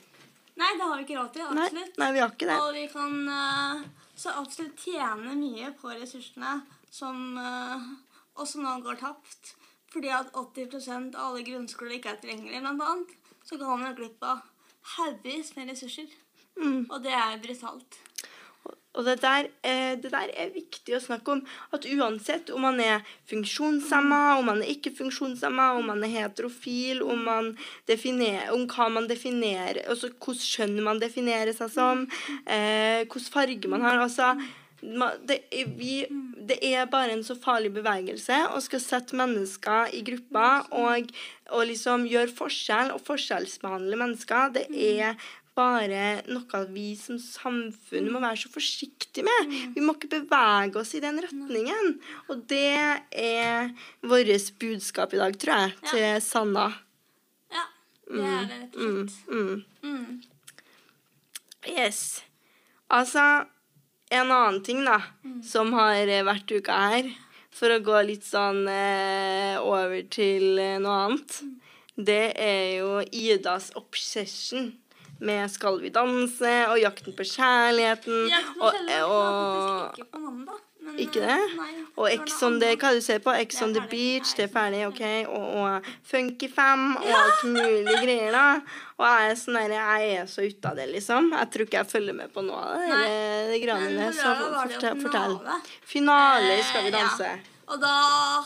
Nei, 0.62 0.72
det 0.78 0.86
har 0.86 0.98
vi 1.00 1.06
ikke 1.08 1.18
råd 1.18 1.34
til. 1.34 1.48
Absolutt. 1.48 1.98
nei, 1.98 2.12
vi 2.14 2.22
har 2.22 2.32
ikke 2.34 2.48
det. 2.50 2.60
Og 2.62 2.76
vi 2.76 2.86
kan 2.92 3.14
eh, 3.34 3.84
så 4.22 4.34
absolutt 4.38 4.84
tjene 4.84 5.34
mye 5.38 5.72
på 5.80 5.90
ressursene 5.96 6.60
som 6.92 7.38
uh, 7.40 7.88
også 8.38 8.62
nå 8.62 8.76
går 8.86 9.00
tapt. 9.00 9.56
Fordi 9.92 10.12
at 10.16 10.32
80% 10.34 11.18
av 11.18 11.32
alle 11.32 11.44
grunnskoler 11.48 11.98
ikke 11.98 12.14
er 12.14 12.22
tilgjengelige, 12.22 12.62
blant 12.64 12.88
annet. 12.88 13.18
Så 13.44 13.58
går 13.60 13.82
man 13.82 13.98
glipp 13.98 14.24
av 14.24 14.46
haugevis 14.96 15.56
med 15.58 15.74
ressurser. 15.74 16.08
Mm. 16.56 16.88
Og 16.90 17.02
det 17.04 17.12
er 17.16 17.42
brutalt. 17.44 18.00
Og 18.94 19.06
det 19.06 19.22
der, 19.22 19.48
eh, 19.64 19.96
det 19.96 20.12
der 20.12 20.32
er 20.36 20.50
viktig 20.52 20.96
å 20.98 21.00
snakke 21.00 21.32
om. 21.32 21.42
At 21.72 21.86
uansett 21.88 22.50
om 22.52 22.66
man 22.68 22.80
er 22.84 23.06
funksjonshemma, 23.32 24.38
om 24.38 24.46
man 24.46 24.62
er 24.62 24.74
ikke 24.74 24.92
funksjonshemma, 24.98 25.78
om 25.78 25.88
man 25.88 26.04
er 26.04 26.12
heterofil, 26.12 27.02
om, 27.02 27.24
man 27.24 27.58
definer, 27.88 28.52
om 28.52 28.68
hva 28.68 28.90
man 28.92 29.08
definerer, 29.08 29.86
altså 29.88 30.12
hvilket 30.12 30.44
kjønn 30.44 30.84
man 30.84 31.00
definerer 31.00 31.56
seg 31.56 31.72
som, 31.72 32.04
eh, 32.46 33.08
hvilken 33.08 33.32
farge 33.32 33.72
man 33.72 33.82
har 33.88 34.04
altså, 34.04 34.36
det, 34.82 35.38
er, 35.54 35.68
vi, 35.78 36.00
det 36.50 36.58
er 36.66 36.90
bare 36.90 37.14
en 37.14 37.24
så 37.26 37.36
farlig 37.38 37.70
bevegelse 37.76 38.38
å 38.56 38.62
skal 38.64 38.82
sette 38.82 39.18
mennesker 39.18 39.94
i 39.94 40.02
grupper 40.06 40.72
og, 40.74 41.12
og 41.54 41.68
liksom 41.70 42.08
gjøre 42.10 42.34
forskjell 42.34 42.96
og 42.96 43.04
forskjellsbehandle 43.06 44.00
mennesker. 44.02 44.56
Det 44.58 44.66
er 44.72 45.22
bare 45.58 46.22
noe 46.32 46.62
vi 46.72 46.94
som 46.98 47.20
samfunn 47.22 48.10
må 48.12 48.22
være 48.24 48.40
så 48.44 48.52
forsiktige 48.54 49.26
med. 49.28 49.54
Vi 49.76 49.84
må 49.84 49.96
ikke 49.98 50.14
bevege 50.16 50.82
oss 50.82 50.96
i 50.98 51.04
den 51.04 51.20
retningen. 51.22 51.98
Og 52.32 52.46
det 52.50 52.78
er 53.12 53.72
vårt 54.02 54.52
budskap 54.62 55.14
i 55.14 55.22
dag, 55.22 55.38
tror 55.38 55.66
jeg, 55.66 55.78
til 55.92 56.10
Sanna. 56.26 56.70
Ja, 57.52 57.68
det 58.08 58.26
er 58.26 58.52
det 58.52 58.60
rett 58.64 58.76
og 58.76 58.82
Mm, 58.82 59.10
mm. 59.30 59.64
Mm. 59.84 60.22
Yes. 61.70 62.24
Altså, 62.90 63.46
en 64.12 64.32
annen 64.32 64.62
ting 64.64 64.84
da, 64.86 65.00
som 65.46 65.72
har 65.78 66.08
eh, 66.08 66.26
vært 66.28 66.52
uka 66.52 66.78
her, 66.92 67.10
for 67.52 67.74
å 67.74 67.82
gå 67.84 68.02
litt 68.08 68.28
sånn 68.28 68.66
eh, 68.72 69.56
over 69.60 70.04
til 70.12 70.60
eh, 70.60 70.78
noe 70.84 70.98
annet, 71.08 71.42
det 71.96 72.26
er 72.40 72.66
jo 72.82 73.02
Idas 73.12 73.72
obsession 73.80 74.72
med 75.22 75.52
Skal 75.54 75.78
vi 75.84 75.92
danse 75.94 76.54
og 76.72 76.80
Jakten 76.82 77.14
på 77.14 77.28
kjærligheten. 77.28 78.26
Jakten 78.32 78.58
på 78.58 78.72
kjærligheten 78.74 79.06
og, 79.06 79.12
og, 79.12 79.16
og, 79.16 79.80
faktisk 79.86 80.02
ikke 80.02 80.12
på 80.16 80.24
mandag. 80.26 80.68
Men, 80.82 80.96
ikke 80.98 81.22
eh, 81.22 81.30
det? 81.30 81.58
Nei, 81.60 81.74
Og 82.02 82.08
X 82.10 82.22
Ex 82.24 82.44
on 82.48 82.56
the, 82.62 82.72
hva 82.82 82.90
du 82.96 83.02
ser 83.06 83.20
på? 83.22 83.34
Ex 83.38 83.60
on 83.62 83.74
the 83.76 83.84
beach, 83.92 84.32
det 84.38 84.48
er 84.48 84.52
ferdig, 84.54 84.80
ok? 84.88 85.02
Og, 85.30 85.46
og 85.62 85.90
Funky 86.10 86.50
Fam 86.50 86.96
og 86.98 87.12
alt 87.20 87.44
mulig 87.54 87.98
greier, 88.02 88.32
da. 88.34 88.46
Og 88.98 89.06
jeg 89.06 89.30
er 89.30 89.40
sånn 89.44 89.60
der, 89.60 89.76
jeg 89.78 90.10
er 90.18 90.30
så 90.32 90.46
ute 90.48 90.72
av 90.72 90.82
det, 90.82 90.88
liksom. 90.96 91.30
Jeg 91.38 91.52
tror 91.54 91.68
ikke 91.68 91.80
jeg 91.84 91.92
følger 91.94 92.18
med 92.18 92.34
på 92.34 92.44
noe 92.48 92.62
av 92.66 92.82
det, 92.82 93.00
det, 93.52 93.62
greiene 93.64 94.10
Så 94.18 94.34
fortell. 94.42 95.02
fortell. 95.06 95.38
finale. 95.94 96.54
I 96.58 96.64
Skal 96.72 96.88
vi 96.88 96.94
Eh, 96.94 96.98
danse. 96.98 97.30
Ja. 97.30 97.58
Og 97.72 97.80
da 97.80 97.96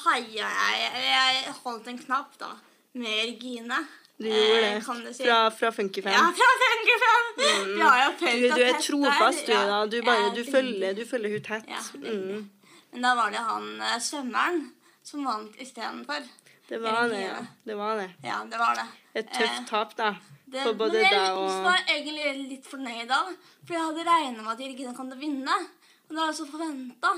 heia 0.05 0.49
jeg 0.59 1.05
Jeg 1.05 1.53
holdt 1.63 1.87
en 1.87 1.97
knapp, 1.97 2.35
da, 2.39 2.51
med 2.93 3.23
Regine. 3.31 3.79
Du 4.17 4.27
gjorde 4.29 4.61
det. 4.61 4.71
Eh, 4.75 4.83
kan 4.85 5.13
si. 5.13 5.23
Fra, 5.23 5.39
fra 5.51 5.71
Funkyfam. 5.75 6.11
Ja, 6.11 6.31
fra 6.39 6.51
55! 6.61 7.75
Vi 7.75 7.81
har 7.81 8.03
jo 8.05 8.11
Du, 8.19 8.55
du 8.55 8.61
er 8.63 8.77
trofast, 8.79 9.45
du, 9.47 9.53
da. 9.53 9.85
Du, 9.85 10.01
bare, 10.01 10.29
du, 10.35 10.41
er 10.41 10.51
følger, 10.51 10.93
du 10.95 11.03
følger 11.09 11.35
hun 11.35 11.43
tett. 11.43 11.67
Ja, 11.67 11.81
Mm. 11.99 12.49
Men 12.91 13.01
da 13.03 13.11
var 13.15 13.31
det 13.31 13.41
han 13.43 13.81
eh, 13.81 13.97
svømmeren 13.99 14.61
som 15.03 15.25
vant 15.27 15.55
istedenfor. 15.59 16.23
Det 16.69 16.79
var 16.81 17.09
det, 17.11 17.19
ja. 17.25 17.41
Det 17.67 17.75
var 17.77 17.97
det. 17.99 18.07
Ja, 18.23 18.37
det 18.51 18.57
var 18.57 18.75
det. 18.79 18.85
Et 19.19 19.27
tøft 19.27 19.59
Eh, 19.59 19.65
tap, 19.67 19.97
da. 19.97 20.13
Det, 20.45 20.61
For 20.63 20.73
både 20.79 21.01
deg 21.01 21.35
og 21.35 21.49
Jeg 21.49 21.63
var 21.65 21.83
egentlig 21.89 22.49
litt 22.49 22.65
fornøyd 22.69 23.07
da, 23.09 23.19
for 23.65 23.75
jeg 23.75 23.83
hadde 23.83 24.05
regnet 24.07 24.43
med 24.43 24.51
at 24.53 24.59
Regine 24.63 24.95
kom 24.95 25.09
til 25.11 25.17
å 25.17 25.21
vinne. 25.21 25.57
Og 26.05 26.13
det 26.13 26.17
var 26.21 26.31
altså 26.31 26.45
forventa. 26.47 27.11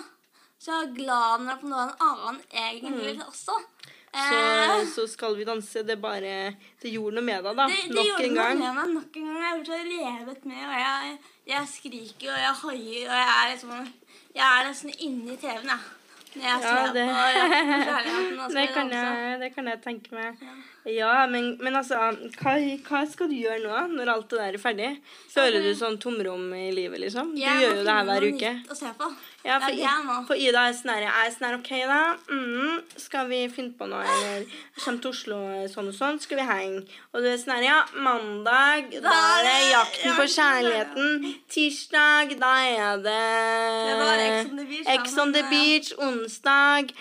Så 0.57 0.71
jeg 0.71 0.77
var 0.79 0.93
glad 0.97 1.41
når 1.45 1.51
det 1.53 1.61
på 1.61 1.69
noe 1.71 1.83
en 1.85 1.95
annen 2.07 2.41
egentlig 2.49 3.25
også. 3.27 3.59
Så, 4.17 4.37
Eh, 4.37 4.85
så 4.95 5.07
skal 5.07 5.35
vi 5.37 5.45
danse. 5.47 5.83
Det 5.83 5.97
bare 6.01 6.55
Det 6.81 6.91
gjorde 6.91 7.17
noe 7.17 7.23
med 7.23 7.43
deg, 7.43 7.55
da. 7.55 7.67
det, 7.67 7.81
det 7.87 7.95
Nok 7.95 8.23
en 8.25 8.33
noe 8.33 8.55
med 8.55 8.75
meg 8.79 8.95
nok 8.95 9.19
en 9.19 9.27
gang. 9.27 9.43
Jeg 9.43 9.59
ble 9.59 9.65
så 9.65 9.77
revet 9.91 10.45
med, 10.45 10.63
og 10.67 10.79
jeg, 10.81 11.19
jeg 11.53 11.69
skriker 11.73 12.33
og 12.33 12.41
jeg 12.45 12.55
hoier, 12.63 13.05
og 13.11 13.15
jeg 13.21 13.29
er 13.37 13.53
liksom 13.53 13.93
Jeg 14.37 14.47
er 14.47 14.67
nesten 14.67 14.91
inni 14.99 15.37
TV-en, 15.37 15.71
jeg. 15.73 15.93
Ja, 16.37 16.57
det, 16.93 17.05
det, 18.53 18.67
kan 18.73 18.91
jeg, 18.91 19.39
det 19.41 19.47
kan 19.55 19.69
jeg 19.71 19.79
tenke 19.81 20.13
meg. 20.13 20.41
Ja. 20.85 21.25
Men, 21.31 21.55
men 21.63 21.75
altså, 21.79 21.97
hva, 22.41 22.53
hva 22.85 23.01
skal 23.09 23.31
du 23.31 23.37
gjøre 23.39 23.59
nå, 23.63 23.79
når 23.95 24.11
alt 24.13 24.29
det 24.31 24.41
der 24.41 24.57
er 24.57 24.61
ferdig? 24.61 24.91
Føler 25.33 25.65
du 25.65 25.71
sånn 25.79 25.97
tomrom 26.01 26.51
i 26.55 26.69
livet, 26.75 27.01
liksom? 27.07 27.33
Du 27.35 27.41
gjør 27.41 27.79
jo 27.79 27.87
det 27.87 27.95
her 27.95 28.07
hver 28.11 28.27
uke. 28.29 28.53
Å 28.69 28.77
se 28.77 28.93
på. 28.99 29.09
Ja, 29.47 29.59
for. 29.63 29.71
I, 29.71 29.87
for 30.27 30.41
Ida 30.47 30.65
er 30.67 30.75
sånn 30.75 30.93
her, 30.93 31.07
er 31.07 31.31
sånn 31.33 31.47
her, 31.47 31.57
OK, 31.61 31.71
da. 31.87 32.01
Mm, 32.27 32.81
skal 32.99 33.29
vi 33.31 33.41
finne 33.53 33.73
på 33.79 33.87
noe, 33.89 34.03
eller 34.03 34.47
kommer 34.81 35.01
til 35.03 35.13
Oslo 35.13 35.39
sånn 35.71 35.91
og 35.91 35.95
sånn, 35.95 36.19
skal 36.23 36.41
vi 36.41 36.47
henge? 36.49 36.83
Og 37.13 37.23
du 37.23 37.29
er 37.31 37.39
sånn 37.39 37.55
her, 37.55 37.67
ja, 37.67 37.79
mandag, 37.95 38.91
da 39.03 39.15
er 39.37 39.47
det 39.47 39.55
jakten 39.71 40.17
på 40.19 40.27
kjærligheten. 40.35 41.29
Tirsdag, 41.55 42.35
da 42.41 42.53
er 42.67 43.01
det 43.07 43.17
Ex 44.97 45.17
on 45.21 45.33
the 45.33 45.45
Beach. 45.51 45.93
Onsdag, 45.97 46.91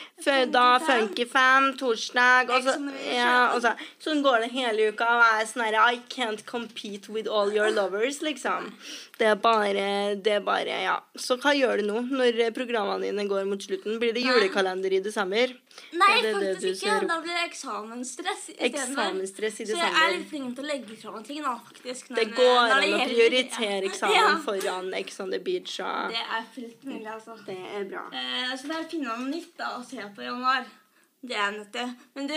da 0.54 0.66
Funkyfam. 0.78 1.06
Funky 1.06 1.24
Fam. 1.24 1.76
Torsdag, 1.76 2.50
og 2.50 2.62
så 2.62 2.74
ja, 3.06 3.14
ja. 3.14 3.54
og 3.54 3.62
så, 3.62 3.72
Sånn 4.02 4.22
går 4.24 4.44
det 4.44 4.50
hele 4.54 4.90
uka, 4.92 5.06
og 5.06 5.22
jeg 5.24 5.42
er 5.42 5.48
sånn 5.50 5.64
her, 5.66 5.76
I 5.80 6.00
can't 6.12 6.44
compete 6.46 7.12
with 7.12 7.28
all 7.28 7.52
your 7.52 7.70
lovers, 7.70 8.20
liksom. 8.22 8.72
Det 9.16 9.24
er 9.24 9.38
bare, 9.40 9.84
det 10.20 10.32
er 10.34 10.42
bare, 10.44 10.74
ja. 10.84 10.94
Så 11.16 11.38
hva 11.40 11.54
gjør 11.56 11.80
du 11.80 11.86
nå, 11.88 12.00
når 12.18 12.36
programmene 12.52 13.06
dine 13.08 13.24
går 13.30 13.46
mot 13.48 13.62
slutten? 13.64 13.94
Blir 14.02 14.12
det 14.12 14.20
julekalender 14.26 14.92
i 14.92 14.98
desember? 15.00 15.54
Nei, 15.96 16.10
det 16.20 16.34
faktisk 16.34 16.84
ikke. 16.84 16.98
Da 17.08 17.16
blir 17.24 17.32
det 17.38 17.46
eksamensstress. 17.46 18.44
Eksamensstress 18.68 19.62
i 19.62 19.68
desember. 19.70 19.88
Så 19.88 20.02
jeg 20.02 20.10
er 20.10 20.14
litt 20.18 20.28
flink 20.34 20.52
til 20.58 20.66
å 20.66 20.68
legge 20.68 20.98
fra 21.00 21.14
meg 21.14 21.24
ting 21.30 21.40
nå, 21.46 21.54
faktisk. 21.70 22.12
Det 22.18 22.26
går 22.36 22.60
an 22.76 22.84
å 22.92 23.00
prioritere 23.08 23.88
eksamen 23.88 24.18
Ja. 24.20 24.28
foran 24.44 24.92
Ex 25.00 25.20
on 25.24 25.32
the 25.32 25.40
Beach. 25.48 25.78
Og 25.80 26.12
Det 26.12 26.20
er 26.22 26.46
fullt 26.54 26.84
mulig, 26.84 27.08
altså. 27.16 27.38
det 27.48 27.56
er 27.80 27.88
bra. 27.88 28.04
Eh, 28.12 28.52
så 28.52 28.68
det 28.68 28.76
er 28.76 28.84
å 28.84 28.90
finne 28.92 29.16
noe 29.16 29.30
nytt 29.32 29.56
da, 29.56 29.72
å 29.80 29.84
se 29.86 29.96
på 30.12 30.24
i 30.24 30.28
januar. 30.28 30.68
Det 31.26 31.40
er 31.40 31.56
nødt 31.56 31.72
til. 31.72 31.96
Men 32.20 32.28
du, 32.30 32.36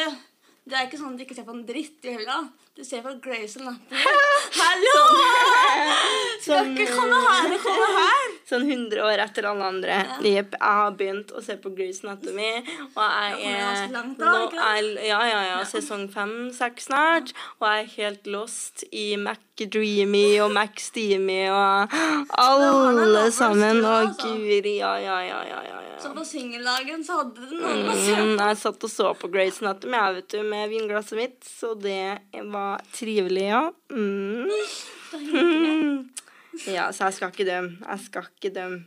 det 0.64 0.80
er 0.80 0.88
ikke 0.88 1.04
sånn 1.04 1.12
at 1.12 1.20
du 1.20 1.28
ikke 1.28 1.36
ser 1.42 1.48
på 1.52 1.60
en 1.60 1.66
dritt 1.68 2.08
i 2.08 2.16
hylla. 2.16 2.40
Du 2.80 2.86
ser 2.86 3.02
på 3.02 3.10
Grace 3.24 3.60
Anatomy. 3.60 3.98
Hallo! 4.56 5.00
Skal 6.44 6.70
ikke 6.72 6.86
komme 6.96 7.18
her 7.26 7.52
og 7.58 7.64
komme 7.66 7.88
her. 7.98 8.30
Sånn 8.50 8.64
100 8.66 9.02
år 9.06 9.20
etter 9.22 9.46
alle 9.46 9.66
andre. 9.68 9.98
Ja. 10.08 10.16
Jeg 10.26 10.46
har 10.64 10.94
begynt 10.98 11.34
å 11.38 11.42
se 11.44 11.58
på 11.62 11.70
Grey's 11.76 12.00
Anatomy. 12.06 12.48
Og 12.96 13.04
jeg 13.04 13.52
er 13.52 13.92
nå 13.92 14.32
er, 14.64 14.88
Ja, 15.06 15.20
ja, 15.28 15.42
ja. 15.52 15.60
Sesong 15.70 16.08
fem-seks 16.14 16.88
snart. 16.88 17.36
Og 17.60 17.68
jeg 17.68 17.84
er 17.84 17.92
helt 17.98 18.32
lost 18.32 18.86
i 18.96 19.10
MacDreamy 19.22 20.40
og 20.48 20.56
MacSteamy 20.56 21.42
og 21.52 21.94
alle 22.48 23.28
sammen. 23.36 23.84
Og 23.84 24.00
altså. 24.08 24.32
guri, 24.40 24.78
ja, 24.80 24.96
ja, 25.04 25.20
ja, 25.28 25.44
ja. 25.52 25.62
ja. 25.68 25.76
Så 26.00 26.14
på 26.16 26.24
singeldagen 26.26 27.04
så 27.04 27.20
hadde 27.20 27.44
du 27.44 27.58
noen 27.60 27.86
å 27.92 28.00
se 28.00 28.16
Mm, 28.20 28.34
på. 28.40 28.46
jeg 28.48 28.58
satt 28.64 28.84
og 28.88 28.92
så 28.96 29.10
på 29.20 29.28
Grey's 29.34 29.60
Anatomy 29.62 30.00
jeg, 30.00 30.16
vet 30.22 30.30
du, 30.34 30.38
med 30.48 30.70
vinglasset 30.72 31.18
mitt, 31.20 31.38
så 31.60 31.76
det 31.76 32.00
var 32.50 32.69
trivelig, 32.94 33.48
ja. 33.50 33.64
Mm. 33.92 34.50
Ja, 36.68 36.90
så 36.92 37.08
jeg 37.08 37.14
skal 37.16 37.32
ikke 37.32 37.46
dømme. 37.48 37.78
Jeg 37.86 38.00
skal 38.04 38.26
ikke 38.28 38.50
dømme. 38.56 38.80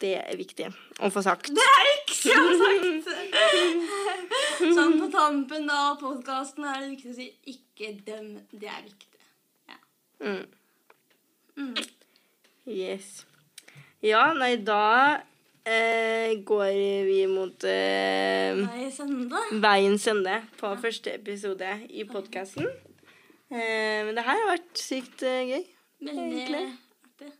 Det 0.00 0.12
er 0.18 0.36
viktig 0.36 0.66
å 1.00 1.08
få 1.12 1.22
sagt. 1.24 1.48
Det 1.54 1.66
er 1.72 1.90
ikke 1.92 2.16
så 2.18 2.32
sagt. 2.60 3.10
Sånn 4.76 4.98
på 5.00 5.06
tampen 5.12 5.70
av 5.72 5.96
podkasten 6.00 6.66
er 6.68 6.82
det 6.82 6.90
viktig 6.96 7.12
å 7.12 7.16
si 7.16 7.28
'ikke 7.52 7.92
døm'. 8.08 8.34
Det 8.50 8.68
er 8.68 8.82
viktig. 8.82 9.20
Ja. 9.70 9.78
Mm. 10.20 10.46
Mm. 11.56 11.76
Yes. 12.66 13.24
Ja, 14.02 14.32
nei, 14.34 14.56
da 14.56 15.22
eh, 15.66 16.32
går 16.46 16.72
vi 17.06 17.20
mot 17.30 17.64
eh, 17.68 18.60
veiens 19.62 20.06
ende 20.10 20.40
på 20.60 20.72
første 20.82 21.14
episode 21.18 21.70
i 21.90 22.06
podkasten. 22.08 22.68
Eh, 23.50 24.02
men 24.06 24.14
det 24.16 24.24
her 24.26 24.40
har 24.40 24.52
vært 24.54 24.82
sykt 24.82 25.24
eh, 25.26 25.42
gøy. 25.50 25.64
Veldig 26.06 26.44
artig. 26.50 27.32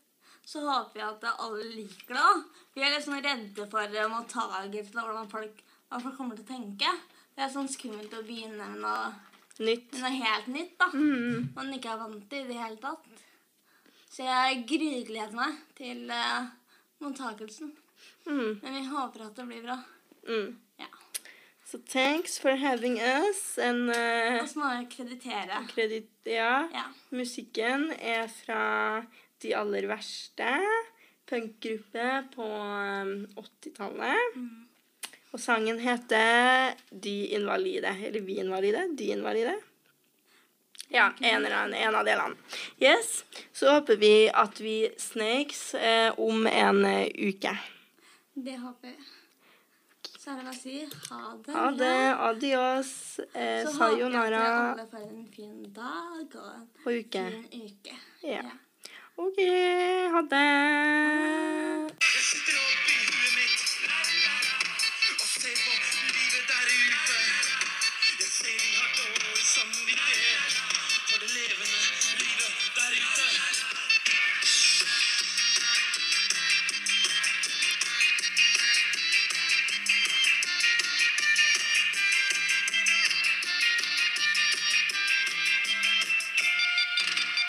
Så 0.47 0.63
håper 0.63 1.03
jeg 1.03 1.09
at 1.09 1.29
alle 1.43 1.69
liker 1.73 2.19
det. 2.19 2.33
Vi 2.77 2.85
er 2.85 2.93
litt 2.95 3.07
sånn 3.07 3.23
redde 3.23 3.67
for 3.71 3.97
mottagelsen 4.13 5.01
og 5.01 5.09
hvordan 5.11 5.31
folk, 5.31 5.63
kommer 6.17 6.37
til 6.37 6.45
å 6.47 6.51
tenke. 6.51 6.93
Det 7.37 7.45
er 7.45 7.53
sånn 7.53 7.71
skummelt 7.71 8.15
å 8.17 8.25
begynne 8.25 8.69
med 8.73 8.83
noe, 8.85 9.09
Nytt. 9.59 9.91
med 9.93 10.03
noe 10.05 10.13
helt 10.21 10.47
nytt. 10.53 10.77
da. 10.79 10.91
Mm. 10.93 11.49
Man 11.57 11.73
ikke 11.75 11.95
er 11.95 12.01
vant 12.01 12.29
til 12.31 12.45
i 12.45 12.49
det 12.51 12.61
hele 12.61 12.79
tatt. 12.81 13.25
Så 14.13 14.25
jeg 14.25 14.63
grugleder 14.71 15.35
meg 15.37 15.59
til 15.77 16.07
uh, 16.09 16.47
mottakelsen. 17.05 17.75
Mm. 18.27 18.59
Men 18.63 18.75
vi 18.75 18.85
håper 18.91 19.27
at 19.27 19.37
det 19.37 19.47
blir 19.47 19.63
bra. 19.63 19.77
Mm. 20.29 20.57
Ja. 20.83 20.89
So 21.65 21.79
thanks 21.79 22.39
for 22.39 22.57
having 22.57 22.99
us. 23.01 23.59
And 23.59 23.91
uh, 23.91 24.43
Og 24.43 24.49
så 24.49 24.59
må 24.59 24.73
jeg 24.75 24.89
kreditere. 24.97 25.63
kredit, 25.75 26.11
ja. 26.25 26.67
Ja. 26.73 26.87
Musikken 27.11 27.91
er 27.99 28.29
fra 28.31 29.05
De 29.43 29.55
aller 29.57 29.87
verste. 29.91 30.53
Punkgruppe 31.27 32.11
på 32.35 32.47
um, 32.47 33.27
80-tallet. 33.37 34.37
Mm. 34.37 34.67
Og 35.33 35.41
sangen 35.43 35.79
heter 35.83 36.75
De 36.91 37.17
invalide. 37.37 37.95
Eller 38.07 38.21
Vi 38.21 38.39
invalide. 38.41 38.87
De 38.99 39.11
invalide. 39.13 39.57
Ja, 40.89 41.13
en, 41.21 41.47
en 41.47 41.95
av 41.95 42.05
delene. 42.07 42.37
Yes. 42.79 43.25
Så 43.53 43.71
håper 43.75 43.97
vi 43.99 44.29
at 44.31 44.61
vi 44.63 44.89
snakes 44.99 45.75
eh, 45.75 46.13
om 46.15 46.47
en 46.47 46.85
eh, 46.87 47.09
uke. 47.11 47.57
Det 48.45 48.59
håper 48.61 48.89
jeg. 48.89 48.99
Så 50.19 50.31
er 50.31 50.37
det 50.37 50.45
bare 50.45 50.53
å 50.53 50.59
si 50.59 50.75
ha 51.09 51.21
det. 51.47 51.55
Ha 51.57 51.71
det. 51.81 51.97
Adios. 52.29 52.93
Eh, 53.33 53.65
Så 53.65 53.73
sayonara. 53.79 54.13
Så 54.13 54.19
håper 54.19 54.31
jeg 54.37 54.51
at 54.53 54.71
alle 54.73 54.87
får 54.91 55.03
en 55.09 55.27
fin 55.37 55.63
dag 55.73 56.37
og 56.43 56.51
en 56.53 56.69
og 56.85 56.93
uke. 56.93 57.25
fin 57.25 57.65
uke. 57.65 57.97
Ja. 58.23 58.43
ja. 58.43 58.57
OK. 59.17 59.41
Ha 60.13 60.21
det. 60.35 60.47
Ha 61.65 61.87
det. 61.89 63.06